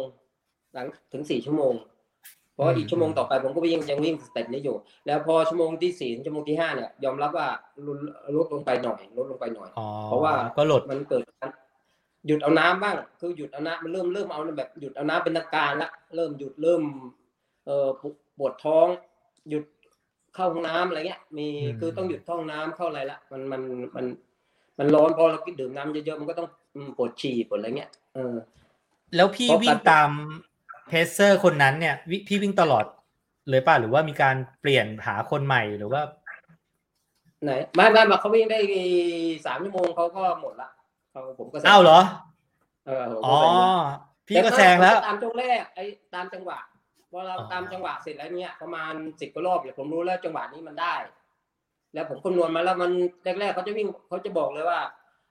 [0.72, 1.74] หลังถึงสี่ชั่วโมง
[2.52, 7.48] เพราะว่าอีกชั่วโมงต่อไปผมก็วิ่งยังวิ่งสเต็ปนี้อยู่ แล้วพอชั่วโมงที่สี่ถึงชั่วโมงที่ห้าเนี่ยยอมรับว่า
[7.86, 7.98] ลด
[8.36, 11.50] ลดลงไปหน่อยลดลงไปหน่อยๆอ๋อเพราะว่าก็หลดมันเกิดการ
[12.26, 16.82] หยุดเอาน้ำบ้าง คือหยุดเอาน้ำมันเริ่มเริ่มเอาแบบหยุดเอาน้ำเป็นทางการละเริ่มหยุดเริ่ม
[17.66, 17.88] เอ่อ
[18.38, 18.86] ปวดท้อง
[19.50, 19.64] หยุด
[20.34, 23.62] เข้าห้องน้ำอะไรเงี้ย มีอืมคือต้องหยุดเข้าห้องน้ำเข้าอะไรละมันมัน
[23.96, 24.06] มัน
[24.80, 28.34] มันร้อนพอเรากินดื่มน้ำเยอะๆมันก็ต้องอืมปวดฉี่ปวดอะไรเงี้ยเออ
[29.16, 30.10] แล้วพี่เพราะวิ่งการตาม
[30.88, 32.84] เพเซอร์คนนั้นเนี่ยวิพี่วิ่งตลอด
[33.50, 36.02] เลยป่ะหรือว่ามีการเปลี่ยนหาคนใหม่หรือว่า
[37.44, 38.58] ไหนไม่ไม่มาเขาวิ่งได้
[39.46, 40.70] สามชั่วโมงเขาก็หมดละ
[41.10, 42.00] เขาผมก็แซงอ้าวเหรอ
[42.86, 43.70] เออผมอ๋ก็อแซงละ
[44.28, 46.58] พี่ก็แซงแล้วตามช่วงแรกไอ้ตามจังหวะ
[47.10, 50.94] พอเราอ๋อตามจังหวะเสร็จแล้วเนี่ยประมาณสิบกว่ารอบเนี่ยผมรู้แล้วจังหวะนี้มันได้
[51.94, 52.90] แล้วผมคำนวณมาแล้วมัน
[53.40, 54.80] แรกๆเขาจะวิ่งเขาจะบอกเลยว่า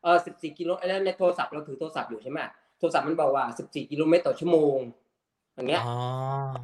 [0.04, 2.40] เออสิบสี่กิโลแล้วในโทรศัพท์เราถือโทรศัพท์อยู่ใช่ไหม
[2.80, 4.78] โทรศัพท์มันบอกว่าสิบสี่กิโลเมตรต่อชั่วโมง
[5.56, 5.96] อย่างเงี้ยอ๋อ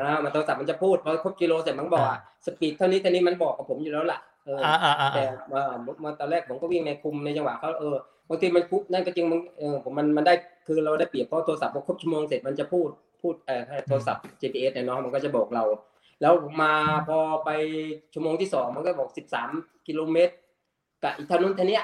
[0.01, 5.61] อ่ามันโทรศัพท์มันจะพูดพอครบกิโลเสร็จมันบอกว่าสปีดเท่านี้เท่านี้มันบอกกับผมอยู่แล้วล่ะเอออ่าอ่าอ่าแต่มา
[6.03, 7.95] มาตอนแรกผมก็วิ่งในคุมในจังหวะเขาเออ
[8.29, 10.33] บางทีมันคุบนั่นก็จริงมันเออผมมันมันได้
[10.67, 12.89] คือเราได้เปรียบเพราะโทรศัพท์พอครบชั่วโมงเสร็จมันจะพูด
[13.21, 15.63] พูดเออให้โทรศัพท์ GPS เนี่ยเนาะมันก็จะบอกเรา
[16.21, 16.73] แล้วมา
[17.07, 17.49] พอไป
[18.13, 19.49] ชั่วโมงที่สองมันก็บอกสิบสาม
[19.87, 20.33] กิโลเมตร
[21.03, 21.81] กับอีกเท่านู้นเท่านี้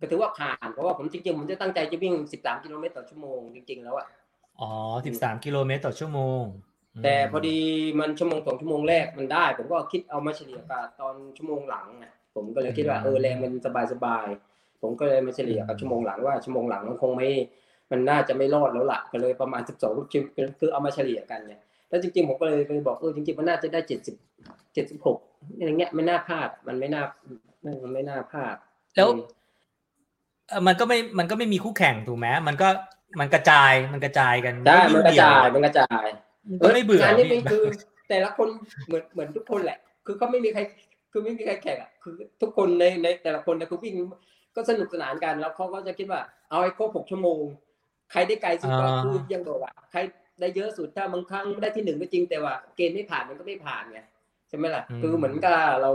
[0.00, 4.06] ก็ถือว่าผ่านเพราะว่าผมจริงๆผมจะตั้งใจจะวิ่งสิบสามกิโลเมตรต่อชั่วโมงจริงๆแล้วอะ
[4.60, 4.70] อ๋อ
[5.06, 6.42] สิบสามกิโลเมตรต่อชั่วโมง
[7.00, 7.58] มแต่พอดี
[7.98, 17.28] มันชั่วโมงสองชั่วโมงแรกมันได้ ผมก็คิดเอามาเฉลี่ยกับตอนชั่วโมงหลังไงผมก็เลยคิดว่าเออแรงมันสบายสบายๆผมก็เลยมาเฉลี่ยกับชั่วโมงหลังว่าชั่วโมงหลังมันคงไม่
[17.90, 20.22] มันน่าจะไม่รอดแล้วล่ะก็เลยประมาณสิบสองชิม
[20.58, 21.54] คือเอามาเฉลี่ยกันไง
[21.88, 24.14] แล้วจริงๆผมก็เลยเลยบอกเออจริงๆมันน่าจะได้เจ็ดสิบ
[24.74, 25.18] เจ็ดสิบหก
[25.58, 27.02] อะไรเงี้ยไม่น่าพลาดมันไม่น่า
[27.84, 28.56] มันไม่น่าพลาด
[28.96, 29.20] แล้วอืม
[30.48, 32.68] เอ่อมันก็ไม่มันก็ไม่มีคู่แข่งถูกไหมมันก็
[33.20, 36.06] มันกระจายมันกระจายกันใช่มันกระเดี่วจายมันกระจาย
[36.50, 37.62] มันก็ไม่เบื่องานนี้พี่มันคือ
[38.08, 38.48] แต่ละคน
[38.86, 40.60] เหมือนเหมือนทุกคนแหละ คือเขาไม่มีใคร
[41.12, 43.94] คือไม่มีใครแข่งอะคือ ทุกคนในในแต่ละคนเนี่ยคือวิ่ง
[44.56, 46.20] ก็สนุกสนานกันแล้วเขาก็จะคิดว่า
[46.50, 47.40] เอาให้ครบหกชั่วโมง
[48.12, 49.98] ใครได้ไกลสุดก็อ่าคือยังบอกว่าใคร
[50.40, 54.00] ได้เยอะสุดถ้าบางครั้งได้ที่หนึ่งก็จริงแต่ว่าเกณฑ์ไม่ผ่านมันก็ไม่ผ่านไง
[54.48, 55.90] ใช่ไหมล่ะคือเหมือนกับเรา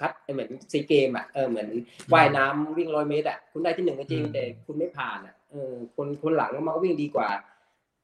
[0.00, 1.68] คัดเหมือนซีเกมอะเออเหมือน
[2.12, 7.28] ว่ายน้ำวิ่งร้อยเมตรอะคุณได้ที่หนึ่งก็จริงแต่คุณไม่ผ่านอะเออคนคนหลังมันก็วิ่งดีกว่า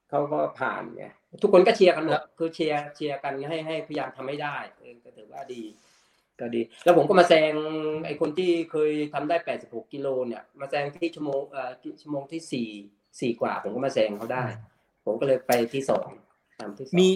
[0.09, 1.05] เขาก็ผ่านไง
[1.43, 5.63] ทุกคนก็เชียร์กันหมดคือเชียร์เชียร์กันให้ให้พยายามทำให้ได้เออก็ถือว่าดี
[6.41, 7.53] ก็ดี แล้วผมก็มาแซง
[8.07, 12.69] ไอ้คนที่เคยทำได้86กิโลเนี่ย มาแซงที่ชั่วโมงเอ่อที่ชั่วโมงที่สี่
[13.21, 14.45] สี่กว่าผมก็มาแซงเขาได้
[15.05, 16.07] ผมก็เลยไปที่สอง
[16.59, 17.09] ตามที่สองมี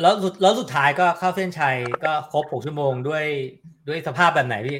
[0.00, 3.24] แล้วสุดแล้วสุดท้ายก็เข้าเส้นชัยก็ครบหกชั่วโมงด้วย
[3.88, 4.78] ด้วยสภาพแบบไหนพี่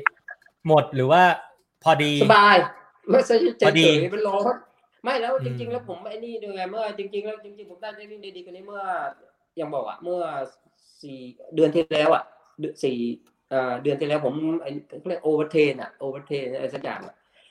[0.69, 1.23] หมดหรือว่า
[1.85, 2.57] พอดีสบาย
[3.11, 4.43] ไม่ใช่เฉพอดียๆเป็นร้อน
[5.05, 8.83] ไม่แล้วจริงอืๆมแล้วผมไอ้นี่ด้วยไงเมื่อจริงๆแล้วจริงๆผมได้ได้วิ่งได้ดีกว่านี้เมื่อ
[9.61, 10.21] ยังบอกอะเมื่อ
[11.03, 11.19] สี่
[11.55, 12.25] เดือนที่แล้วอะ
[12.61, 12.99] เดือนสี่
[13.51, 17.01] เอ่อเดือนที่แล้วผมไอ้เขาเรียก overtrain อะ overtrain อะไรสักอย่าง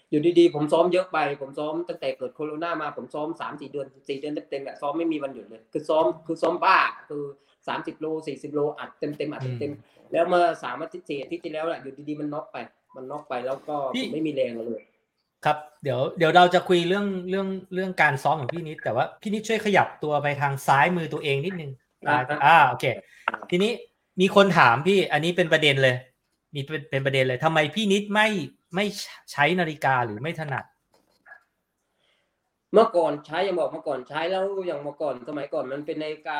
[0.09, 6.77] อะอยู่ดีๆผมซ้อมเยอะไป ผมซ้อมตั้งแต่เกิดโควิดมาผมซ้อมสามสี่เดือนสี่เดือนเต็มๆอะซ้อมไม่มีวันหยุดเลย คือซ้อมคือซ้อมบ้า
[7.09, 7.23] คือ
[7.67, 12.57] สามสิบโลสี่สิบโลอัดเต็มๆอัดเต็มๆแล้วเมื่อสามอาทิตย์สี่อาทิตย์ที่แล้วแหละอยู่ดีๆมันน็อกไป
[12.95, 14.81] มันน็อกไปแล้วก็ผมไม่มีแรงเลย
[15.45, 21.71] ครับเดี๋ยวเดี๋ยวเราจะคุยเรื่องเรื่องเรื่องการซ้อมของพี่นิด แต่ว่าพี่นิดช่วยขยับตัวไปทางซ้ายมือตัวเองนิดนึง
[22.07, 22.85] อ่าอ่าโอเค
[23.49, 23.71] ทีนี้
[24.21, 25.95] มีคนถามพี่อันนี้เป็นประเด็นเลย
[26.55, 28.27] มีเป็นเป็นประเด็นเลยทำไมพี่นิดไม่
[28.75, 28.85] ไม่
[29.31, 30.65] ใช้นาฬิกาหรือไม่ถนัด
[32.73, 36.39] เมื่อก่อนใช้ยังบอกเมื่อก่อนใช้แล้วอย่างเมื่อก่อนสมัยก่อนมันเป็นนาฬิกา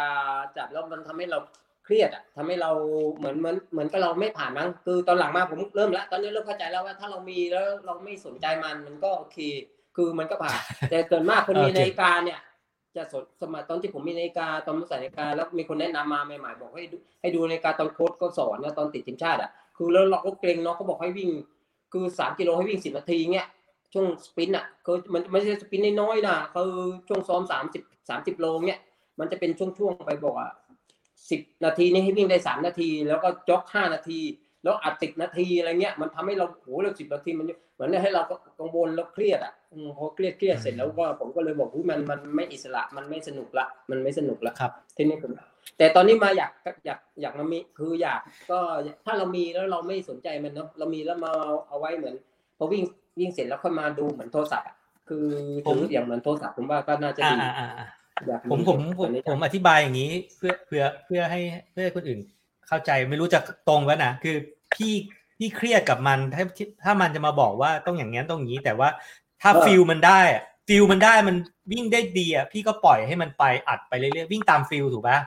[0.57, 1.39] จับแล้วมันทำให้เรา
[1.85, 2.71] เคเครียดอะทำให้เรา
[3.17, 9.37] เหมือนเหมือนเหมือนกับเราไม่ผ่านมั้งคือตอนหลังมาผมเริ่มละตอนนี้เริ่มเข้าใจแล้วว่าถ้าเรามีแล้วเราไม่สนใจมันมันก็โอเค
[9.95, 10.59] คือมันก็ผ่าน
[10.89, 12.39] แต่เกินมากคนมีโอเคนาฬิกาเนี่ย
[12.95, 21.29] จะสนสมัยตอนที่ผมมีนาฬิกาตอนผมใส่นาฬิกาแล้วมีคนแนะนำมาใหม่ๆบอกให้ดูให้ดูนาฬิกาตอนโค้ชก็สอนนะตอนติดทีมชาติอะคือแล้วเราก็เกรงเนาะเขาบอกให้วิ่ง
[21.93, 23.47] คือสามกิโลให้วิ่งสิบนาทีเงี้ย
[23.93, 26.71] ช่วงสปรินต์อะคือมันไม่ใช่สปรินต์น้อยๆนะคือ
[27.07, 28.79] ช่วงซ้อมสามสิบสามสิบโลเงี้ย
[29.19, 30.51] มันจะเป็นช่วงๆไปบอกอะ
[31.31, 34.19] สิบนาทีนี่ให้วิ่งได้สามนาที แล้วก็จ็อกห้านาที
[34.63, 45.31] แล้วอัดสิบนาทีอะไรเงี้ยมันทำให้เราโหเราสิบนาทีมันเหมือนให้เราก็กังวลแล้วเครียดอะอืมพอเครียดเครียดเสร็จแล้วก็ผมก็เลยบอกว่ามันมันไม่อิสระมันไม่สนุกละมันไม่สนุกละครับ ทีนี้ผม
[45.77, 46.51] แต่ตอนนี้มาอยาก
[46.85, 48.59] อยากอยากมามีคืออยากก็
[49.05, 52.15] ถ้าเรามีแล้วเราไม่สนใจมันเนาะเรามีแล้วมาเอาเอาไว้เหมือน
[52.57, 52.83] พอวิ่ง
[53.19, 54.75] วิ่งเสร็จแล้วค่อยมาดูเหมือนโทรศัพท์อะ
[55.09, 55.25] คือ
[55.65, 57.87] ถืออย่างเหมือนโทรศัพท์ผมว่าก็น่าจะอ่าดีอ่าอ่าอ่า
[58.27, 61.39] อยากผมผมผตอมนนี้ผมอธิบายอย่างนี้เพื่อเพื่อเพื่อให้
[61.71, 62.19] เพื่อให้คนอื่น
[62.67, 63.39] เข้าใจไม่รู้จะ
[63.69, 64.35] ตรงวะนะคือ
[64.73, 64.93] พี่
[65.37, 66.43] พี่เครียดกับมันถ้า
[66.83, 68.89] ถ้ามันจะมาบอกว่าต้องอย่างนี้ต้องอย่างนี้ แต่ว่า
[69.41, 70.19] ถ้า feel มันได้
[70.67, 71.35] feel มันได้มัน
[71.71, 75.17] วิ่งได้ดีอะพี่ก็ปล่อยให้มันไปอัดไปเรื่อยๆวิ่งตาม feel ถูกปะ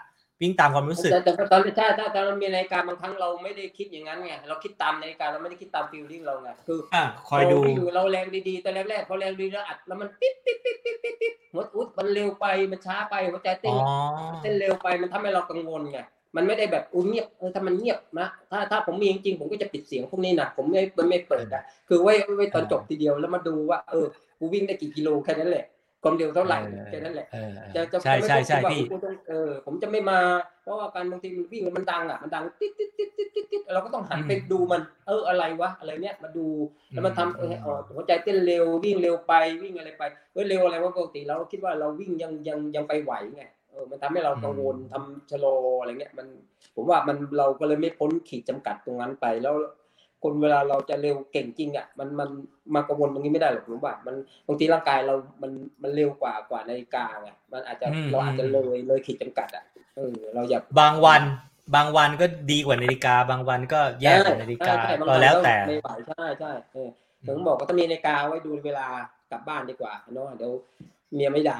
[0.42, 13.92] วิ่งตามความรู้สึกแต่แต่ตอนถ้าถ้าตอนเรามีนาฬิกาบางครั้งเราไม่ได้คิดอย่างนั้นไงเราคิดตามนาฬิกาเราไม่ได้คิดตาม feeling เราไงคืออะคอยดูเราวิ่งเราแรงดีๆแต่แรกๆพอแรงดีแล้วอัดแล้วมันปิ๊บปิ๊บปิ๊บปิ๊บปิ๊บปิ๊บหัวอุ๊ดมันเร็วไปมันช้าไปหัวใจเต้อ๋นอ
[14.42, 15.98] เต้นเร็วไปมันทำให้เรากังวลไง
[16.36, 24.06] มันไม่ได้แบบอุ้ยเงียบเออถ้ามันเงียบนะถ้าถ้าผมมีจริงๆผมก็จะปิดเสียงพวกนี้นะผมไม่ไม่ไม่เปิดนะคือไว้ไว้ตอนจบทีเดียวแล้วมาดูว่า เออ
[24.38, 25.64] กูวิ่งได้กี่กิโลแค่นั้นแหละ
[26.02, 26.58] ความเร็วเท่าไหร่
[26.90, 30.18] แค่นั้นแหละเออจะจะใช่ใช่ใช่จะไม่พี่ต้องคิดว่าเออผมจะไม่มา
[30.62, 36.46] เพราะว่าการบางทีมันวิ่งแล้วมันดังอะมันดังติ๊ดติ๊ดติ๊ดติ๊ดติ๊ดติ๊ดเราก็ต้องหันไปดูมัน เอออะไรวะอะไรเนี้ยมาดู
[36.90, 39.32] แล้วมันทำเออเออหัวใจเต้นเร็ววิ่งเร็วไป
[39.62, 46.26] วิ่งอะไรไปเออเร็วอะไรวะปกติเราก็คิดว่าเราวิ่งยังยังยังไปไหวไงเออมันทำให้เรากังวลทำชะลออะไรเงี้ยมัน
[46.76, 49.54] ผมว่ามันเราก็เลยไม่พ้นขีดจำกัดตรงนั้นไปแล้ว
[50.22, 52.28] คนเวลาเราจะเร็วเก่งจริงอะมันมัน
[52.74, 54.14] มากังวลตรงนี้ไม่ได้หรอกผมว่ามัน
[54.46, 55.50] บางทีร่างกายเรามัน
[55.82, 59.64] มันเร็วกว่ากว่านาฬิกาไงมันอาจจะอืมเราอาจจะเลยเลยขีดจำกัดอะ
[59.96, 61.22] เออเราอยากบางวัน
[61.74, 66.88] บางวันก็ดีกว่านาฬิกา บางวันก็แย่กว่านาฬิกาใช่ใช่บงก็วันแล้วแต่ไม่ไหวใช่ใช่เออ
[67.26, 68.86] ถึงบอกว่าถ้ามีนาฬิกาไว้ดูเวลา
[69.30, 70.52] กลับบ้านดีกว่าเนาะเดี๋ยว
[71.14, 71.58] เมียไม่ด่า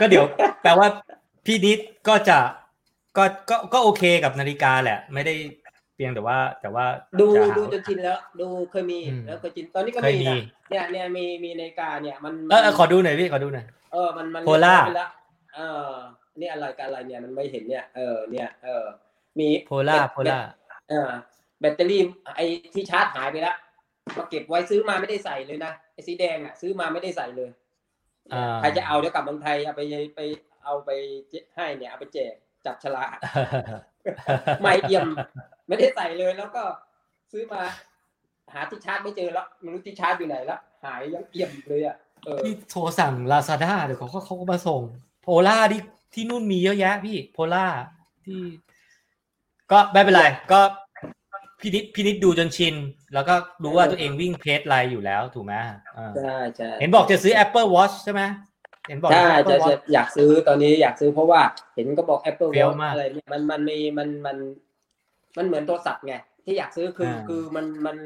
[0.00, 0.24] ก็เดี๋ยว
[0.62, 0.88] แปลว่า
[1.46, 1.78] พี่นิด
[2.08, 2.38] ก็จะ
[3.16, 5.34] ก็ก็ก็โอเคกับนาฬิกาแหละ ไม่ได้
[5.96, 6.86] เพียงแต่ว่าแต่ว่า
[7.20, 15.10] ดูจะหาดูจนชินแล้ว ดูเคยมีอืมแล้วเคยชินตอนนี้ก็เคยมีมีนะเนี่ยเนี่ยมีมีนาฬิกาเนี่ยมันเออเออขอดูหน่อยพี่ขอดูหน่อยเออมันมัน Polar เรียบร้อยไปแล้ว
[15.54, 15.90] เออ
[16.40, 18.84] นี่อะไรกับอะไรเนี่ยมันไม่เห็นเนี่ยเออเนี่ยเออ
[19.38, 20.38] มี Polar แบต Polar
[20.90, 21.10] เออ
[21.60, 22.00] แบตเตอรี่
[22.36, 22.40] ไอ
[22.74, 23.56] ที่ชาร์จหายไปแล้ว
[24.16, 27.50] มาเก็บไว้ซื้อมาไม่ได้ใส่เลยนะไอสีแดงอะซื้อมาไม่ได้ใส่เลย
[28.32, 29.82] อ่าใครจะเอาเดี๋ยวกลับเมืองไทยเอาไป
[30.16, 30.20] ไป
[30.64, 30.90] เอาไป
[31.54, 32.34] ให้เนี่ยเอาไปแจก
[32.66, 33.16] จับฉลาก
[34.62, 35.08] ใหม่เอี่ยม
[35.68, 36.62] ไม่ได้ใส่เลยแล้วก็
[37.32, 37.62] ซื้อมา
[38.52, 44.82] หาที่ชาร์จไม่เจอแล้วไม่รู้ที่ชาร์จอยู่ไหนแล้วหายยังเอี่ยมเลยอะเออพี่โทรสั่งลาซาด้าเดี๋ยวเขาก็เขาก็มาส่ง
[45.22, 45.82] Polar ที่
[46.14, 47.66] ที่นู่นมีเยอะแยะ พี่ Polar
[48.26, 48.40] ที่
[49.72, 50.60] ก็ไม่เป็นไรก็
[51.60, 52.74] พี่นิดพี่นิดดูจนชิน
[53.14, 55.54] แล้วก็รู้ว่าตัวเองวิ่ง pace ไหนอยู่แล้วถูกไหม
[55.96, 58.22] อ่าใช่ใช่เห็นบอกจะซื้อ Apple Watch ใช่ไหม
[58.88, 61.40] เห็นบอกใช่จะจะ Apple จะ Watch อยากซื้อตอนนี้อยากซื้อเพราะว่า
[61.74, 64.36] เห็นก็บอก Apple เฟี้ยว Watch มากอะไรเนี่ยมันมันมีมันมัน
[65.36, 66.14] มันเหมือนโทรศัพท์ไง
[66.44, 67.96] ที่อยากซื้อคืออ่าคือมันมัน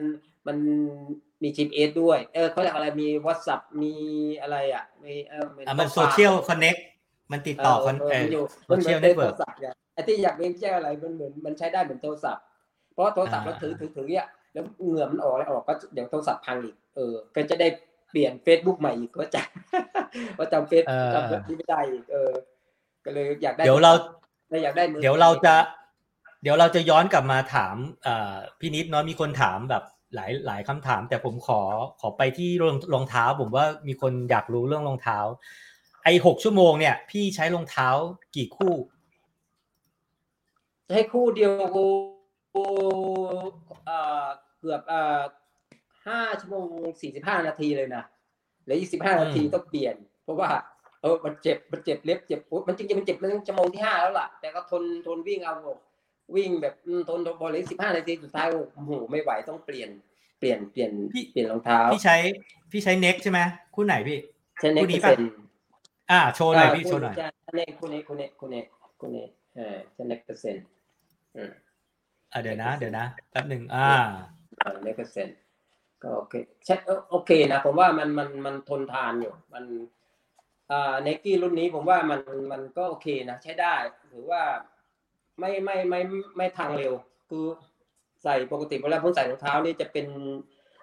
[0.46, 0.56] มัน
[1.42, 3.94] มี GPS ด้วย เออเขาเรียกอะไรมี WhatsApp มี
[4.42, 6.76] อะไรอะมีเอออะมันข้โซอความเชียลคอนเน็ก
[7.32, 12.44] มันติดต่อคอนเอเอออมันอยู่โซมันเหเชีมืยอลนเน็เป็นตเวิโทร์กรศัพท์ไงไอ้ที่อยากเป็นแจ้อะไรมันเหมือนมันใช้ได้เหมือนโทรศัพท์
[12.92, 17.68] เพราะว่าโทรศัพท์อ่าเราถือถือถือเนี่ยแล้วเหงื่อมันออกแล้วออกก็เดี๋ยวโทรศัพท์พังอีกเออ ก็จะได้
[18.10, 19.42] เปลี่ยน Facebook ใหม่อีกก็จะ
[20.38, 22.32] ว่าจำเฟซจำเฟซที่ไม่ได้อีกเออ
[23.04, 23.92] ก็เลยอยากได้เดี๋ยวเรา
[24.50, 25.54] เลยอยากได้มือเดี๋ยวเราจะ
[26.42, 29.84] เดี๋ยวเราจะย้อนกลับมาถามเอ่อพี่นิดเนาะมีคนถามแบบ
[30.14, 31.60] หลายหลายคำถาม แต่ผมขอ
[32.00, 35.18] ขอไปที่รองรองเท้า ผมว่ามีคนอยากรู้เรื่องรองเท้า
[36.04, 37.88] ไอ้หกชั่วโมงเนี่ย พี่ใช้รองเท้า
[38.36, 38.74] กี่คู่
[40.94, 41.86] ให้คู่เดียวกู
[42.54, 42.64] กู
[43.86, 44.26] เอ่อ
[44.60, 45.20] เกือบเอ่อ
[46.06, 46.66] ห้าชั่วโมง
[47.00, 48.04] สี่สิบห้านาทีเลยนะ
[48.66, 50.50] แล้วยี่สิบห้านาทีอืมต้องเปลี่ยน เพราะว่า
[51.02, 55.56] เออมันเจ็บมันเจ็บเล็บเจ็บโอ๊ยมันจริงๆมันเจ็บมันชั่วโมงที่ห้าแล้วล่ะ แต่ก็ทนทนวิ่งเอา
[56.36, 59.90] วิ่งแบบอืมทนทนพอเลยสิบห้านาทีสุดท้ายโอ้โหไม่ไหวต้องเปลี่ยน
[60.38, 60.92] เปลี่ยนเปลี่ยน
[61.32, 62.16] เปลี่ยนรองเท้าพี่ใช้
[62.70, 63.40] พี่ใช้เน็กใช่ไหม
[63.74, 64.18] คู่ไหนพี่
[64.60, 65.30] ใช้เน็กคู่นี้เปอร์ปะเซ็นต์
[66.10, 68.62] อ่าโชว์หน่อยพี่โชว์หน่อยใช่เน็กคู่นี้คู่นี้คู่นี้
[69.00, 69.26] คู่นี้
[69.56, 70.64] เออใช้เน็กเปอร์เซ็นต์
[71.36, 71.50] อืม
[72.32, 73.88] อ่าเดี๋ยวนะ เดี๋ยวนะแป๊บหนึ่งอ่า
[74.82, 75.36] เน็กเปอร์เซ็นต์
[76.02, 76.34] ก็โอเค
[76.66, 79.64] ใช่เออโอเคนะผมว่ามันมันมันทนทานอยู่มัน
[80.70, 82.20] อ่าเนกี้รุ่นนี้ผมว่ามัน
[82.52, 83.74] มันก็โอเคนะใช้ได้
[84.12, 84.42] ถือว่า
[85.40, 86.92] ไม่ไม่ไม่ไม่ไม่ทางเร็ว
[87.30, 87.44] คือ
[88.24, 90.06] ใส่ปกติเวลาผมใส่รองเท้านี่จะเป็น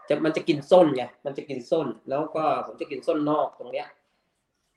[0.09, 3.87] จะมันจะกินส้นไงมันจะกินส้น แล้วก็ผมจะกินส้นนอกตรงเนี้ย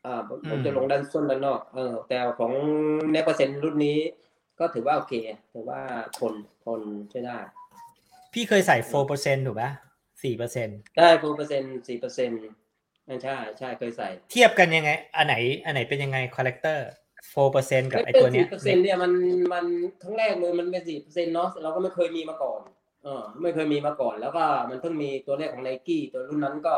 [0.05, 2.53] อ่าผมผมจะลงด้านส้นด้านนอกเออแต่ของ
[3.13, 3.99] เนเปอร์เซ็นต์รุ่นนี้
[4.59, 5.15] ก็ถือว่าโอเค
[5.53, 5.81] ถือว่า
[6.19, 7.39] ทนทนใช้ได้
[8.35, 8.77] พี่เคยใส่
[9.13, 9.71] 4%ถูกปะ
[10.33, 12.41] 4%ได้โฟเปอร์เซ็นต์สี่เปอร์เซ็นต์
[13.25, 16.87] ใช่ใช่เคยใส่ เทียบกันยังไง อันไหน อันไหนเป็นยังไง character
[17.29, 19.13] 4%กับไอตัวเนี้ยเปอร์เซ็นต์เนี่ยมัน
[19.53, 19.65] มัน
[20.03, 22.61] ครั้งแรกเลยมันเป็นสี่เปอร์เซ็นต์เนาะเราก็ไม่เคยมีมาก่อน
[23.05, 26.75] เออไม่เคยมีมาก่อน แล้วก็มันเพิ่งมีตัวแรกของไนกี้ตัวรุ่นนั้นก็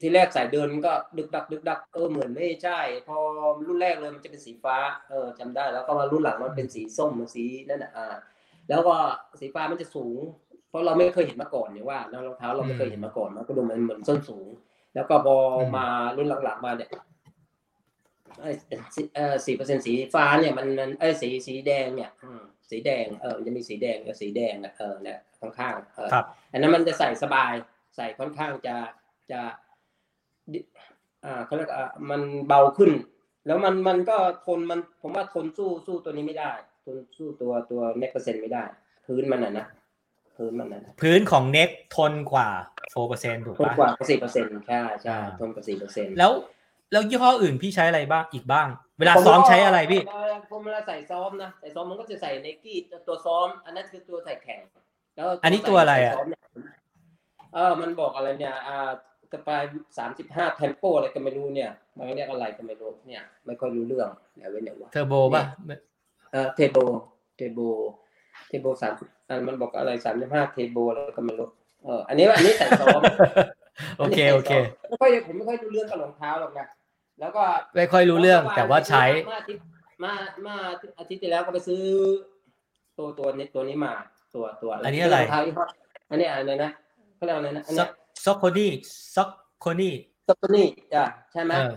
[0.00, 3.16] ที่แรกใส่เดินก็ดึกดัก ดึกดักเออเหมือนไม่ใช่ พอ
[3.66, 4.76] รุ่นแรกเลยมันจะเป็นสีฟ้า
[5.08, 8.14] เออจำได้ แล้วก็มารุ่นหลังมันเป็นสีส้มมันสีนั่นน่ะอ่า
[8.68, 8.94] แล้วก็
[9.40, 10.18] สีฟ้ามันจะสูง
[10.68, 14.48] เพราะเราไม่เคยเห็นมาก่อนเนี่ยว่าแล้วรองเท้าเราไม่เคยเห็นมาก่อนมันก็ดูมันเหมือนส้นสูง
[14.94, 15.36] แล้วก็พอ
[15.76, 17.02] มารุ่นหลังๆมาเนี่ยเอ้ย
[18.94, 27.52] สีเออสี่เปอร์เซ็นสีฟ้าเนี่ยมันมันเอ้ยสีสีแดงเนี่ยอืมสีแดงเออมันจะมีสีแดงกับสีแดงอะเออเนี่ยข้างๆเออครับอันนั้นมันจะใส่สบาย
[27.96, 28.76] ใส่ค่อนข้างจะ
[29.30, 29.40] จะ
[30.52, 30.58] ดิ
[31.24, 32.90] อ่าเขาเรียกอ่ามันเบาขึ้น
[33.46, 34.16] แล้วมันมันก็
[34.46, 36.52] ทนมันผมว่าทนสู้สู้ตัวนี้ไม่ได้
[36.84, 38.64] ทนสู้ตัวตัวเน็กเปอร์เซ็นต์ไม่ได้
[39.06, 39.66] พื้นมันอะนะ
[40.36, 42.48] พื้นมันอะนะพื้นของเน็กทนกว่า
[42.94, 46.32] 4%ถูกทนปะกว่าสี่เปอร์เซ็นต์ใช่ใช่อ่าทนกว่าสี่เปอร์เซ็นต์แล้ว
[46.92, 48.68] แล้วยี่ห้ออื่นพี่ใช้อะไรบ้างอีกบ้าง
[48.98, 50.02] เวลาซ้อมใช้อะไรพี่
[50.50, 54.60] ผมเวลาใส่ซ้อมนะใส่ซ้อมมันก็จะใส่ไนกี้ตัวซ้อม อันนั้นคือตัวใส่แข่ง
[55.16, 56.42] แล้วอันนี้ตัวอะไรอะใส่ซ้มเนี่ย
[57.54, 58.90] เออมันบอกอะไรเนี่ยอ่า
[59.32, 59.62] สปาย
[59.98, 65.42] สามสิบห้าเทมโปอะไรก็ไม่รู้เนี่ย มันเรียกอะไรก็ไม่รู้เนี่ย ไม่ค่อยรู้เรื่องเดี๋ยวไว้เนี่ยวะเทอร์โบป่ะ
[66.32, 66.78] เออเทโบ
[67.36, 67.60] เทโบ
[68.48, 68.92] เทโบสาม
[69.28, 71.48] อันมันบอกอะไรสามสิบห้าเทโบอะไรก็ไม่รู้
[71.84, 73.00] เอออันนี้อันนี้ใส่ซ้อม
[73.98, 74.52] โอเคโอเค
[74.88, 76.66] ไม่ค่อยผมไม่ค่อยรู้เรื่องกับรองเท้าหรอกนะ
[77.20, 77.42] แล้วก็
[77.76, 79.62] ไม่ค่อยรู้เรื่องแต่ว่าใช้เมื่ออาทิตย์
[80.04, 80.12] มา
[80.42, 80.56] เมื่อ
[80.98, 81.82] อาทิตย์ที่แล้วก็ไปซื้อ
[82.98, 83.92] ตัวตัวนี้ตัวนี้มา
[84.34, 85.64] ตัวตัวอันนี้อะไรงเท้ายี่ห้อ
[86.10, 86.70] อันนี้อะไรนะ
[87.16, 87.90] เขาเรียกอะไรนะอันซ็เนี้อก
[88.24, 89.94] Saucony Saucony
[90.28, 91.74] สปนี่จ้ะใช่ไหมเออ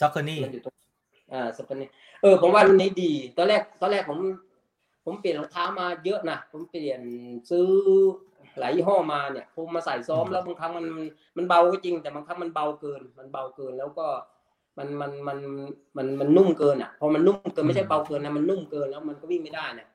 [0.00, 0.74] Saucony มันอยู่ตรง
[1.32, 1.88] อ่าสปนี่
[2.22, 4.18] เออผมว่ารุ่นนี้ดี ตอนแรกตอนแรกผม
[5.04, 7.00] ผมเปลี่ยนรองเท้ามาเยอะนะผมเปลี่ยน
[7.50, 7.68] ซื้อ
[8.58, 10.86] หลายยี่ห้อมาเนี่ยผมมาใส่ซ้อมแล้วบางครั้งมัน
[11.36, 14.06] มันเบาก็จริง แต่บางครั้งมันเบาเกิน มันเบาเกินแล้วก็
[14.78, 15.38] มันมันมัน
[15.96, 19.86] มันมันนุ่มเกินอะ พอมันนุ่มเกินไม่ใช่เบาเกินนะมันนุ่มเกินแล้วมันก็วิ่งไม่ได้นะ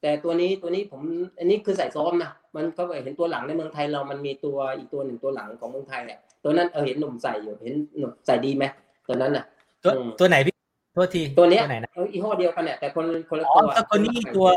[0.00, 1.00] แต่ตัวนี้ตัวนี้ผม
[1.38, 8.64] อันนี้คือใส่ซ้อมนะมันก็เห็นตัวหลังในเมืองไทยเรามันมีตัวอีกตัวหนึ่งตัวหลังของเมืองไทยเนี่ยตัวนั้นเออเห็นหนุ่มใส่อยู่เห็นหนุ่มใส่ดีไหม
[9.08, 9.44] ตัวนั้นน่ะ
[9.82, 10.54] ตัวอืมตัวไหนพี่
[10.94, 14.48] โทษทีตัวเนี้ยไหนนะเออยี่ห้อเดียวกันเนี่ยแต่คนคนละอ๋อตัว Saucony ตัว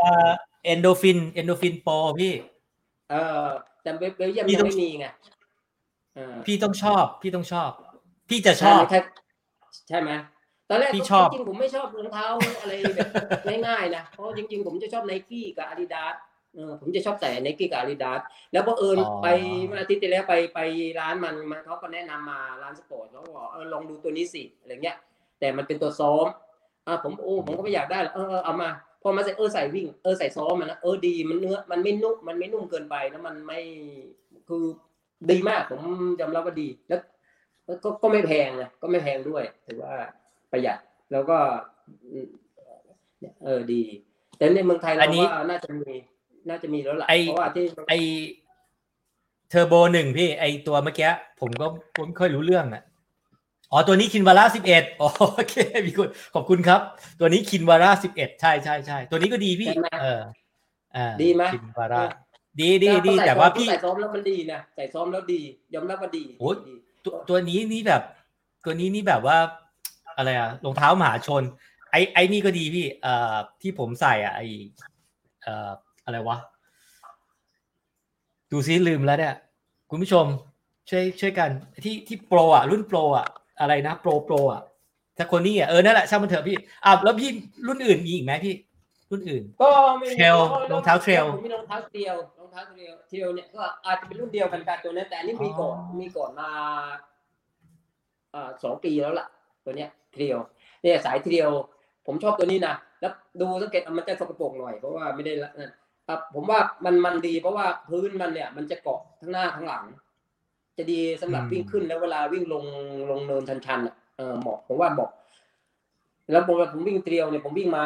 [0.64, 2.34] Endorphin Endorphin Pro พี่
[3.11, 3.45] เออ
[3.82, 5.05] แต่เบลเยียมพี่ยังต้องไม่มีไง
[6.16, 7.70] เออพี่ต้องชอบ พี่ต้องชอบ
[8.30, 8.82] พี่จะชอบ
[9.88, 10.12] ใช่ใช่ไหม
[10.70, 12.28] ตอนแรกพี่ชอบจริงๆผมไม่ชอบรองเท้า
[12.62, 13.10] อะไรแบบ
[13.68, 16.16] ง่ายๆนะเพราะจริง ๆ ผมจะชอบไนกี้กับอาดิดาส
[16.56, 18.20] เออผมจะชอบใส่ไนกี้กับอาดิดาส
[18.54, 19.28] แล้วบังเอิญอ๋อไป
[19.66, 20.60] เมื่ออาทิตย์ที่แล้วไปไป
[21.00, 24.98] ร้านมันมันเขาก็แนะนำมาร้านสปอร์ตเขาบอกเออลองดูตัวนี้สิอะไรเงี้ย
[25.40, 26.26] แต่มันเป็นตัวซ้อม
[26.88, 28.70] อ่าผมโอ้ผมก็ไม่อยากได้หรอกเออเออเอามา
[29.02, 33.60] พอมาใส่เออใส่วิ่งเออใส่ซ้อมมันนะเออดีมันเนื้อมันไม่นุ่มมันไม่นุ่มเกินไปแล้วมันไม่
[34.50, 34.64] คือ
[35.32, 35.82] ดีมากผม
[36.20, 37.12] ยอมรับว่าดี แล้วแล้ว
[37.68, 39.93] ก็ก็ไม่แพงนะก็ไม่แพงด้วยถือว่า
[40.51, 40.78] ประหยัด
[41.11, 41.38] แล้วก็
[42.11, 42.28] อืม
[43.43, 43.82] เออดี
[44.38, 45.91] แต่ในเมืองไทยอันนี้เราว่าน่าจะมี
[46.49, 47.93] น่าจะมีแล้วล่ะไอ้เพราะว่าที่ไอ
[49.49, 51.09] เทอร์โบหนึ่งพี่ไอตัวเมื่อกี้
[51.39, 52.84] ผมก็ผมไม่ค่อยรู้เรื่องอะ
[53.72, 55.03] อ๋อตัวนี้ Kinvara สิบเอ็ดโอ
[55.49, 55.55] เค
[55.86, 56.82] มีคุณขอบคุณครับ
[57.20, 60.22] ตัวนี้ Kinvara สิบเอ็ดใช่ใช่ใช่ตัวนี้ก็ดีพี่ เออ
[60.95, 62.04] อ่าดีไหม Kinvara
[62.59, 65.41] ดีดีดีใส่แต่ว่าซ้อมพี่ใส่ซ้อมแล้วมันดีนะใส่ซ้อมแล้วดี
[65.74, 66.76] ยอมรับว่าดีโอ้ยดี
[67.06, 68.01] ตัวตัวนี้นี่แบบ
[68.66, 69.38] ตัวนี้นี่แบบว่า
[70.18, 71.43] อะไรอะรองเท้ามหาชน
[71.91, 74.41] ไอไอนี่ก็ดีพี่ เอ่อที่ผมใส่อะไอ
[75.41, 75.70] เอ่อ
[76.06, 76.38] อะไรวะ
[78.51, 79.36] ดูซิลืมแล้วเนี่ย
[79.89, 80.26] คุณผู้ชม
[80.89, 81.49] ช่วยช่วยกัน
[81.84, 83.28] ที่ที่โปรอะ รุ่นโปรอะ
[83.60, 84.62] อะไรนะโปรโปรอะ
[85.18, 87.30] ถ้าคนนี้อะเออนั่นแหละช่างมันเถอะพี่อะแล้วพี่
[87.68, 88.56] รุ่นอื่นมีอีกไหมพี่
[89.14, 90.38] รุ่นอื่น ก็ไม่มี trail
[90.72, 96.49] รองเท้า trail ผมมีรองเท้า trail รองเท้า trail trail เนี่ยก็อาจจะเป็นรุ่นเดียวกันกับตัวนี้แต่อันนี้มีก่อนอ๋อมีก่อนมา
[98.34, 99.28] อ่าสองปีแล้วล่ะ
[99.66, 100.38] ตัวเนี้ย trail
[100.82, 101.49] เนี่ยสาย trail
[102.05, 105.72] ผมชอบตัวนี้นะแล้วดูสังเกตมันจะสกปรกหน่อยเพราะว่าไม่ได้ละนั่น
[106.07, 109.84] ครับผมว่ามันมันดีเพราะว่าพื้นมันเนี่ย มันจะเกาะทั้งหน้าทั้งหลัง
[110.78, 112.64] จะดีสำหรับอืม วิ่งขึ้นแล้วเวลาวิ่งลง
[113.09, 115.11] ลงเนินชันๆอะเออเหมาะผมว่าเหมาะ
[116.34, 117.86] แล้วผมผมวิ่งเตรียวเนี่ยผมวิ่งมา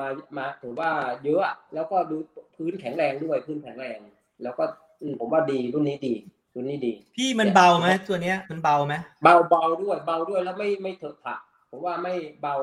[0.00, 0.90] มามาถือว่า
[1.24, 2.16] เยอะอะแล้วก็ดู
[2.56, 3.98] พื้นแข็งแรงด้วยพื้นแข็งแรง
[4.42, 4.64] แล้วก็
[5.02, 6.14] อืมผมว่าดีรุ่นนี้ดี
[6.54, 11.36] รุ่นนี้ดี พี่มันเบาไหมตัวเนี้ยมันเบาไหมเบาเบาด้วย เบาด้วยแล้วไม่ไม่เถอะผะ
[11.70, 12.54] ผมว่าไม่เบา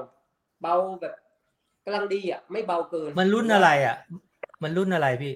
[0.62, 1.14] เบาแบบ
[1.86, 3.98] กำลังดีอะไม่เบาเกิน มันรุ่นอะไรอะ
[4.64, 5.34] มันรุ่นอะไรพี่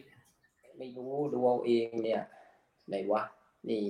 [0.77, 2.21] ไม่รู้ดูเอาเองเนี่ย
[2.89, 3.21] ไหนวะ
[3.69, 3.83] นี่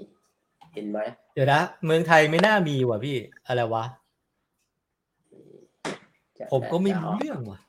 [0.74, 1.00] เห็นไหม
[1.34, 4.01] เดี๋ยวนะเมืองไทยไม่น่ามีว่ะพี่อะไรวะจะ
[6.52, 7.60] ผมก็ไม่รู้เรื่องว่ะ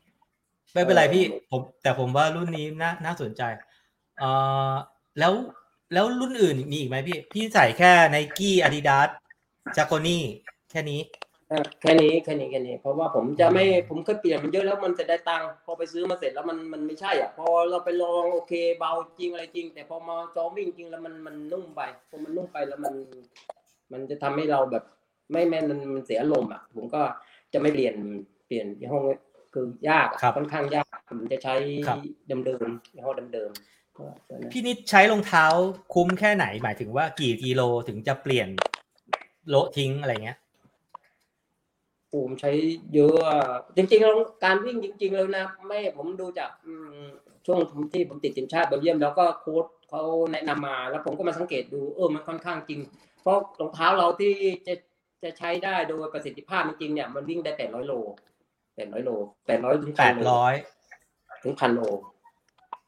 [0.72, 3.42] ไม่เป็นไรพี่ ผม แต่ผมว่ารุ่นนี้น่าน่าสนใจ
[4.18, 4.30] เอ่
[4.70, 4.72] อ
[5.18, 5.32] แล้ว
[5.92, 9.08] แล้วรุ่นอื่นมีอีกไหมพี่ พี่ใส่แค่ไนกี้อาดิดาส
[9.76, 10.22] จากโนี่
[10.70, 11.00] แค่นี้
[11.48, 22.94] เออแค่นี้แค่นี้แค่นี้ เพราะว่าผมจะไม่ผมเคยเปลี่ยนมันเยอะแล้วมันจะได้ตังค์พอไปซื้อมาเสร็จแล้วมันมันไม่ใช่อะพอเราไปลองโอเคเบาจริงอะไรจริง แต่พอมาซ้อมวิ่งจริงแล้วมันมันนุ่มไปพอมันนุ่มไปแล้วมัน
[23.92, 24.84] มันจะทำให้เราแบบ
[25.32, 27.02] ไม่แม่นมันมันเสียลมณ์อะ ผมก็
[27.52, 27.94] จะไม่เปลี่ยน
[28.31, 29.00] เปลี่ยนยี่ห้อ
[29.54, 31.54] คือยากอะครับค่อนข้างยากผมจะใช้
[31.86, 31.98] ครับ
[32.46, 35.44] เดิมๆยี่ห้อเดิมๆก็ตัวนั้นพี่นิดใช้รองเท้า
[35.94, 38.48] คุ้มแค่ไหน หมายถึงว่ากี่กิโลถึงจะเปลี่ยน
[39.48, 40.38] โละทิ้งอะไรเงี้ย
[42.14, 42.52] ผมใช้
[42.94, 43.40] เยอะอะ
[43.76, 46.72] จริงๆแล้วการวิ่งจริง ๆ แล้วนะไม่ผมดูจากอื
[47.04, 47.06] ม
[47.46, 47.58] ช่วง
[47.92, 52.80] ที่ผมติดทีมชาติเบลเยียม แล้วก็โค้ชเขาแนะนำมา แล้วผมก็มาสังเกตดูเออมันค่อนข้างจริง
[53.22, 54.32] เพราะรองเท้าเราที่
[54.66, 54.74] จะ
[55.22, 57.94] จะใช้ได้โดยประสิทธิภาพจริงๆเนี่ยมันวิ่งได้แปดร้อยโล
[58.74, 59.10] แปดร้อยโล
[59.46, 60.54] แปดร้อยถึงแปพันดโลร้อย
[61.42, 61.80] ถึงพันโล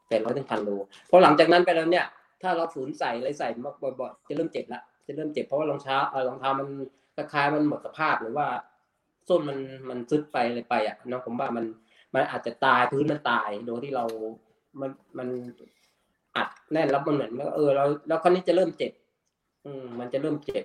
[0.09, 0.71] แปดร้อยถึงพันโล
[1.11, 2.07] พอหลังจากนั้นไปแล้วเนี่ย
[2.43, 6.69] ถ้าเราฝืนใส่อะไรใส่มากบ่อยๆจะเริ่มเจ็บละจะเริ่มเจ็บเพราะว่ารองเท้าเอ่อรองเท้ามัน
[7.19, 8.47] ราคายๆมันหมดสภาพหรือว่า
[9.29, 9.59] ส้นมัน
[9.89, 11.65] มันซึดไปอะไรไปอะเนาะผมว่ามัน
[12.15, 14.05] มันอาจจะตายพื้นมันตายโดยที่เรา
[14.81, 15.29] มันมัน
[16.37, 18.93] อัดแน่นแล้วมันเหมือนว่าเออเราแล้วคราวนี้จะเริ่มเจ็บ
[19.65, 20.65] อืมมันจะเริ่มเจ็บ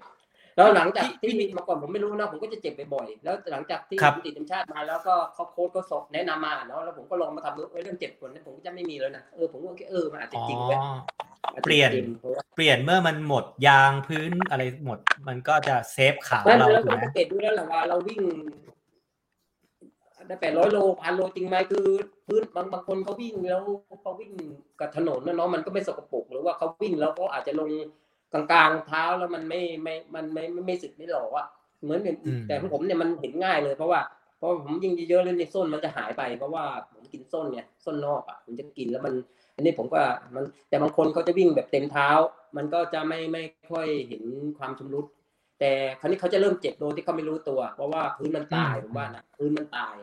[0.59, 10.79] แล้วหลังจากพี่ที่พี่เมาก่อนผมไม่รู้นะผมก็จะเจ็บบ่อยๆแล้วหลังจากที่ครับผมติดทีมชาติมาแล้วก็เขาโค้ชก็สอบแนะนำมาเนาะแล้วผมก็ลองมาทำดูเออเรื่องเจ็บปวดเนี่ยผมก็จะไม่มีแล้วนะเออผมก็คิดเออมันอาจจะอ๋อจริงเว้ย
[11.43, 18.21] อาจจะเปลี่ยนจริงเพราะว่าเปลี่ยนเมื่อมันหมดยางพื้นอะไรหมด มันก็จะเซฟขาไม่เราแล้วถูก็กไหมสังเกตดูแล้วแหละว่าเราวิ่ง
[20.27, 21.85] ได้แปดร้อยโลพันโลจริงไหมคือ
[22.25, 23.61] พื้นบางบางคนเขาวิ่งแล้ว
[24.01, 24.31] เขาวิ่ง
[24.79, 27.69] กับถนนนะเนาะมันก็ไม่สกปรกหรือว่าเขาวิ่งแล้วก็อาจจะลง
[28.33, 31.47] กลางๆเท้าแล้วมันไม่ไม่มันไม่ไม่ไม่สึกไม่หลอกอะ
[31.83, 32.17] เหมือนอย่าง
[32.47, 34.01] แต่ของผมเนี่ยมันเห็นง่ายเลยเพราะว่า
[34.37, 39.13] เพราะผมยิงเยอะๆแล้วในส้นมันจะหายไปเพราะว่าผมกินส้นเนี่ยส้นนอกอะผมจะกินแล้วมัน
[39.55, 40.01] อันนี้ผมก็
[40.35, 42.09] มันแต่บางคนเขาจะวิ่งแบบเต็มเท้า
[42.57, 44.23] มันก็จะไม่ไม่ค่อยเห็น
[44.57, 45.05] ความชำรุด
[45.59, 49.95] แต่คราวนี้เขาจะเริ่มเจ็บโดยที่เขาไม่รู้ตัว เพราะว่าพื้นมันตายผมว่านะพื้นมันตาย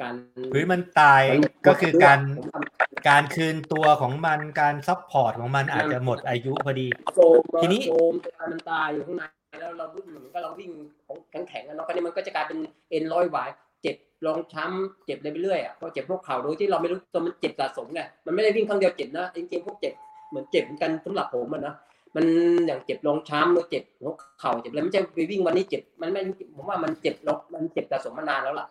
[0.00, 0.14] การ
[0.52, 8.14] พื้นมันตายมันหมดก็คือการผมทการคืนตัวของมันการ support ของมันอาจจะหมดอายุพอดีำโซมทีนี้โซม
[8.52, 9.22] มันตายอยู่ข้างใน
[9.60, 10.70] แล้วเราวิ่งเหมือนก็เราวิ่ง
[11.06, 12.58] ของแข็งแข็งๆกันเนาะคราวนี้มันก็จะกลายเป็น
[12.90, 13.48] เอ็นร้อยหวาย
[13.82, 19.92] เจ็บรองช้ำเจ็บเลยไปเรื่อยอะเพราะเจ็บพวกเข่าโดยที่เราไม่รู้ตัวมันเจ็บสะสมไงมันไม่ได้วิ่งครั้งเดียวเจ็บนะจริงๆพวกเจ็บ
[20.30, 21.74] เหมือนเจ็บเหมือนกันสำหรับผมอะนะ
[22.16, 22.24] มัน
[22.66, 26.20] อย่างเจ็บรองช้ำหรือเจ็บหัวเข่าเจ็บอะไรไม่ใช่ไปวิ่งวันนี้เจ็บมันไม่
[26.56, 28.66] ผมว่ามันเจ็บรองมันเจ็บสะสมมานานแล้วล่ะ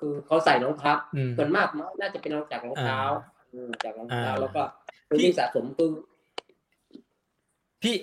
[0.00, 1.66] คือเขาใส่รองเท้าอืมส่วนมาก
[2.00, 4.62] น่าจะเป็นจากรองเท้าอ่าอืมจากรองเท้าอ่าแล้วก็
[5.08, 5.90] คือวิ่งสะสมคือ
[7.82, 7.94] พี่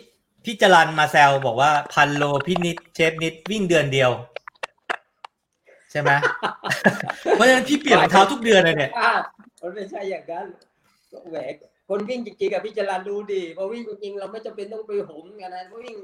[0.46, 4.12] พี่จรันมาแซวบอกว่าพันโลพี่นิดเชฟนิดวิ่งเดือนเดียว
[5.92, 6.12] ใช่ไหม
[7.34, 9.14] เพราะฉะนั้นพี่เปลี่ยนรองเท้าทุกเดือนเลยเนี่ยอ่า
[9.62, 10.46] มันไม่ใช่อย่างนั้น
[11.12, 11.56] ก็แหวก
[11.90, 15.96] คนวิ่งจริงๆกับพี่จรันดูดีพอวิ่งจริงๆเราไม่จำเป็นต้องไปโหมกันนะเพราะวิ่ง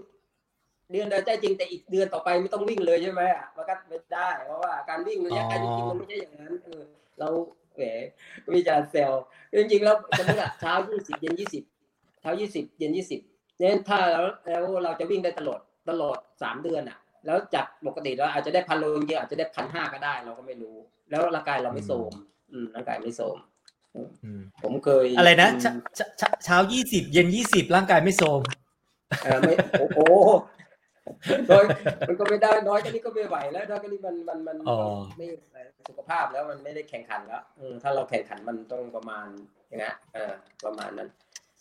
[0.92, 6.84] เดือนเดียวได้จริงแต่อีกเดือนต่อไปไม่ต้องวิ่งเลยใช่ไหมอะมันก็ไม่ได้ เพราะว่าการวิ่งระยะไกลจริงๆมันไม่ใช่อย่างนั้นเออ
[7.20, 7.28] เรา
[7.76, 7.84] แหม
[8.56, 9.12] วิจารณ์เซล
[9.60, 11.64] จริงๆแล้วสมมติอะเช้ายี่สิบเย็นยี่สิบ
[12.22, 13.20] เช้ายี่สิบเย็นยี่สิบ
[13.60, 15.60] เนี่ยถ้าแล้วแล้วเราจะวิ่งได้ตลอด
[15.90, 20.76] ตลอดสามเดือนอะ แล้วจากปกติเราอาจจะได้พันโลจริงๆอาจจะได้พันห้าก็ได้เราก็ไม่รู้
[21.10, 22.12] แล้วร่างกายเราไม่โทรม
[22.52, 23.38] อืมร่างกายไม่โทรม
[24.24, 28.42] อืมผมเคยอะไรนะเช้าเช้าเช้าเช้ายี่สิบเย็นยี่สิบร่างกายไม่โทรม
[29.24, 30.00] เออไม่โอ้โห
[31.52, 31.64] น้อย
[32.08, 34.80] มันก็ไม่ได้น้อยแค่นี้ก็ไม่ไหวแล้วน้อยแค่นี้มันมันมันอ๋อ
[35.18, 35.28] ไม่
[35.90, 39.28] สุขภาพแล้วมันไม่ได้แข่งขันแล้วอืมถ้าเราแข่งขันมันต้องประมาณ
[39.68, 40.32] อย่างนี้นเออ
[40.66, 41.10] ประมาณนั้น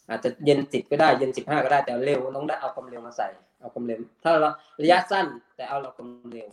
[0.08, 3.28] อาจจะเย็นสิบก็ได้เย็นสิบห้าก็ได้แต่เร็วต้องได้เอาความเร็วมาใส่
[3.60, 4.50] เอาความเร็ว ถ้าเรา
[4.82, 6.48] ระยะสั้นแต่เอาเราความเร็ว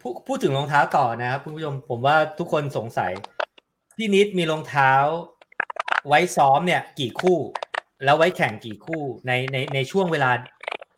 [0.00, 3.12] พูดพูดถึงรองเท้าต่อนะครับคุณผู้ชมผมว่าทุกคนสงสัย
[3.96, 4.92] พี่นิดมีรองเท้า
[6.08, 7.38] ไว้ซ้อมเนี่ย กี่คู่
[8.04, 10.30] แล้วไว้แข่งกี่คู่ในในในช่วงเวลา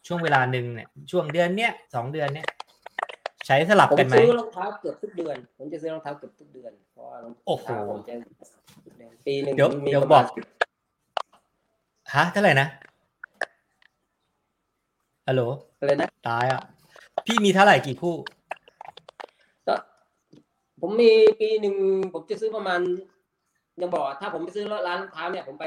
[0.07, 2.47] ช่วงเวลาหนึ่งเนี่ยช่วงเดือนเนี้ยสองเดือนเนี้ย
[3.47, 8.15] ใช้สลับผมกันไหมซื้อรองเท้าเกือบทุกเดือน ผมจะซื้อรองเท้าเกือบทุกเดือนเพราะว่ารองโอ้โหเท้าผมจะ
[9.27, 10.25] ปีหนึ่งเดี๋ยวมีเดี๋ยวประมาณบอก
[12.15, 12.67] ฮะเท่าไหร่นะ
[15.29, 15.43] ฮัลโหล
[15.81, 16.63] อะไรนะตายอะ
[17.27, 18.15] พี่มีเท่าไหร่กี่คู่
[19.67, 19.75] ก็
[20.81, 21.77] ผมมีปีหนึ่ง
[22.13, 22.81] ผมจะซื้อประมาณ
[23.81, 25.67] ยังบอกว่าถ้าผมไปซื้อร้านรองเท้าเนี่ย ผมไป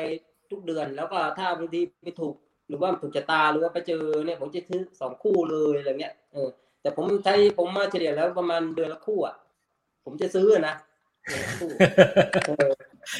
[0.51, 2.35] ทุกเดือน แล้วก็ถ้าบางทีไปถูก
[2.67, 6.49] หรือว่าถูกชะตาหรือว่าไปเจอเนี่ยผมจะซื้อสองคู่เลยอะไรเงี้ยเออ
[6.81, 9.35] แต่ผมใช้ผมมาเฉลี่ยแล้วประมาณเดือนละคู่อะ
[10.05, 10.75] ผมจะซื้อนะ
[11.29, 11.69] เดือนละคู่
[12.47, 12.73] เออ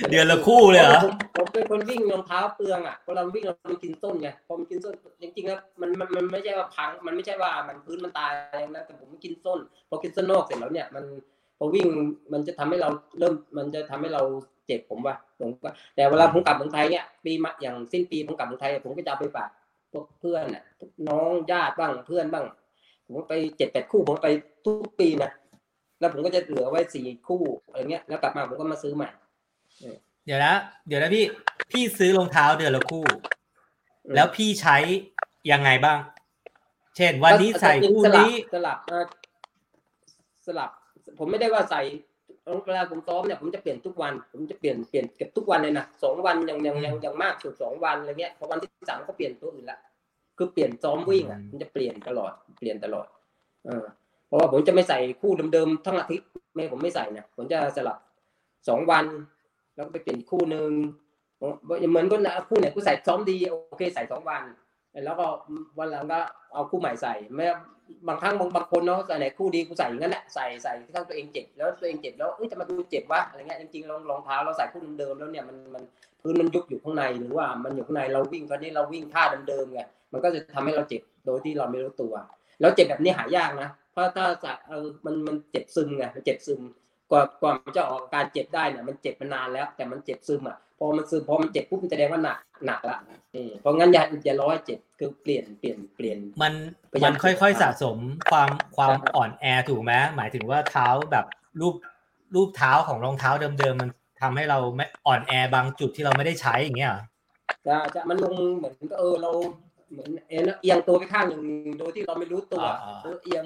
[0.10, 11.06] เดือนละคู่เลยเหรอผมผมเป็นคนวิ่งรองเท้าเปลืองอะเวลาวิ่งเรามันกินส้นไงพอมันกินส้นจริงๆแล้วมันมันมันไม่ใช่ว่าพัง มันไม่ใช่ว่ามันพื้นมันตายอะไรนะแต่ผมกินส้นพอกินส้นนอกเสร็จแล้วเนี่ยมัน
[11.58, 11.88] พอวิ่ง
[12.34, 12.90] มันจะทำให้เรา
[13.20, 14.24] เริ่มมันจะทำให้เรา
[14.66, 19.50] เจ็บผมว่าผมก็แต่เวลาผมกลับเมืองไทยเนี่ยปีมาอย่างสิ้นปีผมกลับเมืองไทย ผมก็จะเอาไปฝาก
[19.92, 20.64] พวกเพื่อนน่ะ
[21.10, 22.46] น้องญาติบ้างเพื่อนบ้าง
[23.06, 24.30] ผมไปเจ็ดแปดคู่ผมไป
[24.66, 25.32] ทุกปีนะ
[26.00, 29.10] แล้วผมก็จะเหลือไว้สี่คู่อะไรเงี้ยแล้วกลับมาผมก็มาซื้อใหม่
[30.26, 30.54] เดี๋ยวนะ
[30.88, 31.26] เดี๋ยวนะพี่
[31.72, 33.04] พี่ซื้อรองเท้าเดือนละคู่
[34.16, 34.78] แล้วพี่ใช้
[35.52, 36.00] ยังไงบ้าง
[36.98, 39.06] เช่น วันนี้ใส่คู่นี้สลับสลับเอ่อ
[40.46, 40.70] สลับ
[41.20, 41.82] ผมไม่ได้ว่าใส่
[42.66, 49.80] เวลาผมซ้อมเนี่ยผมจะเปลี่ยนทุกวัน ผมจะเปลี่ยนเปลี่ยนเก็บทุกวันเลยนะสองวันยังยังยังยังมากสุดสองวันอะไรเงี้ยพอวันที่สามก็เปลี่ยนตัวอื่นละ
[50.38, 53.08] คือเปลี่ยนซ้อมวิ่งอะอืมมันจะเปลี่ยนตลอดเปลี่ยนตลอด
[53.66, 53.86] เออ
[54.28, 57.98] เพราะว่าผมจะไม่ใส่คู่เดิมๆทั้งอาทิตย์ไม่ผมไม่ใส่นะผมจะสลับ
[58.68, 59.06] สองวัน
[59.76, 60.70] แล้วก็ไปเปลี่ยนอีกคู่หนึ่ง
[61.90, 64.44] เหมือนก็นะคู่ไหนกูใส่ซ้อมดีโอเคใส่สองวัน
[65.06, 65.26] แล้วก็
[65.80, 66.20] วันหลังก็
[66.54, 67.46] เอาคู่ใหม่ใส่ไม่
[68.08, 75.84] บางครั้งบางบางคนเนาะใส่ไหนคู่ดีกูใส่อย่างนั้นแหละใส่ใส่ที่ข้างตัวเองเจ็บแล้วตัวเองเจ็บแล้วเอ้ยจะมาดูเจ็บวะอะไรเงี้ยจริงๆรองรองเท้าเราใส่คู่เดิมๆแล้วเนี่ยมันมัน
[76.22, 79.82] พื้นมันยุบอยู่ข้างในหรือว่ามันอยู่ข้างในเราวิ่งคราวนี้เราวิ่งท่าเดิมๆไง
[80.14, 82.14] มันก็จะทำให้เราเจ็บโดยที่เราไม่รู้ตัว
[82.60, 86.62] แล้วเจ็บแบบนี้หายากนะเพราะถ้าใส่เออมันมันเจ็บซึมไงมันเจ็บซึม
[87.12, 92.98] กว่ากว่ามันจะออกการเจ็บได้เนี่ยมันเจ็บมานานแล้ว แต่มันเจ็บซึมอะ พอมันซึมพอมันเจ็บปุ๊บมันแสดงว่าหนักหนักละ
[93.36, 96.54] อืมเพราะงั้นอย่าอย่ารอให้เจ็บคือเปลี่ยนเปลี่ยนเปลี่ยน มัน
[96.92, 97.98] พยายามมันค่อยๆสะสม
[98.32, 101.26] ความความใช่อ่อนแอถูกไหมหมายถึงว่าเท้าแบบ
[101.62, 101.76] รูป
[102.36, 103.90] รูปเท้าของรองเท้าเดิมๆมัน
[104.22, 107.02] ทำให้เราไม่อ่อนแอบางจุดที่เราไม่ได้ใช้อย่างเงี้ยเหรอ
[107.68, 109.32] จะจะมันลงเหมือนก็เออเรา
[109.92, 111.42] เหมือนเอ็นเอียงตัวไปข้างหนึ่ง
[111.80, 113.46] โดยที่เราไม่รู้ตัวอ่าเออเอียง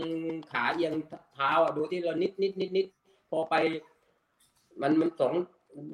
[0.52, 0.94] ขาเอียง
[1.34, 2.86] เท้าอะโดยที่เรานิดนิดนิดนิด
[3.30, 3.56] พอไป
[4.82, 5.34] มันมันสอง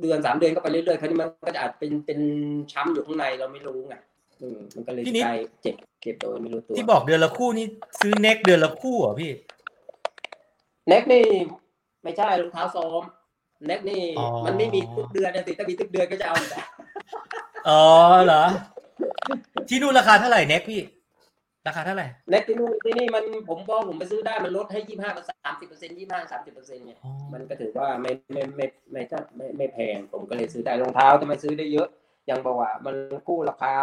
[0.01, 2.19] เดือนสามเดือนก็ไปเรื่อยๆคราวนี้มันก็จะอาจเป็นเป็น
[2.71, 3.95] ช้ำอยู่ข้างในเราไม่รู้ไง
[4.41, 7.65] อืมมันก็เลยกลายเจ็บเจ็บโดยไม่รู้ตัวที่บอกเดือนละคู่นี่
[8.01, 9.31] ซื้อเน็กเดือนละคู่เหรอพี่
[10.87, 11.25] เน็กนี่
[12.03, 13.01] ไม่ใช่รองเท้าซ้อม
[13.65, 16.59] เน็กนี่อ๋อมันไม่มีทุกเดือนนะสิถ้ามีทุกเดือนก็จะเอาแต่
[17.67, 17.81] อ๋อ
[18.25, 18.43] เหรอ
[19.69, 20.81] ที่นู่นราคาเท่าไหร่เน็กพี่
[21.67, 31.87] ราคาเท่าไหร่เน็กที่นู่นที่นี่มันผมบอกผมไปซื้อได้มันลดให้ยี่ห้าสามสิบเปอร์เซ็นต์ยี่ห้าสามสิบเปอร์เซ็นต์เนี่ยอ๋อมันก็ถือว่าไม่ไม่ไม่ไม่ไม่ไม่ไม่แพงผมก็เลยซื้อได้รองเท้าทำไมซื้อได้เยอะ
[32.27, 32.95] อย่างบอกว่ามัน
[33.27, 33.73] กู้ราคา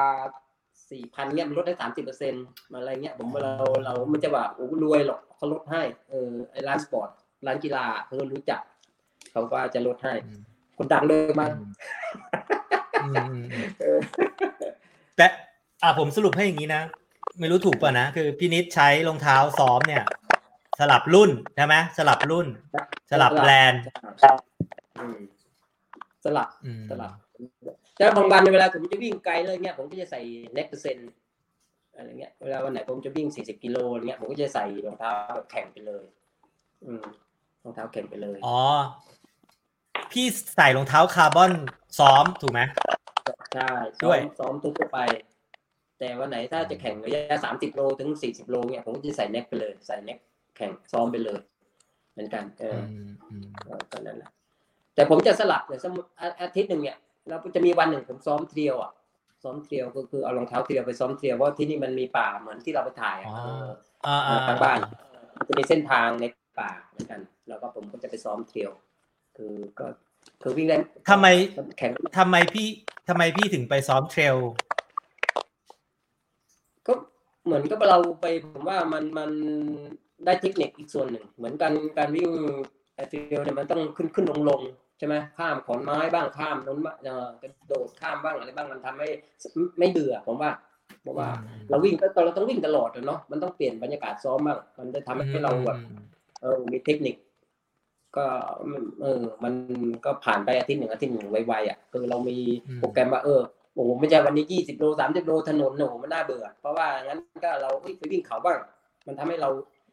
[0.91, 7.09] สี่พันเนี่ยมันลดได้สามสิบเปอร์เซ็นต์อะไรเงี้ยผมว่าเราเราไม่จะว่าโอ้รวยหรอกเขาลดให้เออไอ้ร้านสปอร์ต
[7.47, 8.61] ร้านกีฬาเขารู้จัก
[9.33, 10.41] เขาก็จะลดให้อืม
[10.79, 11.47] คนดังเลยมา
[13.03, 14.01] อืมอืมอืมเออ
[15.17, 15.27] แต่
[15.83, 16.83] อะผมสรุปให้อย่างนี้นะ
[17.41, 20.05] ไม่รู้ถูกป่ะนะ คือพี่นิดใช้รองเท้าซ้อมเนี่ย
[20.81, 22.47] สลับรุ่นใช่ไหมสลับรุ่น
[23.11, 23.83] สลับแบรนด์
[25.01, 25.19] อืม
[26.25, 27.13] สลับอืมสลับ
[27.97, 30.21] แต่บางวันเวลาผมจะวิ่งไกลเลยเนี่ยผมก็จะใส่
[30.55, 31.11] เน็กเปอร์เซ็นต์
[31.97, 36.05] อะไรเงี้ยเวลาวันไหนผมจะวิ่ง40กิโลอะไรเงี้ยผมก็จะใส่รองเท้าแบบแข่งไปเลย
[36.85, 37.05] อืม
[37.65, 38.61] รองเท้าแข่งไปเลยอ๋อ
[40.13, 41.53] พี่ใส่รองเท้าคาร์บอน
[41.99, 42.61] ซ้อมถูกไหม
[43.55, 43.71] ใช่
[44.03, 44.99] ด้ซ้อวยมซ้อมทั่วไป
[46.03, 50.19] แต่วันไหนถ้าจะแข่งระยะ30โลถึง40โลเนี่ยผมก็จะใส่เน็กไปเลย ใส่เน็ก
[50.57, 51.41] แข่งซ้อมไปเลย
[52.13, 54.31] เหมือนกันเอออืมอืมเออตอนนั้นนะ
[54.95, 56.97] แต่ผมจะสลับเนี่ยสมมติอาอาทิตย์หนึ่งเนี่ย
[57.29, 58.93] เราจะมีวันหนึ่งผมซ้อมเทรียวอะ
[59.43, 63.69] ซ้อมเทรียวก็คือเอารองเท้าเทรียวไปซ้อมเทรียวเพราะที่นี่มันมีป่าเหมือนที่เราไปถ่ายอะอ๋อเออ
[64.07, 64.79] อ่าอ่าทางบ้าน
[65.37, 66.25] มันจะมีเส้นทางใน
[66.61, 68.71] ป่าเหมือนกัน แล้วก็ผมก็จะไปซ้อมเทรียว
[69.37, 69.87] คือก็
[70.43, 70.77] คือวิ่งได้
[71.11, 71.27] ทำไม
[71.79, 72.69] แข่งทำไมพี่
[73.09, 74.37] ทำไมพี่ถึงไปซ้อมเทรล
[76.87, 76.93] ก็
[77.45, 79.31] เหมือนกับเราไปผมว่ามันมัน
[80.25, 82.31] ได้เทคนิคอีกส่วนหนึ่ง เหมือนกันการวิ่ง
[83.09, 84.61] เทรียวเนี่ยมันต้องขึ้นขึ้นลงลง
[84.99, 89.09] ใช่ไหมข้ามขอนไม้บ้างข้ามน้นบ้างเอ่อกระโดดข้ามบ้างอะไรบ้างมันทำให้
[89.79, 90.51] ไม่เบื่อผมว่า
[91.03, 91.29] เพราะว่า
[91.69, 95.79] เราวิ่งก็เราต้องวิ่งตลอดอะเนาะมันต้องเปลี่ยนบรรยากาศซ้อมบ้างมันจะทำให้เราแบบ
[96.43, 97.17] เออมีเทคนิค
[98.17, 98.25] ก็
[99.01, 99.55] เออมัน
[100.05, 102.37] ก็ผ่านไปอาทิตย์หนึ่งอาทิตย์หนึ่งไวๆอะคือเรามี
[102.79, 103.41] โปรแกรมว่าเออ
[103.75, 108.59] โอ้โหไม่ใช่วันนี้ยี่สิบโลสามสิบโลถนนโอ้โหมันน่าเบื่อ เพราะว่างั้นก็เราเอ้ยไปวิ่งเขาบ้าง
[109.07, 109.51] มันทำให้เรา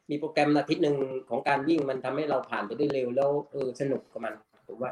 [0.09, 0.95] มีโปรแกรมอาทิตย์หนึ่ง
[1.29, 4.33] ของการวิ่งมันทำให้เราผ่านไปได้เร็วแล้วเออสนุกกับมัน
[4.67, 4.91] ผมว่า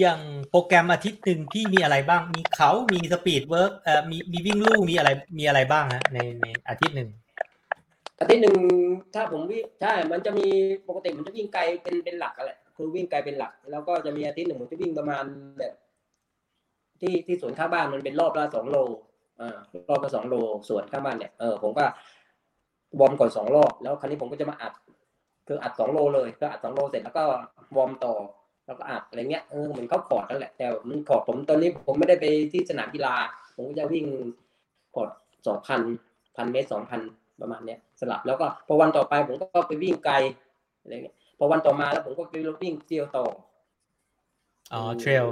[0.00, 0.20] อย่าง
[0.50, 7.08] โปรแกรมอาทิตย์หนึ่งพี่มีอะไรบ้าง มีเขา มี speed work เอ่อมีมีวิ่งลู่มีอะไรมีอะไรบ้างฮะในในอาทิตย์หนึ่ง
[8.20, 8.56] อาทิตย์หนึ่ง
[9.14, 10.46] ถ้าผมวิ่งใช่ มันจะมี
[10.88, 15.24] ปกติมันจะวิ่งไกลเป็นเป็นหลักอะไรคือวิ่งไกลเป็นหลัก แล้วก็จะมีอาทิตย์หนึ่งผมจะวิ่งประมาณ
[15.58, 15.72] แบบ
[17.00, 18.76] ที่ที่สวนข้างบ้านมันเป็นรอบละสองโล
[19.40, 19.56] อ่า
[19.88, 20.34] รอบละสองโล
[20.68, 21.84] สวนข้างบ้านเนี่ยเออผมก็
[23.00, 24.72] warm ก่อนสองรอบแล้วคราวนี้ผมก็จะมาอัด
[25.46, 27.22] คืออัดสองโลเลยก็อัดสองโลเสร็จแล้วก็
[27.76, 28.14] warm ต่อ
[28.66, 33.14] แล้วก็อัดอะไรเงี้ยเออเหมือนเข้าคอร์ดนั่นแหละแต่มันคอร์ดผมตอนนี้ผมไม่ได้ไปที่สนามกีฬา
[33.56, 34.06] ผมก็จะวิ่ง
[34.94, 35.08] คอร์ด
[35.46, 35.80] สองพัน
[36.36, 37.00] พันเมตรสองพัน
[37.40, 40.14] ประมาณเนี้ยสลับแล้วก็พอวันต่อไปผมก็ไปวิ่งไกล
[40.80, 43.24] อะไรเงี้ยพอวันต่อมาแล้วผมก็ไปวิ่งเที่ยวต่อ
[44.72, 45.26] อ๋อเทรล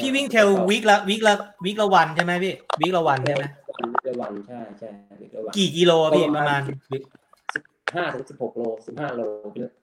[0.00, 1.34] พี่วิ่งเทรลวีคละวีคละ
[1.64, 4.88] วีคละวันใช่ไหมพี่วีคละวันใช่ไหมวันวิกละวันใช่ใช่
[5.20, 6.62] วิกละวันกี่กิโลพี่ปประระมามาณณ
[7.96, 9.22] ห้าถึงสิบหกโลสิบห้าโล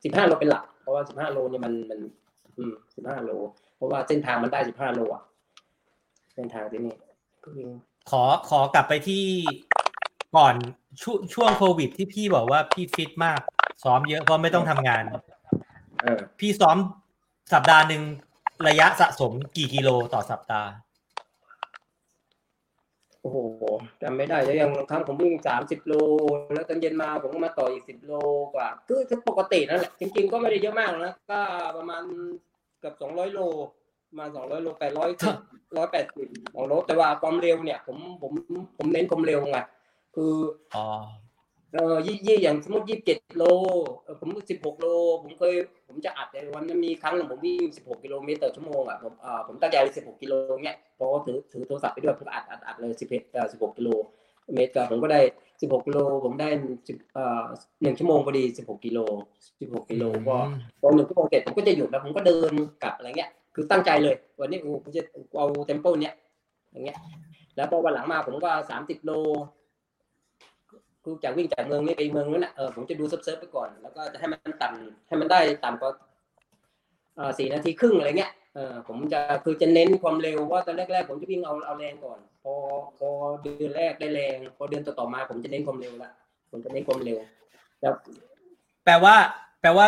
[0.03, 1.99] สิบห้าโลเป็นหลัก เพราะว่าสิบห้าโลเนี่ยมันมัน
[2.57, 3.31] อืมสิบห้าโล
[3.77, 5.23] เพราะว่าเส้นทางมันได้สิบห้าโลอะ
[6.33, 6.93] เส้นทางที่นี่
[7.43, 7.69] ก็วิ่ง
[8.09, 9.23] ขอขอกลับไปที่
[10.37, 10.55] ก่อน
[11.01, 13.39] ช่วงช่วงโควิดที่พี่บอกว่าพี่ฟิตมาก
[13.83, 15.03] ซ้อมเยอะเพราะไม่ต้องทำงาน
[16.01, 16.77] เออพี่ซ้อม
[17.53, 18.01] สัปดาห์หนึ่ง
[18.67, 20.71] ระยะสะสมกี่กิโลต่อสัปดาห์
[23.21, 23.37] โอ้โห
[24.01, 25.93] จำไม่ได้แล้วยังบางครั้งผมวิ่งสามสิบโล
[26.53, 28.13] แล้วตอนเย็นมาผมก็มาต่ออีกสิบโล
[28.55, 31.39] กว่าคือคือปกตินั่นแหละจริงๆก็ไม่ได้เยอะมากนะก็
[31.77, 32.03] ประมาณ
[32.79, 33.39] เกือบสองร้อยโล
[34.09, 35.09] ประมาสองร้อยโลแปดร้อย
[35.77, 38.31] ร้อยแปดสิบสองโลแต่ว่าความเร็วเนี่ย ผมผม
[38.77, 39.57] ผมเน้นความเร็วไง
[40.15, 40.33] คือ
[40.75, 40.85] อ๋อ
[41.73, 43.43] เออยี่ยี่อย่างสมมติยี่สิบเจ็ดโล
[44.03, 44.87] เออผมสิบหกโล
[45.23, 45.53] ผมเคย
[45.87, 53.89] ผมจะอัดในวันนั้นมีครั้งหนึ่งผมวิ่งสิบหกกิโลเมตรต่อชั่วโมงอะผมอ่าผมตั้งใจสิบหกกิโลเนี้ยเพราะว่าถือถือโทรศัพท์ไปด้วยผมก็อัดอัดอัดเลยสิบเอ็ดสิบหกกิโล
[54.55, 55.21] เมตรก็ผมก็ได้
[55.61, 56.49] สิบหกกิโลผมได้
[56.87, 57.45] สิบเอ่อ
[57.81, 58.99] หนึ่งชั่วโมงพอดีสิบหกกิโล
[59.59, 60.37] สิบหกกิโลก็
[60.81, 62.53] พอหนึ่งชั่วโมงเสร็จผมก็จะหยุดแล้วผมก็เดิน
[62.83, 65.01] กลับอะไรเงี้ย คือตั้งใจเลย วันนี้ผมจะ
[65.37, 66.15] เอาเทมโปเนี้ย
[66.71, 66.97] อย่างเงี้ย
[67.55, 69.11] แล้วพอวันหลังมาผมก็สามสิบโล
[71.09, 75.91] คือจากวิ่งจากเมืองนี้ไปเมืองนู้นน่ะเออผมจะดูเซิร์ฟๆไปก่อน แล้วก็จะให้มันต่ำให้มันได้ต่ำกว่า
[77.15, 82.53] เอ่อสี่นาทีครึ่งอะไรเงี้ยเออผมจะคือจะเน้นความเร็วว่าตอนแรกๆผมจะวิ่งเอาเอาแรงก่อน พอ
[82.97, 83.09] พอ
[83.41, 86.11] เดือนแรกได้แรง พอเดือนต่อๆมา ผมจะเน้นความเร็วละ
[86.51, 87.17] ผมจะเน้นความเร็ว
[87.81, 87.93] แล้ว
[88.85, 89.15] แปลว่า
[89.61, 89.87] แปลว่า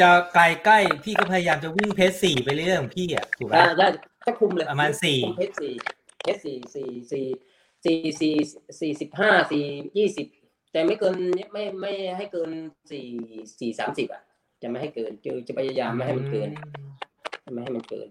[0.00, 3.86] จะไกลใกล้พี่ก็พยายามจะวิ่งเพสสี่ไปเรื่อยๆของพี่อะถูกไหมได้ได้
[4.24, 5.72] ถ้าคุมเลยประมาณสี่คุมเพชรสี่
[6.22, 7.26] เพชรสี่สี่สี่
[7.84, 8.34] สี่สี่
[8.80, 9.64] สี่สิบห้าสี่
[9.98, 10.26] ยี่สิบ
[10.72, 11.16] แต่ไม่เกิน
[11.52, 12.50] ไม่ไม่ให้เกิน
[12.90, 13.06] สี่
[13.60, 14.22] สี่สามสิบอะ
[14.62, 16.50] จะไม่ให้เกินจะจะพยายามไม่ให้มันเกิน
[17.52, 18.08] ไม่ให้มันเกิน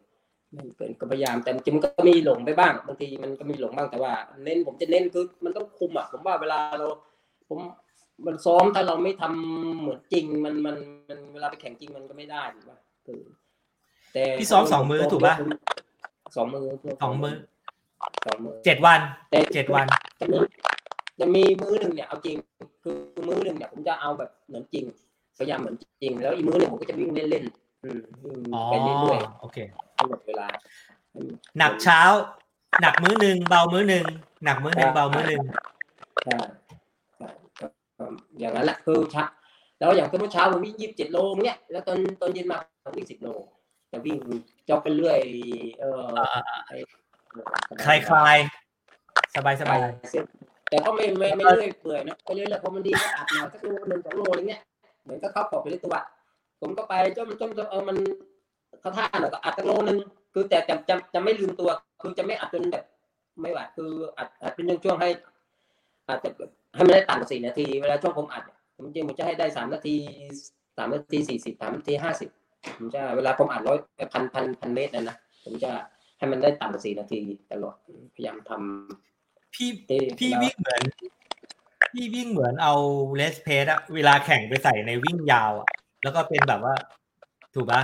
[0.49, 6.87] ไม่ให้มันเกินก็พยายามแต่จริงๆมันก็มีหลงไปบ้างบางทีมันก็มีหลงบ้างแต่ว่า เน้นผมจะเน้นคือมันต้องคุมอะผมว่าเวลาเรา
[7.49, 7.59] ผม
[8.25, 10.77] มันซ้อมถ้าเราไม่ทำเหมือนจริงมันมัน
[11.09, 13.21] มันเวลาไปแข่งจริงมันก็ไม่ได้ถูกป่ะคือ
[14.13, 15.35] แต่พี่ซ้อมสองมือถูกปะ
[16.35, 16.65] สองมือ
[17.01, 17.35] สองมือ
[18.25, 18.99] สองมือเจ็ดวัน
[19.29, 19.85] แต่เจ็ดวัน
[21.21, 22.37] จะมีจะมีมือหนึ่งเนี่ยเอาจริง
[22.83, 22.95] คือ
[23.27, 24.85] มือหนึ่งเนี่ยผมจะเอาแบบเหมือนจริง
[25.37, 30.47] พยายามเหมือนจริง แล้วอีกมือหนึ่งผมก็จะวิ่งเล่นๆอืมวิ่งอ๋อไปเรื่อยโอเคๆให้หมดเวลา
[31.57, 32.01] หนักเช้า
[32.81, 34.05] หนักมื้อหนึ่งเบามื้อหนึ่ง
[34.45, 35.41] หนักมื้อหนึ่งเบามื้อหนึ่ง
[36.25, 36.37] ใช่
[37.17, 37.27] ใช่
[37.59, 37.65] ก็
[37.97, 38.05] ก็
[38.39, 39.23] อย่างนั้นแหละคือเช้า
[39.79, 43.27] แล้วอย่างสมมติเช้าผมวิ่งยี่สิบเจ็ดโลเนี่ยแล้วตอนตอนเย็นมาผมวิ่งสิบโล
[43.91, 44.17] จะวิ่ง
[44.69, 45.19] จ็อกไปเรื่อย
[45.79, 46.03] เออ
[47.85, 48.37] คลายคลาย
[49.35, 49.79] สบายสบาย
[50.71, 54.61] แต่ก็ไม่ไม่ไม่เรื่อยเปื่อยนะไปเรื่อยๆพอมันดีก็อัดหน่อยสักโลหนึ่งสองโลอะไรเงี้ย
[55.03, 55.95] เหมือนก็เข้าปอกไปในตัว
[56.61, 57.97] ผมก็ไปจนจนจนเออมัน
[58.81, 59.97] เขาท่าหน่อยก็อัดสักโลหนึ่ง
[60.33, 61.69] คือแต่จะจะจะไม่ลืมตัว
[62.01, 62.83] คือจะไม่อัดจนแบบ
[63.41, 65.09] ไม่ไหวคืออัดอัดเป็นช่วงๆให้
[66.07, 66.29] อาจจะ
[66.75, 68.43] ให้มันได้ต่ำกว่าสี่นาทีเวลาช่วงผมอัด
[68.75, 69.95] ผมจริงผมจะให้ได้สามนาที
[70.77, 72.29] สามนาทีสี่สิบสามนาทีห้าสิบ
[72.77, 73.77] ผมจะเวลาผมอัดร้อย
[74.13, 75.71] พันพันพันเมตรนะนะผมจะ
[76.17, 77.19] ให้มันได้ต่ำกว่าสี่นาที
[77.51, 77.75] ตลอด
[78.15, 79.10] พยายามทำ
[79.53, 80.81] พี่ที่พี่แล้ววิ่งเหมือน
[81.93, 82.73] พี่วิ่งเหมือนเอา
[83.15, 85.67] เลสเพสอะเวลาแข่งไปใส่ในวิ่งยาวอะ
[86.03, 86.75] แล้วก็เป็นแบบว่า
[87.55, 87.81] ถูกปะ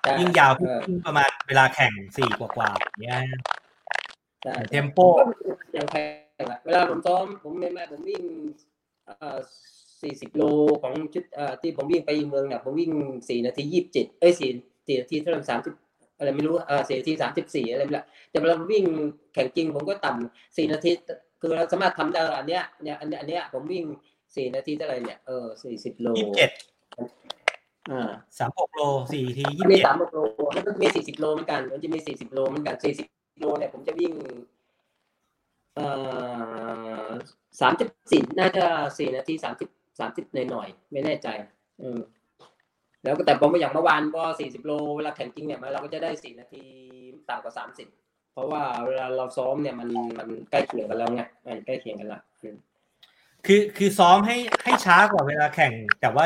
[0.00, 3.20] ใช่วิ่งยาวเออวิ่งประมาณเวลาแข่งสี่กว่าๆอย่างเงี้ย
[4.42, 4.98] ใช่เทมโป
[5.74, 5.94] อย่างแพ
[6.42, 8.22] งอะเวลาผมซ้อมผมแม่แม่ผมวิ่ง
[9.06, 9.38] เอ่อ
[10.02, 10.42] สี่สิบโล
[10.82, 12.90] ของชุดเอ่อที่ผมวิ่งไปเมืองเนี่ยผมวิ่ง
[13.28, 14.50] สี่นาทียี่สิบเจ็ดเอ้ยสี่
[14.86, 15.74] สี่นาทีเท่าไหร่สามสิบ
[16.18, 18.84] อะไรไม่รู้เออสี่นาทีสามสิบสี่อะไรไม่รู้แต่เวลาผมวิ่ง
[19.34, 20.90] แข่งจริงผมก็ต่ำสี่นาที
[21.40, 23.84] คือเราสามารถทำได้อันเนี้ยเนี่ยอันเนี้ยอันเนี้ยผมวิ่ง
[24.36, 26.50] สี่นาทีเท่าไหร่เนี่ยเออสี่สิบโลยี่สิบเจ็ด
[27.90, 30.18] อ่าสามหกโลสี่ทียี่มันสิบมีเจ็ดสามโล
[30.54, 33.06] แล้วก็มีสี่สิบโลเหมือนกันมันจะมีสี่สิบโลเหมือนกันสี่สิบ
[33.40, 34.12] โลเนี่ยผมจะวิ่ง
[35.74, 35.86] เอ่
[37.06, 37.08] อ
[37.60, 38.64] สามสิบสี่น่าจะ
[38.98, 39.68] สี่นาทีสามสิบ
[40.00, 41.28] สามสิบหน่อยๆไม่แน่ใจ
[41.80, 42.00] อืม
[43.04, 46.62] แล้วก็แต่ผมอย่างเมื่อวานก็สี่สิบโลเวลาแข่งจริงเนี่ยมันเราก็จะได้สี่นาที
[47.28, 47.88] ต่ำกว่าสามสิบ
[48.32, 49.88] เพราะว่าเวลาเราซ้อมเนี่ยมัน
[50.18, 52.56] มันใกล้เคียงกันแล้วไงมันใกล้เคียงกันละอืม
[53.46, 56.24] คือคือซ้อมให้ให้ช้ากว่าเวลาแข่ง แต่ว่า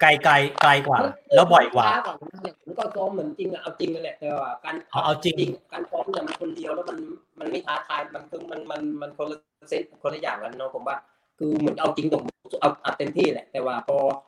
[0.00, 1.00] ไกลไกลไกลกว่า
[1.34, 6.98] แล้วบ่อยกว่าช้ก่อนเนี่ยผมก็ซ้อมเหมือนจริงอะเอาจริงกันแหละแต่ว่าการเอาเอาจริงการซ้อมเนี่ยมันคนเดียวแล้วมัน
[7.38, 9.36] มันไม่ท้าทายมันคือมันมันมันคนละ
[9.68, 10.96] เซตคนละอย่างกันเนาะผมว่า
[11.38, 12.22] คือเหมือนเอาจริงตรง
[12.60, 14.27] เอาอัดเต็มที่แหละแต่ว่าพอพอแต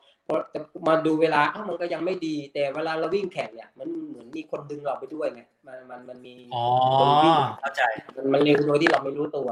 [0.87, 6.63] มาดูเวลาอ้าวมันก็ยังไม่ดี แต่เวลาเราวิ่งแข่งเนี่ย มันเหมือนมีคนดึงเราไปด้วยไงมันมันมันมีอ๋อ
[6.99, 7.81] คนวิ่งเข้าใจ
[8.15, 9.49] มันมันเร็วโดยที่เราไม่รู้ตัว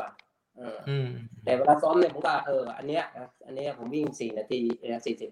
[0.58, 1.08] เอออืม
[1.44, 4.60] แต่เวลาซ้อมเนี่ยผมก็เอออันเนี้ยนะอันเนี้ยผมวิ่งสี่นาที
[5.06, 5.32] สี่สิบ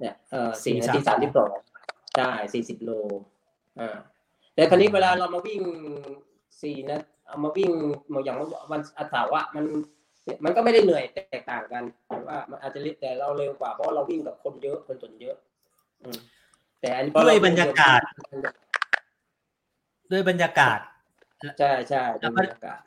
[0.00, 1.52] เนี่ยเออสี่นาทีสามสิบสอง
[2.16, 2.90] ใช่สี่สิบโล
[3.80, 3.96] อ่า
[4.54, 5.60] แต่คราวนี้เวลาเรามาวิ่ง
[6.62, 7.70] สี่นะเอามาวิ่ง
[8.24, 8.36] อย่าง
[8.70, 9.64] วันอาสาร์วะมัน
[10.44, 15.36] มันก็ไม่ได้เหนื่อยแตกต่างกันแต่ว่ามันอาจจะเร็วแต่เราเร็วกว่าเพราะเราวิ่งกับคนเยอะคนส่วนเยอะ
[16.02, 16.18] อืม
[16.80, 18.00] แต่อันนี้เพราะด้วยบรรยากาศ
[20.12, 20.78] ด้วยบรรยากาศ
[21.58, 22.80] ใช่ใช่ด้วยบรรยากาศ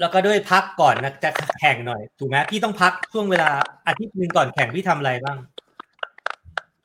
[0.00, 1.30] แล้วก็ด้วยพักก่อนนะจะ
[1.60, 3.50] แข่งหน่อยถูกไหมพี่ต้องพักช่วงเวลา
[3.86, 5.38] อาทิตย์หนึ่งก่อนแข่งพี่ทำอะไรบ้าง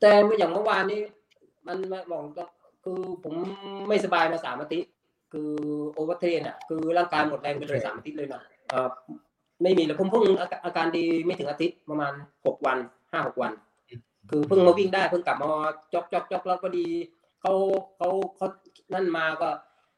[0.00, 1.00] แต่เมื่ออย่างเมื่อวานนี้
[1.66, 2.44] มันมันบอกก็
[2.84, 3.34] คือผม
[3.88, 4.90] ไม่สบายมาสามอาทิตย์
[5.32, 5.50] คือ
[5.92, 8.88] overtrain อะ คือร่างกายหมดแรงไปเลยสามอาทิตย์เลยนะเออ
[9.62, 12.12] ไม่มีเลยผมเพิ่งอาการอาการดีไม่ถึงอาทิตย์ประมาณ
[12.46, 12.78] หกวัน
[13.12, 13.52] ห้าหกวัน
[14.30, 15.46] คือเพิ่งมาวิ่งได้เพิ่งกลับมา
[15.92, 16.86] จอกจอกจอกแล้วก็ดี
[17.40, 17.52] เขา
[17.96, 18.46] เขาเขา
[18.94, 19.48] นั่นมาก็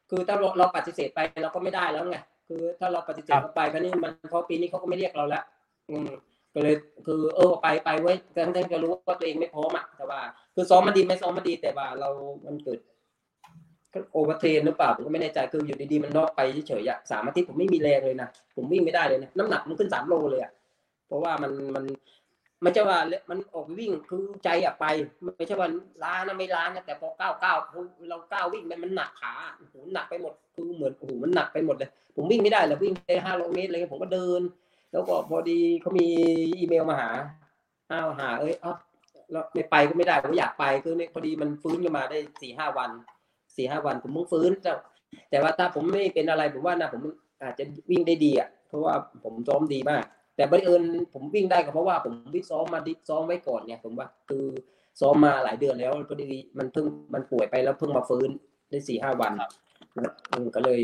[0.09, 5.43] คือถ้าเราเราปฏิเสธไปเราก็ไม่ได้แล้วไงคือถ้าเราปฏิเสธเขาไปก็นี่มันเพราะปีนี้เขาก็ไม่เรียกเราแล้ว
[5.89, 6.09] อืม
[6.53, 10.19] ก็เลยคือเออไปไปเว้ยทั้งทั้งจะรู้ว่าตัวเองไม่พร้อมอะแต่ว่า
[10.55, 12.09] คือซ้อมมาดีไม่ซ้อมมาดีแต่ว่าเรา
[12.45, 12.90] มันเกิดก็
[14.11, 20.51] overtrain หรือเปล่าผมก็ไม่แน่ใจคืออยู่ดีๆมันน็อกไปเฉยๆสามอาทิตย์ผมไม่มีแรงเลยนะผมวิ่งไม่ได้เลยนะน้ำหนักมันขึ้นสามโลเลยอะ
[21.07, 21.83] เพราะว่ามันมัน
[22.65, 22.97] ม่ใช่ว่า
[23.29, 24.85] มันออกไปวิ่งคือใจอะไป
[25.37, 25.67] ไม่ใช่ว่า
[26.03, 27.57] ล้านะไม่ล้านะแต่พอก้าวก้าว
[28.09, 34.41] เราก้าววิ่งมันมันหนักขาโอ้โหหนักไปหมดคือเหมือนโอ้โหมันหนักไปหมดเลย ผมวิ่งไม่ได้เลยวิ่งได้ห้าโลเมตรอะไรเงี้ยผมก็เดิน
[34.91, 36.07] แล้วก็พอดีเขามี
[36.59, 37.09] อีเมลมาหา
[37.91, 38.73] อ้าวหาเอ้ยเอ้า
[39.31, 42.89] แล้วไม่ไปก็ไม่ได้ผมอยากไปคือเนี่ยพอดีมันฟื้นขึ้นมาได้สี่ห้าวัน
[43.55, 44.71] สี่ห้าวันผมเพิ่งฟื้นแต่
[45.29, 47.01] แต่ว่าถ้าผมไม่เป็นอะไรผมว่านะผม
[47.43, 48.93] อาจจะวิ่งได้ดีอะเพราะว่า
[49.23, 50.03] ผมซ้อมดีมาก
[50.35, 50.83] แต่บังเอิญ
[51.13, 54.45] ผมวิ่งได้ก็เพราะว่าผมวิ่งซ้อมมาดิซ้อมไว้ก่อนเนี่ยผมว่าคือ
[55.01, 56.25] ซ้อมมาหลายเดือนแล้วพอดี
[56.57, 58.29] มันเพิ่งมันป่วยไปแล้วเพิ่งมาฟื้น
[58.69, 59.33] ได้สี่ห้าวัน
[60.31, 60.81] อืมก็เลย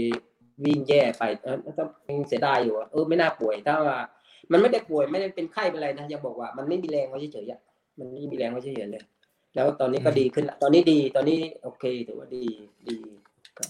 [0.65, 1.83] วิ่งแย่ไปเออก็
[2.29, 3.99] เสียดายอยู่อะเออไม่น่าป่วยถ้าว่า
[4.51, 7.59] มันไม่ได้ป่วยไม่ได้เป็นไข้เป็นอะไรนะยังบอกว่ามันไม่มีแรงไว้เฉยๆอะ
[7.99, 9.03] มันไม่มีแรงไว้เฉยๆเลย
[9.57, 12.45] แล้วตอนนี้ก็ดีขึ้นละตอนนี้ดีตอนนี้โอเคถือว่าดี
[12.87, 12.95] ดี
[13.57, 13.69] ครับ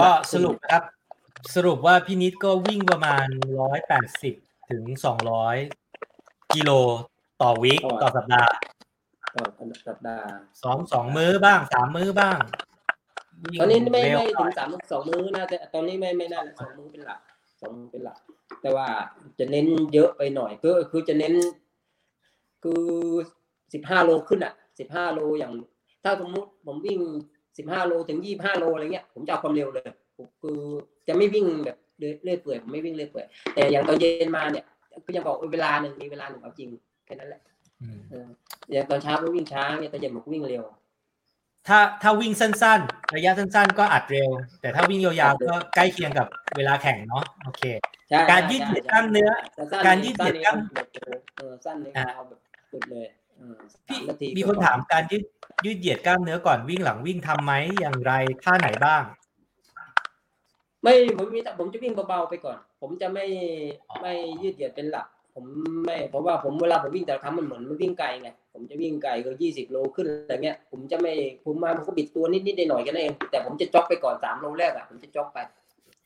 [0.00, 0.82] ก็สรุปนะครับ
[1.54, 3.26] สรุปว่าพี่นิดก็วิ่งประมาณ
[3.60, 4.34] ร้อยแปดสิบ
[4.70, 5.56] ถึงสองร้อย
[6.54, 6.70] กิโล
[7.42, 8.52] ต่อวีคต่อสัปดาห์
[9.36, 9.44] ต่อ
[9.88, 10.28] สัปดาห์
[10.62, 12.38] สองสองมื้อบ้างสามมื้อบ้าง
[13.42, 17.20] วิ่งตอนนี้ไม่เร็วไม่หน่ถึอยงสามสองมื้อนะแต่ตอนนี้ไม่ไม่น่าสองมื้อเป็นหลัก
[17.60, 18.18] สองมื้อเป็นหลัก
[18.62, 18.86] แต่ว่า
[19.38, 21.34] จะเน้นเยอะไปหน่อยก็คือจะเน้น
[22.62, 22.82] คือ
[23.72, 25.52] สิบห้าโลขึ้นอะ สิบห้าโลอย่าง
[26.04, 27.00] ถ้าสมมติผมวิ่ง
[27.58, 29.84] สิบห้าโลถึงยี่ห้าโลอะไรเงี้ยผมจะเอาความเร็วเลย
[30.16, 30.58] ผมคือ
[31.08, 34.64] จะไม่วิ่งแบบเรื่อยเปื่อยผมไม่วิ่งเรื่อยเปื่อยแต่อย่างตอนเย็นมาเนี่ย
[35.06, 36.68] ก็ยังบอกเวลาหนึ่งมีเวลาหนึ่งเอาจริง
[37.06, 37.40] แค่นั้นแหละ
[37.82, 38.26] อืมเออ
[38.70, 40.64] อย่างตอนเช้าก็วิ่งช้าเนี่ยตอนเย็นผมก็วิ่งเร็ว
[41.68, 46.26] ถ้าถ้าวิ่งสั้น ๆ ระยะสั้น ๆ ก็อัดเร็ว แต่ถ้าวิ่งยาวๆก็ใกล้เคียงกับ
[46.56, 47.62] เวลาแข่งเนาะโอเค
[48.08, 52.40] ใช่การยืดเหยียดกล้ามเนื้อแต่สั้นการยืดเหยียดกล้ามสั้นนี่เออสั้นนี่อะเอาแบบ
[52.72, 53.19] สุดเลยเออสา
[53.88, 55.24] พี่นาทีมีคนถามการยืด
[55.64, 58.12] ยืดเหยียดกล้ามเนื้อก่อนวิ่งหลังวิ่งทำไหมอย่างไร
[58.42, 59.02] ท่าไหนบ้าง
[60.82, 63.24] ไม่ผมมีแต่ผมจะวิ่งเบาๆไปก่อน ผมจะไม่
[63.88, 64.12] อ๋อไม่
[64.42, 65.44] ยืดเหยียดเป็นหลัก ผม
[65.84, 71.12] ไม่เพราะว่าผมเวลาผมวิ่งแต่ละครั้งมันเหมือนมันวิ่งไกลไงผมจะวิ่งไกลก็ยี่สิบโลขึ้นอะไรเงี้ย ผมจะไม่
[71.44, 75.38] ผมมาผมก็บิดตัวนิดๆหน่อยๆกันเอง แต่ผมจะจ็อกไปก่อนสามโลแรกอะผมจะจ็อกไป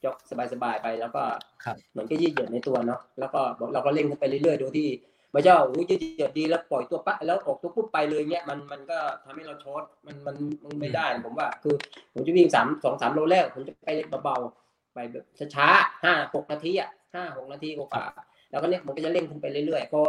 [0.04, 0.16] จ็อก
[0.52, 1.22] สบายๆไปแล้วก็
[1.64, 3.40] ครับเหมือนก็ยืดเหยียดในตัวเนาะแล้วก็
[3.72, 4.88] เราก็เร่งขึ้นไปเรื่อยๆโดยที่
[5.34, 11.74] ไม่ใช่ว่าโอ้ยยืดเหยียดดีแล้วปล่อยตัวปะแล้วออกตัวปุ๊บไปเลยเงี้ยมันมันก็ทำให้เราช็อตมันมันมันไม่ได้ผมว่า คือ
[12.14, 13.88] ผมจะวิ่งสามสองสามโลแรกผมจะไป
[14.24, 15.24] เบาๆไปแบบ
[15.54, 20.00] ช้าๆห้าหกนาทีอะห้าหกนาทีกว่าๆแล้วก็เนี่ยผมก็จะเร่งขึ้นไปเรื่อยๆพอ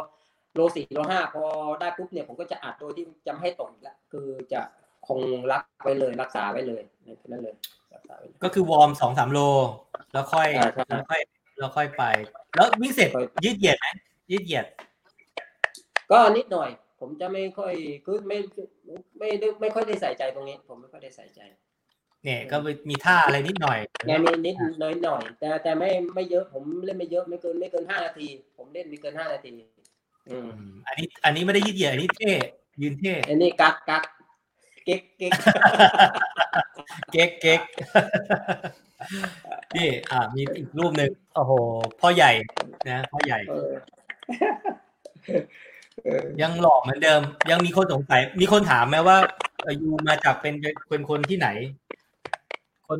[0.56, 1.44] โลสี่โลห้าพอ
[1.80, 4.62] ได้ปุ๊บเนี่ยผมก็จะอัดโดยที่จะไม่ให้ตกอีกละคือจะ
[5.08, 5.20] คง
[5.52, 6.84] รักไว้เลยรักษาไว้เลย
[7.28, 7.56] นั่นเลย
[7.94, 9.40] รักษาไว้เลยก็คือวอร์มสองสามโล
[10.14, 11.22] แล้วค่อยอ่าใช่แล้วค่อย
[11.58, 12.04] แล้วค่อยไป
[12.56, 13.88] แล้ววิ่งเสร็จค่อยยืดเหยียดไหม
[14.32, 14.66] ยืดเหยียด
[16.12, 17.74] ก็นิดหน่อย ผมจะไม่ค่อย
[18.06, 18.38] คือไม่
[19.20, 21.42] ไม่ไม่ไม่ค่อยได้ใส่ใจตรงนี้ ผมไม่ค่อยได้ใส่ใจ
[22.24, 22.58] เนี่ยก็
[22.90, 28.28] มีท่าอะไรนิดหน่อยงานมีนิดน้อยหน่อย แต่แต่ไม่ไม่เยอะผมเล่นไม่เยอะไม่เกินไม่เกินห้านาที
[28.58, 29.54] ผมเล่นไม่เกินห้านาที
[30.30, 32.32] อืมอืมอันนี้ อันนี้ไม่ได้ยืดเหยียดอันนี้เท่
[32.82, 34.04] ยืนเท่อันนี้กักกัก
[34.86, 35.32] เก๊กเก๊ก
[37.12, 37.62] เก๊กเก๊ก
[39.76, 41.52] นี่อ่ามีอีกรูปหนึ่งโอ้โห
[42.00, 42.32] พ่อใหญ่
[42.90, 43.72] นะพ่อใหญ่เออ
[45.26, 45.42] เออ
[46.42, 49.18] ยังหล่อเหมือนเดิม ยังมีคนสงสัย มีคนถามไหมว่า
[49.64, 50.54] เอ่อยูมาจากเป็น
[50.90, 51.48] เป็นคนที่ไหน
[52.88, 53.00] คน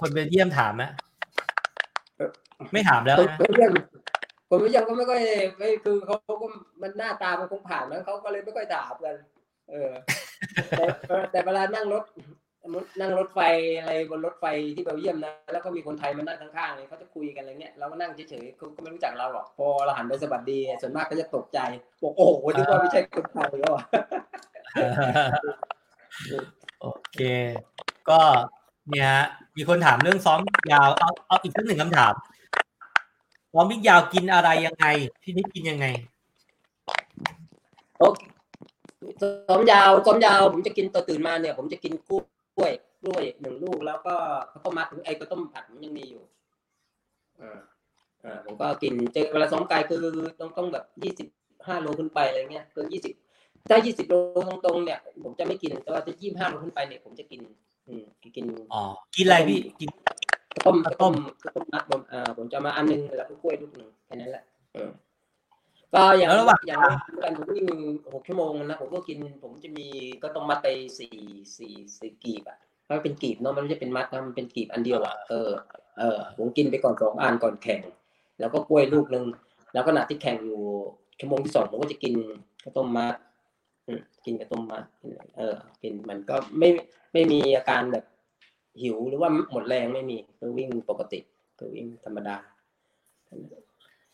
[0.00, 0.84] คนเบลเยียมถามไหม
[2.72, 3.72] ไม่ถามแล้วนะเพื่อน
[4.48, 5.20] คนไม่ยังก็ไม่ค่อย
[5.58, 6.46] ไม่คือเขาก็
[6.82, 9.16] มันหน้าตามันคงผ่านนะเขาก็เลยไม่ค่อยถามกัน
[9.70, 9.90] เออ
[10.70, 10.84] แต่
[11.32, 12.02] แต่เวลานั่งรถ
[13.00, 13.40] นั่งรถไฟ
[13.78, 14.44] อะไรบนรถไฟ
[14.74, 21.58] ที่เบลเยียมนะ แล้วก็มีคนไทยมานั่งข้างๆเลยเขาจะคุยกันอะไรเงี้ยเราก็นั่งเฉยๆเขาก็ไม่รู้จักเราหรอกพอเราหันไปสวัสดี ส่วนมากก็จะตกใจ
[22.02, 23.84] บอกโอ้โหนึกว่าไม่ใช่คนไทยแล้วอะ
[26.80, 27.18] โอเค
[28.08, 28.20] ก็
[28.88, 29.24] เนี่ยฮะ
[29.56, 30.38] มีคนถามเรื่องซ้อม
[30.72, 32.14] ยาวเอาเอาอีกสักหนึ่งคำถาม
[33.52, 34.86] ซ้อมวิ่งยาวกินอะไรยังไง
[35.22, 35.86] พี่นิดกินยังไง
[37.98, 38.20] โอเค
[39.48, 42.24] ซ้อมยาวซ้อมยาว ผมจะกินตัวตื่นมาเนี่ย ผมจะกินก
[42.60, 44.14] ล้วยกล้วยหนึ่งลูกแล้วก็
[44.50, 46.22] ข้าวต้มมัดไอ้ข้าวต้มผัดมันยังมีอยู่
[47.40, 47.58] อ่า
[48.24, 49.98] อ่าผมก็กินเจอเวลาซ้อมกายคือ
[50.40, 51.28] ต้องต้องแบบยี่สิบ
[51.66, 53.14] ห้าโลขึ้นไปอะไรเงี้ยเกินยี่สิบ
[53.68, 54.14] ถ้ายี่สิบโล
[54.66, 57.40] ตรงๆเนี่ย ผมจะไม่กินแต่ว่าถ้ายี่ห้าโลขึ้นไปเนี่ยผมจะกิน
[57.88, 58.04] อืม
[58.36, 58.82] กินอ๋อ
[59.16, 59.88] กินอะไรพี่กิน
[60.52, 64.44] ข้าวต้มข้าข้าววต้ต้มมข้าวต้มมัดผมอ่าผมจะมาอันหนึงแล้วก็กล้วยลูกหนึ่งแค่นั้นแหละ
[64.74, 64.90] เออ
[65.94, 66.80] ก็อย่างแล้วระหว่างอย่าง
[67.22, 67.66] การผมวิ่ง
[68.12, 69.86] หกชั่วโมงนะผมก็กิน ผมจะมี
[70.22, 70.68] ก็ต้องมัดไป
[70.98, 71.14] สี่
[71.56, 75.50] สี่สี่กีบอะเพราะมันเป็นกีบเนาะมันไม่ใช่เป็นมัดนะมันเป็นกีบอันเดียวอะเออ
[75.98, 77.82] เออผมกินไปก่อนสองอันก่อนแข่ง
[78.40, 79.24] แล้วก็กล้วยลูกหนึ่ง
[79.74, 80.62] แล้วก็ขณะที่แข่งอยู่
[81.18, 82.14] ชั่วโมงที่สองผมก็จะกิน
[82.62, 83.14] ข้าวต้มมัด
[83.86, 84.84] อืมกินข้าวต้มมัด
[85.36, 86.68] เออ กินมันก็ไม่
[87.12, 88.04] ไม่มีอาการแบบ
[88.82, 91.20] หิวหรือว่าหมดแรงไม่มีคือวิ่งปกติ
[91.58, 92.36] คือวิ่งธรรมดา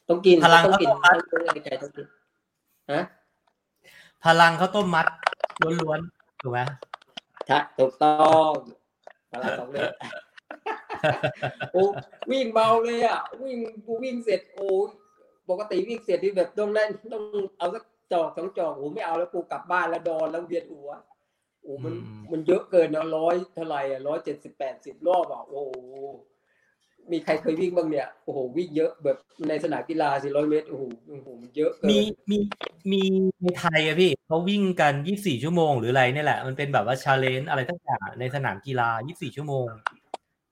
[0.08, 2.06] ต้องกินพลังต้องกินข้าวต้มมัดต้องใจต้องกิน
[2.92, 3.02] ฮะ
[4.24, 5.06] พลังข้าวต้มมัด
[5.82, 6.60] ล้วนๆถูกไหม
[7.46, 8.50] ใช่ถูกต้อง
[9.32, 9.82] พลังสองเลย
[11.72, 11.84] โอ้
[12.30, 14.66] วิ่งเบาเลยอะ วิ่งกูวิ่งเสร็จโอ้
[15.50, 17.24] ปกติวิ่งเสร็จที่แบบต้องนั่นต้อง
[17.58, 20.90] เอาสักจอกสองจอกโอ้ไม่เอาแล้วกูกลับบ้านแล้วดอนแล้วเวียนหัว
[21.62, 21.94] โอ้มัน
[22.32, 25.74] มันเยอะเกินนะร้อยเท่าไหร่อะร้อยเจ็ดสิบแปดสิบรอบอะโอ้โห
[27.12, 29.16] มีใครเคยวิ่งบ้างเนี่ยโอ้โหวิ่งเยอะแบบ
[29.48, 31.98] ในสนามกีฬาสี่ร้อยเมตรโอ้โหโอ้โหมันเยอะเกินมี
[32.30, 32.36] มี
[32.92, 33.02] มี
[33.42, 39.66] ในไทยอะพี่เขาวิ่งกัน24ชั่วโมงหรืออะไรเนี่ยแหละมันเป็นแบบว่าชาเลนจ์อะไรทั้งอย่างในสนามกีฬา24ชั่วโมง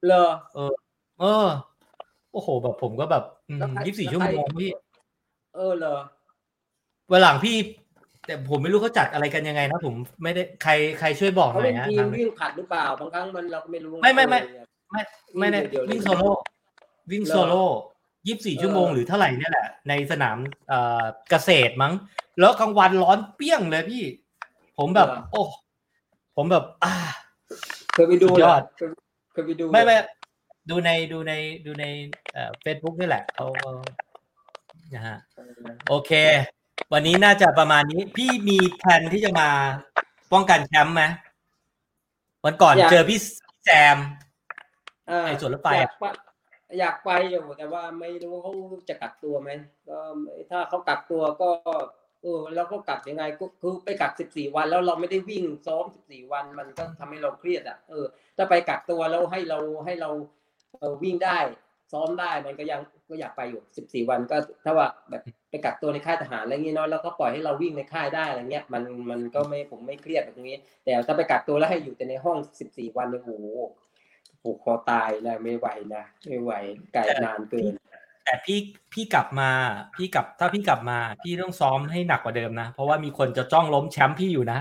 [0.07, 1.49] เลอเออ
[2.33, 4.71] โอ้โห แบบผมก็แบบอืมแล้วใคร24แล้วชั่วใครโมงพี่
[5.55, 5.95] เออเลอ
[7.11, 7.57] วันหลังพี่
[8.27, 15.03] แต่ผมไม่รู้เขาจัดอะไรกันยังไงนะผมไม่ได้ใครใครช่วยบอกหเขาน่อเป็ยนฮะทีทามงวิ่งผัดหรือเปล่าบางครั้งมันเราก็ไม่รู้ไม่ไม่ไม่เออ ไม่
[15.39, 16.31] ไม่ได้เดี๋ยวๆวิ่งโซโล่
[17.11, 17.65] วิ่งเหรอโซโล่
[18.27, 20.37] ยี่สิบสี่เออชั่วโมงหรือเท่าไหร่เนี่ยแหละ ในสนาม
[20.69, 21.93] เอ่อเกษตรมั้ง
[22.39, 24.05] แล้วกลางวันร้อนเปี้ยงเลยพี่
[24.79, 25.43] ผมแบบ โอ้
[26.37, 26.95] ผมแบบ อ่า
[27.93, 28.89] เคยไปดูสุดยอดเหรเคย
[29.33, 29.97] เคยไปดูไม่เหรอไม่
[30.71, 31.33] ดูในดูใน
[31.67, 31.85] ดูใน
[32.33, 33.73] เอ่อเฟซบุ๊กนี่แหละเขาเขา
[34.95, 35.19] นะฮะ
[35.89, 36.13] โอเค
[36.93, 39.49] วันนี้น่าจะประมาณนี้ พี่มีแผนที่จะมา
[40.33, 41.03] ป้องกันแชมป์ไหม
[42.45, 43.19] วันก่อนอยากเจอพี่
[43.65, 44.24] แซมอ่า
[45.07, 46.05] ไอ้สวนรถไฟอยาอะกไป
[46.79, 48.53] อยากไปอยู่แต่ว่าไม่รู้เขา
[48.89, 49.51] จะกักตัวไหม
[49.89, 49.99] ก็
[50.51, 51.51] ถ้าเขากักตัวก็
[52.23, 60.11] เออแล้วก็กักยังไงก็คือไปกักสิบสี่วันแล้วเราไม่ได้วิ่งซ้อมสิบสี่วันมันก็ทำให้เราเครียดอะเออถ้าไปกักตัวแล้วให้เราให้เรา
[60.79, 61.39] เออวิ่งได้
[61.93, 73.47] ซ้อมได้มันก็ยังก็อยากไปอยู่สิบสี่วันก็ถ้าว่าแบบไปกักตัวในค่ายทหารอะไรเงี้ยเนาะแล้วก็ปล่อยให้เราวิ่งในค่ายได้อะไรเงี้ยมันมันก็ไม่ผมไม่เครียดแบบนี้ แต่ถ้าไปกักตัวแล้วให้อยู่แต่ในห้องสิบสี่วันเนี่ยโอ้โห
[74.45, 76.53] ผูกคอตายนะไม่ไหวนะไม่ไหว
[76.95, 77.73] ไกลนานเกิน
[78.25, 78.59] แต่พี่
[78.93, 79.51] พี่กลับมา
[79.97, 84.59] พี่กลับถ้าพี่กลับมา พี่ต้องซ้อมให้หนักกว่าเดิมนะเพราะว่ามีคนจะจ้องล้มแชมป์พี่อยู่นะ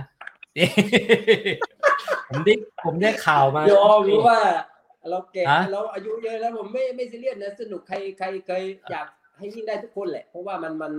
[2.30, 2.54] ผมได้
[2.86, 4.40] ผมได้ข่าวมายอมรู้ว่า
[5.10, 9.08] เราเก่งฮะเราอายุเยอะแล้วผมไม่ไม่ซีเรียสนะ สนุกใครใครเคยอยาก
[9.38, 10.94] ให้วิ่งได้ทุกคนแหละ เพราะว่ามันมัน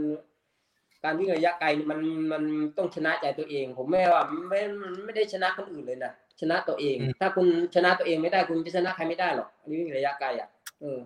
[1.05, 2.01] การวิ่งระยะไกลนี่มัน
[2.33, 2.43] มัน
[2.77, 4.61] ต้องชนะใจตัวเอง ผมไม่ว่าไม่
[5.05, 10.49] ไม่ได้ชนะคนอื่นเลยนะ ชนะตัวเอง ถ้าคุณชนะตัวเองไม่ได้คุณจะชนะใครไม่ได้หรอกอันนี้วิ่งระยะไกลอะ
[10.81, 10.99] เออ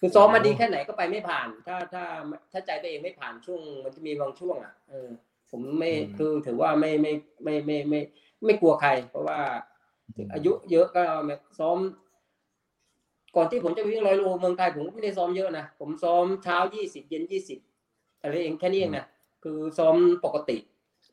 [0.00, 2.04] คือซ้อมมาดีแค่ไหนก็ไปไม่ผ่าน ถ้าถ้า
[2.52, 5.08] ถ้าใจตัวเองไม่ผ่านช่วง มันจะมีบางช่วงอะเออ
[5.50, 7.12] ผมไม่คือถือว่าไม่ไม่
[7.44, 8.00] ไม่ไม่ไม่
[8.44, 9.40] ไม่กลัวใคร เพราะว่า
[10.34, 11.78] อายุเยอะก็แบบซ้อม
[13.36, 17.58] ก่อนที่ผมจะวิ่งร้อยโลเมืองไทยผมก็ไม่ได้ซ้อมเยอะนะผมซ้อมเช้ายี่สิบเย็นยี่สิบ
[18.20, 19.06] อะไรเองแค่นี้เองนะ
[19.42, 20.58] คือซ้อมปกติ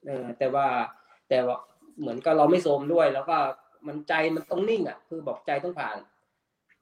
[0.05, 0.65] เออแต่ว่า
[1.29, 1.57] แต่ว่า
[1.99, 3.37] เหมือนกับเราไม่โทรมด้วย แล้วก็
[3.87, 5.97] มันใจมันต้องนิ่งอะ คือบอกใจต้องผ่าน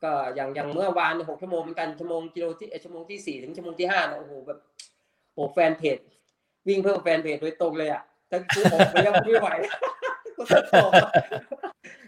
[0.03, 4.59] ก็อย่างอย่างเมื่อวานหกชั่วโมงเหมือนกันชั่วโมงกิโลที่เอ่อชั่วโมงที่สี่ถึงชั่วโมงที่ห้านะโอ้โหแบบ
[5.33, 5.97] โอ้แฟนเพจ
[6.67, 9.49] วิ่งเพื่อแฟนเพจโดยตรงเลยอะแต่กูออกไปยังไม่ไหว
[10.35, 10.91] กูต้องออก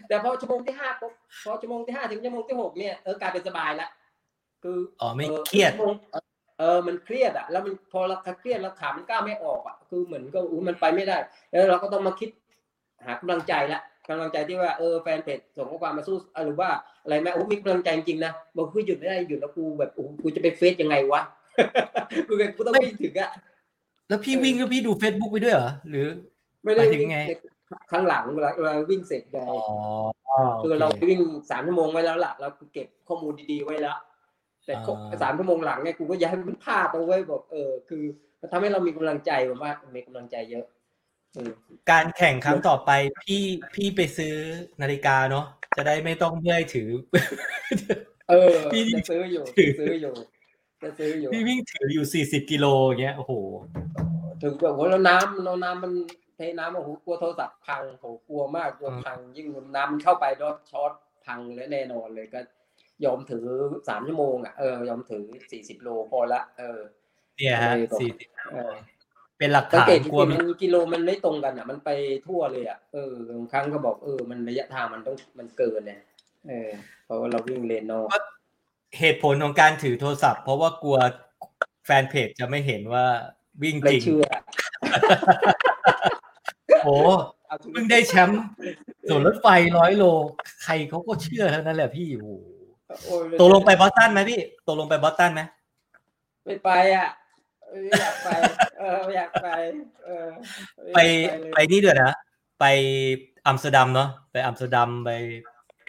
[0.08, 1.12] แต่พอชั่วโมงที่ห้าปุ๊บ
[1.44, 3.88] พอชั่วโมงที่ห้าถึงชั่วโมงที่หกเนี่ยเออกลายเป็นสบายละ
[4.62, 5.96] คืออ๋อไม่ออเครียดชั่วโมง
[6.60, 11.16] เออ มันเครียดอะ แล้วมันพอเราเครียดแล้วขามันก้าวไม่ออกอะ คือเหมือนก็อู้มันไปไม่ได้
[11.50, 12.28] แล้วเราก็ต้องมาคิด
[13.06, 16.70] หากำลังใจละกำลังใจที่ว่าเออแฟนเพจส่งข้อความมาสู้เออหรือว่า
[17.02, 21.20] อะไรไหมโอ้มีกำลังใจจริงๆนะบอกคือหยุดไม่ได้หยุดแล้วกูแบบโอ้โหกูจะไปเฟซยังไงวะ
[22.28, 23.30] กูไงกูต้องวิ่งถึงอะ
[24.08, 26.06] แล้วพี่วิ่งก็พี่ดู Facebook ไปด้วยเหรอหรือ
[26.64, 27.18] ไม่ได้หมายถึงวิ่งไง
[27.90, 29.58] ข้างหลังเวลาเวลาวิ่งเสร็จไงอ๋อ
[30.62, 31.20] คือเราโอเควิ่ง
[31.50, 33.98] สามชั่วโมงไว้แล้วล่ะเราเก็บข้อมูลดีๆไว้แล้ว
[34.66, 38.02] แต่ข้ออ่าสามชั่วโมงหลังไงกูก็อย้ายมันพลาดเอาไว้บอกเออคือ
[38.40, 40.73] มันทำให้เรามีกำลังใจแบบว่ามีกำลังใจเยอะเออ
[41.90, 42.90] การแข่งครั้งต่อไป
[43.22, 43.42] พี่
[43.74, 44.34] พี่ไปซื้อ
[44.82, 45.46] นาฬิกาเนาะ
[45.76, 46.90] จะได้ไม่ต้องเมื่อยถือ
[48.30, 50.14] เออพี่จะซื้ออยู่ถือจะซื้ออยู่
[50.82, 53.32] จะซื้ออยู่พี่วิ่งถืออยู่สี่สิบกิโลอย่างเงี้ยโอ้โห
[54.42, 55.92] ถึงแบบโหแล้วน้ำเราน้ำมัน
[56.36, 60.92] เทน้ำโอ้โหกลัวโทรศัพท์พังโหกลัวมากกลัวอืมพัง ยิ่งน้ำมันเข้าไปดอช็อต
[61.26, 62.40] พังและแน่นอนเลยก็
[63.04, 63.44] ยอมถือ
[63.88, 66.80] สามชั่วโมงอะเออยอมถือสี่สิบโลพอละเออ
[67.36, 68.28] เนี่ยฮะไม่ต้องสี่สิบ
[69.44, 71.90] เออเป็นหลักสังฐานเกตจกลัวริงมันๆมันกิโลมันไม่ตรงกันอะ มันไป
[72.26, 76.00] ทั่วเลยอะเออบางครั้งก็บอกเออมันระยะทางมันต้องมันเกินเนี่ย
[76.48, 76.70] เออ
[77.04, 78.06] เพราะว่าเราวิ่งเลนนอก
[78.98, 80.98] เหตุผลของการถือโทรศัพท์ เพราะว่ากลัว
[81.86, 83.04] แฟนเพจจะไม่เห็นว่า
[83.62, 84.24] วิ่งไม่จริงเชื่อ
[86.84, 86.96] โอ้
[87.46, 88.42] เอาทุกเพิ่งได้แชมป์
[89.08, 89.46] ส่วนรถไฟ
[89.78, 90.04] ร้อยโล
[90.64, 92.30] ใครเขาก็เชื่อเท่านั้นแหละพี่โอ้โห
[93.04, 95.40] โอ้ยตกลงไปบอสตันไหมพี่ตกลงไปบอสตันไหม
[96.44, 97.23] ไม่ไปอะไม่
[98.00, 98.28] อยากไป
[98.78, 99.48] เออไม่อยากไป
[100.04, 100.26] เออ
[100.94, 102.12] ไปม่อยากไปนี่ด้วยนะ
[102.60, 102.64] ไป
[103.46, 105.10] อัมสเตอร์ดัมเนาะไปอัมสเตอร์ดัมไป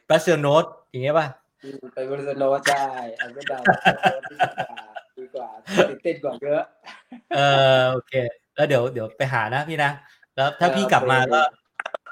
[0.08, 1.28] บรัสเซลโนสอย่างเงี้ยป่ะ
[1.64, 2.84] อืมไปบริษัทโนใช่
[3.20, 3.58] อันก็ได้
[4.32, 4.86] ดีกว่า
[5.18, 5.50] ดีกว่า
[5.90, 6.64] ตื่นเต้นกว่าเยอะ
[7.36, 7.40] เอ
[7.78, 8.14] อโอเค
[8.56, 9.92] แล้วเดี๋ยวเดี๋ยวไปหานะพี่นะ
[10.36, 11.42] แล้วถ้าพี่กลับมาก็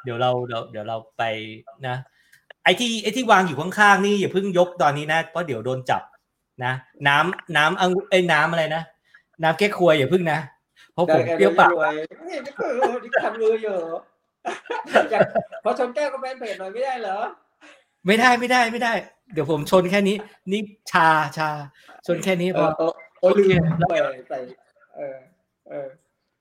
[0.03, 1.23] เดี๋ยวเราเดี๋ยวเดี๋ยวเราไป
[1.87, 1.95] นะ
[2.63, 6.01] ไอ้ที่ไอ้ที่วางอยู่ข้างๆนี่อย่าเพิ่งยกตอนนี้นะเพราะเดี๋ยวโดนจับ
[6.63, 6.73] นะ
[7.07, 8.83] น้ำน้ำอังไอ้ยน้ำอะไรนะ
[9.43, 10.39] น้ำแก้ควยอย่าเพิ่งนะ
[10.93, 11.95] เพราะผมเปรี้ยวปากรวย
[12.29, 12.71] นี่ไม่เคย
[13.03, 13.77] นี่ทำมืออยู่
[15.11, 15.21] อยาก
[15.63, 17.17] พอชนแก้วก็แฟนเพจหน่อยไม่ได้เหรอ
[18.05, 18.93] ไม่ได้ไม่ได้ไม่ได้
[19.33, 20.15] เดี๋ยวผมชนแค่นี้
[20.51, 20.61] นี่
[20.91, 21.07] ชา
[21.37, 21.49] ชา
[22.07, 22.87] ชนแค่นี้เอพออโอ้
[23.19, 23.95] โอ้ลืมแล้วไป
[24.29, 24.39] ใส่
[24.95, 25.17] เออ
[25.69, 25.87] เออ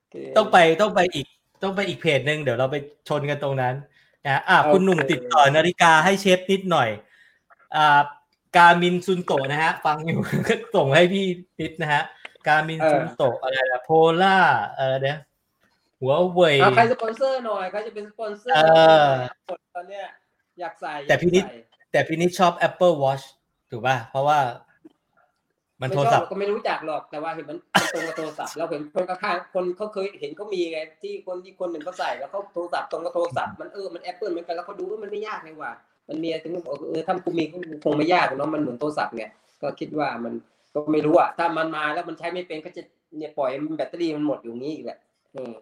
[0.01, 1.27] โเคต้องไปต้องไปอีก
[1.63, 2.77] ต้องไปอีกเพจหนึ่งเดี๋ยวเราไป
[3.09, 3.75] ชนกันตรงนั้น
[4.27, 6.89] นะอะคุณหนุ่มโอเคติดต่อนาฬิกาให้เชฟนิดหน่อย
[7.77, 8.01] อ่า
[8.59, 11.27] การมินซุนโตะนะฮะ ฟังอยู่ก็ส่งให้พี่
[11.61, 12.03] นิดนะฮะ
[12.49, 13.91] การมินซุนโตะอะไรนะโพ
[14.23, 14.37] ล่า
[14.77, 15.19] เออเดี๋ยว
[16.01, 18.61] หัวเว่ยเอาใครสปอนเซอร์หน่อยใครจะเป็นสปอนเซอร์เอ
[19.05, 19.09] อ
[19.75, 20.05] ตอนเนี้ย
[20.61, 23.25] อยากใส่แต่พี่นิดอยากใส่แต่พี่นิดชอบ Apple Watch
[23.71, 24.39] ถูกป่ะ เพราะว่า
[25.81, 35.73] มันโทรศัพท์ไชอบก็ไม่รู้จักหรอกแต่ว่าเห็นมันมันตรงกับโทรศัพท์เราเห็นคนข้างๆคนเขาเคยเห็นเขามีไงที่คนที่คนหนึ่งเขาใส่แล้วเขาโทรศัพท์ตรงกับโทรศัพท์มันเออมันแอปเปิลเหมือนกันแล้วเขาดูว่ามันไม่ยากเลยว่ะ
[36.09, 39.25] มันมีอะไรถึงบอกเออถ้ากูมีก็คงไม่ยากหรอกเนาะมันเหมือนโทรศัพท์ไง
[39.63, 40.33] ก็คิดว่ามัน
[40.75, 42.83] ก็ไม่รู้อะถ้ามันมาแล้วมันใช้ไม่เป็นก็จะ
[43.17, 44.99] เนี่ยปล่อยแบตเตอรี่มันหมดอยู่งี้อีกแหละ
[45.35, 45.53] อืม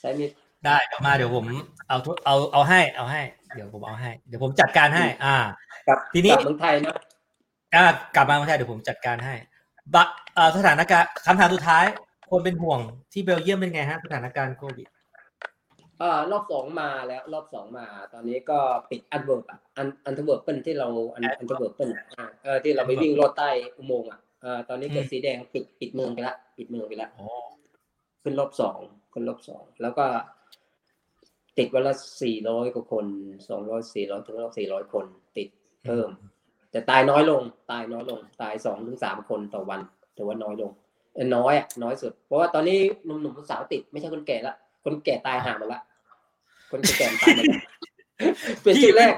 [0.00, 0.28] ใช้ไม่
[0.66, 1.46] ได้เดี๋ยวมาเดี๋ยวผม
[1.88, 3.22] เอาทุเอาเอาให้เอาให้
[3.54, 5.36] เดี๋ยวผมเอาให้ เดี๋ยวผมจัดการให้ อ่า
[5.88, 6.94] กับทีนี้กับเมืองไทยนะ
[7.74, 7.84] อ่า
[8.16, 9.34] กลับมาเมืองไทยเดี๋ยวผมจัดการให้
[9.94, 11.84] บะเอ่อสถานการณ์คำถามสุดท้าย
[12.30, 12.80] คนเป็นห่วง
[13.12, 14.86] ที่เบลเยียมเป็นไงฮะสถานการณ์โควิด
[16.00, 18.58] อ่ารอบสองมาแล้วรอบสองมา ตอนนี้ก็
[18.90, 19.42] ปิดอันเวิร์บ
[19.76, 27.26] อันอันเวิร์บเปิลที่เราอันอันเวิร์บเปิลอ่าเออที่เราไปวิ่งรอดใต้อุโมงค์อะเออตอนนี้เกิดสีแดงปิดปิดเมืองไปละปิดเมืองไปละโอ้
[28.22, 28.78] ขึ้นรอบสอง
[29.12, 30.04] ขึ้นรอบสองแล้วก็
[31.58, 33.06] ติดวันละสี่ร้อยกว่าคน
[33.48, 35.04] สองร้อยสี่ร้อยถึงรอบสี่ร้อยคน
[35.36, 35.48] ติด
[35.84, 36.08] เพิ่ม
[36.70, 39.80] แต่ตายน้อยลง ตายน้อยลง ตายสองถึงสามคนต่อวัน
[40.14, 40.70] แต่ว่าน้อยลง
[41.14, 44.54] เออน้อยอะน้อยสุด เพราะว่าตอนนี้หนุ่มๆสาวติดไม่ใช่คนแก่ละ
[44.84, 45.80] คนแก่ตายห่าหมดละ
[46.70, 47.60] คนแก่ตายหมดละ
[48.62, 49.12] เป็นชื่อแรก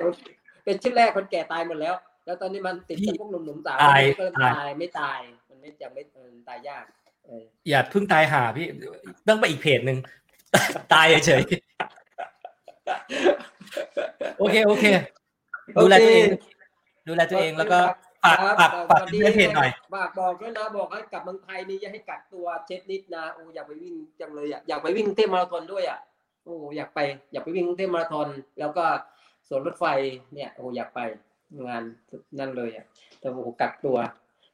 [0.65, 1.95] เป็นชื่อแรกคนแก่ตายหมดแล้ว
[2.25, 3.79] แล้วตอนนี้มันติดกับพวกหนุ่มๆสาว
[4.19, 5.19] ก็เลยตายไม่ตาย
[5.49, 6.85] มันไม่ยังไม่เออตายยาก
[7.25, 8.67] เอออย่าเพิ่งตายหาพี่
[9.29, 9.99] ต้องไปอีกเพจหนึ่ง
[10.93, 11.49] ตายเฉยๆ
[14.39, 14.85] โอเคโอเค
[15.83, 16.29] ดูแลตัวเอง
[17.09, 17.79] ดูแลตัวเองแล้วก็
[18.25, 25.99] ฝากฝากฝากเพื่อนเพจหน่อยฝากบอกด้วยนะบอกให้กลับเมืองไทยนี่อย่าให้กักตัวเช็ดนิดนะโอ้อยากไปวิ่งจังเลยอะอยากไปวิ่งกรุงเทพมาราธอนด้วยอะ
[26.45, 26.99] โอ้อยากไป
[27.33, 28.29] อยากไปวิ่งกรุงเทพมาราธอน
[28.59, 28.85] แล้วก็
[29.49, 29.85] สวนรถไฟ
[30.35, 31.01] เนี่ยโอ้อยากไป
[31.69, 31.83] งาน
[32.39, 32.87] นั่นเลยอะ
[33.21, 33.97] แต่โอ้กักตัว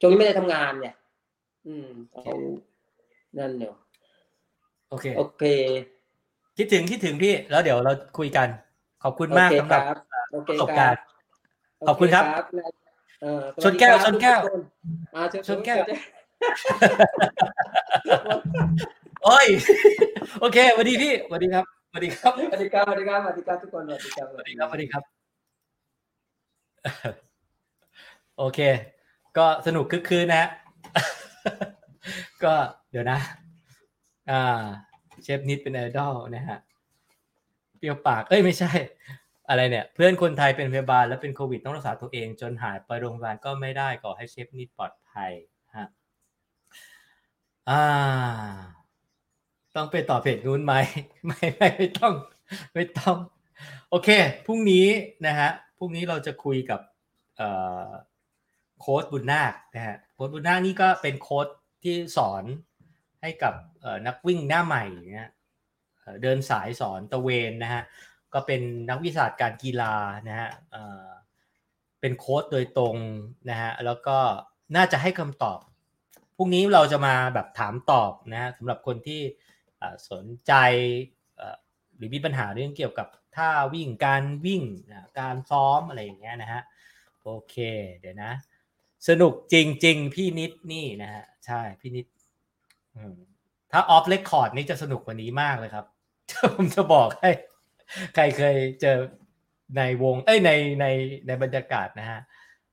[0.01, 0.95] ช่วงนี้ไม่ได้ทำงานเนี่ย
[1.67, 2.37] อืมเอา
[3.39, 3.75] นั่นเนี่ย
[4.91, 5.45] โอเค โอเค
[6.57, 8.49] คิดถึงคิดถึงพี่ แล้วเดี๋ยวเราคุยกัน
[9.03, 9.99] ขอบคุณมากโอเคสำหรับครับ
[10.33, 11.01] โอเคประสบคการัรบณ์
[11.89, 12.25] ขอบคุณครับ
[13.21, 14.63] โเเออสชวันสดีแก้วครับชนแก้วทุคน
[15.15, 15.99] อ่าชนชนแก้วชน
[19.25, 19.47] โอ้ย
[20.41, 25.20] โอเคสวัสดีพี่สวัสดีครับสวัสดีครับสวัสดีครับสวัสดีครับสวัสดีครับทุกคนสวัสดีครับสวัสดีครับสวัสดีครับ
[28.39, 28.61] โอเค
[29.37, 30.49] ก็สนุกคึกคืนนะฮะ
[32.45, 32.55] ก็
[32.91, 33.19] เดี๋ยวนะ
[34.31, 34.63] อ่า
[35.23, 36.59] เชฟนิดเป็นไอดอลนะฮะ
[37.79, 38.71] เปรี้ยวปาก เอ้ยไม่ใช่
[39.49, 45.33] อะไรเนี่ย เพื่อนคนไทยเป็นพยาบาลแล้วเป็นโควิดต้องรักษาตัวเอง จนหายไปโรงพยาบาลก็ไม่ได้ก่อให้เชฟนิดปลอดภัย
[45.77, 45.89] ฮะ
[47.71, 47.85] อ่า
[49.77, 50.75] ต้องไปต่อเพจนู้นไหม
[51.27, 52.15] ไม่ไม่ไม่ต้อง
[52.75, 53.17] ไม่ต้อง
[53.91, 54.09] โอเค
[54.47, 54.87] พรุ่งนี้
[55.27, 55.51] นะฮะ
[55.83, 56.81] พรุ่งนี้เราจะคุยกับ
[58.81, 61.47] โค้ดบุญนาคนะฮะโค้ดบุญนาคนี่ก็เป็นโค้ด
[61.83, 62.45] ที่สอน
[63.23, 63.55] ให้กับ
[64.07, 64.85] นักวิ่งหน้าใหม่
[65.15, 65.31] เนี่ย
[66.23, 67.83] เดินสายสอนตะเวนนะฮะ
[68.35, 69.95] ก็เป็นนักวิชาการกีฬา
[70.29, 70.49] นะฮะ
[72.01, 72.97] เป็นโค้ดโดยตรง
[73.51, 74.19] นะฮะแล้วก็
[74.77, 75.61] น่าจะให้คำตอบ
[76.37, 79.21] พรุ่งนี้เราจะมาแบบถามตอบนะฮะสำหรับคนที่
[80.11, 80.53] สนใจ
[81.97, 83.09] หรือมีปัญหาเรื่องเกี่ยวกับ
[83.41, 84.63] ท่าวิ่งการวิ่ง
[85.19, 86.63] การซ้อมอะไรอย่างเงี้ยนะฮะ
[87.23, 87.57] โอเค
[87.99, 88.33] เดี๋ยวนะ
[89.09, 89.55] สนุกจ
[89.85, 92.07] ริง ๆ พี่นิดนี่นะฮะใช่พี่นิด
[93.73, 95.87] ถ้าออฟเลคคอร์ดนี่จะสนุกกว่านี้มากเลยครับ
[96.55, 97.31] ผมจะบอกให้
[98.15, 98.99] ใครเคยเจอ
[99.77, 100.51] ในวงเอ้ยใน
[100.81, 100.87] ใน
[101.27, 102.21] ในบรรยากาศนะฮะ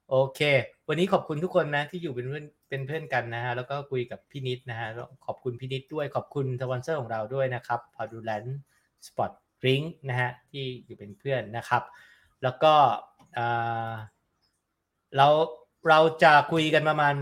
[0.09, 0.41] โอเค
[0.87, 4.87] วันนี้ขอบคุณทุกคนนะที่อยู่เป็นเพื่อนเป็นเพื่อนกันนะฮะแล้วก็คุยกับพี่นิดนะฮะ
[5.25, 8.43] ขอบคุณพี่นิดด้วยขอบคุณสปอนเซอร์ของเราด้วยนะครับพาดูแลน
[9.07, 9.31] สปอร์ต
[9.65, 11.83] ริงนะฮะที่อยู่เป็นเพื่อนนะครับ
[12.43, 12.73] แล้วก็
[15.17, 15.27] เรา
[15.89, 17.15] เราจะคุยกันประมาณ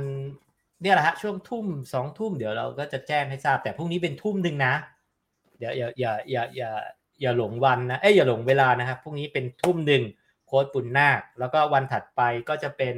[0.82, 4.74] เนี่ยแหละฮะช่วงทุ่มสองทุ่มเดี๋ยวเราก็จะแจ้งให้ทราบ แต่พรุ่งนี้เป็นทุ่มหนึ่งนะ
[5.58, 6.72] เดี๋ยวอย่าอย่าอย่าอย่า
[7.22, 10.04] อย่าหลงวันนะเอ้ยอย่าหลงเวลานะครับพรุ่งนี้เป็นทุ่มหนึ่ง
[10.46, 12.96] โค้ดปุณนาคแล้วก็วันถัดไปก็จะเป็น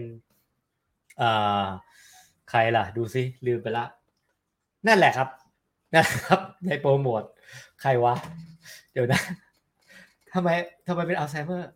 [1.17, 1.29] เอ่
[1.63, 1.65] อ
[2.49, 3.85] ใครล่ะ ดูซิลืมไปละ
[4.87, 5.29] นั่นแหละครับ
[5.95, 7.23] นะครับในโปรโมท
[7.81, 8.13] ใครวะ
[8.97, 9.21] ดี๋ยวนะ
[10.33, 10.49] ทำไม
[10.87, 11.71] ทำไมเป็นอัลไซเมอร์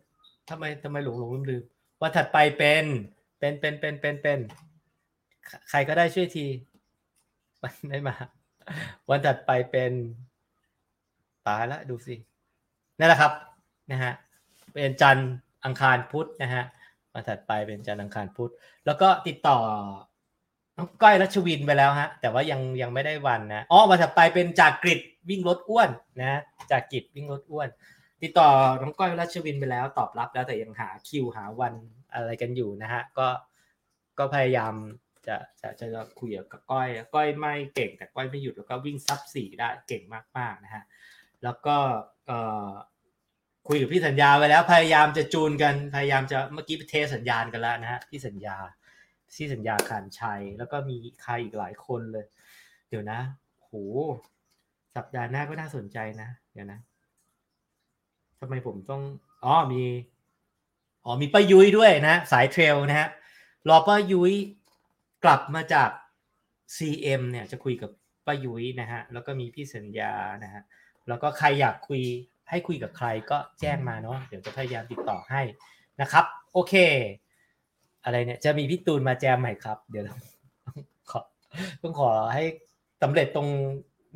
[0.50, 1.62] ทำไมทำไมหลงหลงลืมลืม
[2.00, 2.84] วันถัดไปเป็น
[3.38, 4.38] เป็นเป็นเป็นเป็นเป็น
[5.70, 6.46] ใครก็ได้ช่วยที
[7.62, 8.14] มันไม่มา
[9.08, 9.92] วันถัดไปเป็น
[11.46, 12.14] ตายละดูสิ
[12.98, 13.32] นั่นแหละครับ
[13.90, 14.12] นะฮะ
[14.72, 15.30] เป็นจันทร์
[15.64, 16.64] อังคารพุธนะฮะ
[17.12, 18.52] วันถัดไปเป็นจันทร์อังคารพุธ
[18.86, 19.58] แล้วก็ติดต่อ
[20.76, 25.90] น้องก้อยรัชวินไปแล้วฮะ แต่ว่ายังยังไม่ได้วันนะอ๋อวันถัดไปเป็นจากกริดวิ่งรถอ้วน
[26.20, 26.40] นะ
[26.70, 27.68] จากกริดวิ่งรถอ้วน
[28.22, 28.48] ติดต่อ
[28.82, 31.74] น้องก้อยรัชวินไปแล้ว ตอบรับแล้วแต่ยังหาคิวหาวัน
[32.14, 33.28] อะไรกันอยู่นะฮะ ก็
[34.18, 34.74] ก็พยายาม
[35.26, 40.02] จะจะจะจะคุยกับก้อย ก้อยไม่เก่งแต่ก้อยไม่หยุดแล้วก็วิ่งซับสี่ได้เก่ง
[40.38, 40.84] มากๆนะฮะ
[41.42, 41.76] แล้วก็
[42.26, 42.70] เอ่อ
[43.68, 48.56] คุยกับพี่สัญญาไปแล้ว พยายามจะจูนกันพยายามจะเมื่อกี้ไปเทสัญญาณกันแล้วนะฮะพี่สัญญา
[49.34, 52.26] ที่สัญญาขานชัย แล้วก็มีใครอีกหลายคนเลย
[52.88, 53.20] เดี๋ยวนะ
[53.60, 53.72] โห
[54.96, 56.78] สัปดาห์หน้าก็น่าสนใจนะ เดี๋ยวนะ
[58.40, 59.02] ทำไมผมต้อง
[59.44, 59.82] อ๋อมี
[61.04, 63.08] อ๋อมีป้ายุ้ยด้วยนะสายเทรลนะฮะ
[63.68, 64.32] รอป้ายุ้ย
[65.24, 65.90] กลับมาจาก
[66.76, 67.90] CM เนี่ยจะคุยกับ
[68.26, 70.12] ป้ายุ้ยนะฮะแล้วก็มีพี่สัญญา
[70.44, 70.62] นะฮะ
[71.08, 72.02] แล้วก็ใครอยากคุย
[72.50, 75.42] ให้คุยกับใครก็แจ้งมาเนาะเดี๋ยวจะพยายามติดต่อให้
[76.00, 76.74] นะครับ โอเค
[78.04, 80.18] อะไรเนี่ย จะมีพี่ตูนมาแจมใหม่ครับ เดี๋ยวต้อง
[81.10, 81.20] ขอ
[81.82, 82.44] ต้องขอให้
[83.02, 83.48] สำเร็จตรง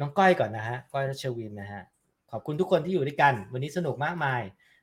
[0.01, 1.83] น้องก้อยก่อนนะฮะ ก้อยรัชวินนะฮะ
[2.31, 4.41] ขอบคุณทุกคนที่อยู่ด้วยกัน วันนี้สนุกมากมาย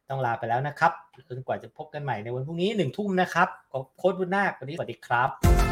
[0.10, 0.92] ต้องลาไปแล้วนะครับ
[1.30, 3.48] จนกว่าจะพบกันใหม่ในวันพรุ่งนี้หนึ่งทุ่มนะครับ
[3.98, 5.63] โค้ดบุญนาควันนี้สวัสดีครับ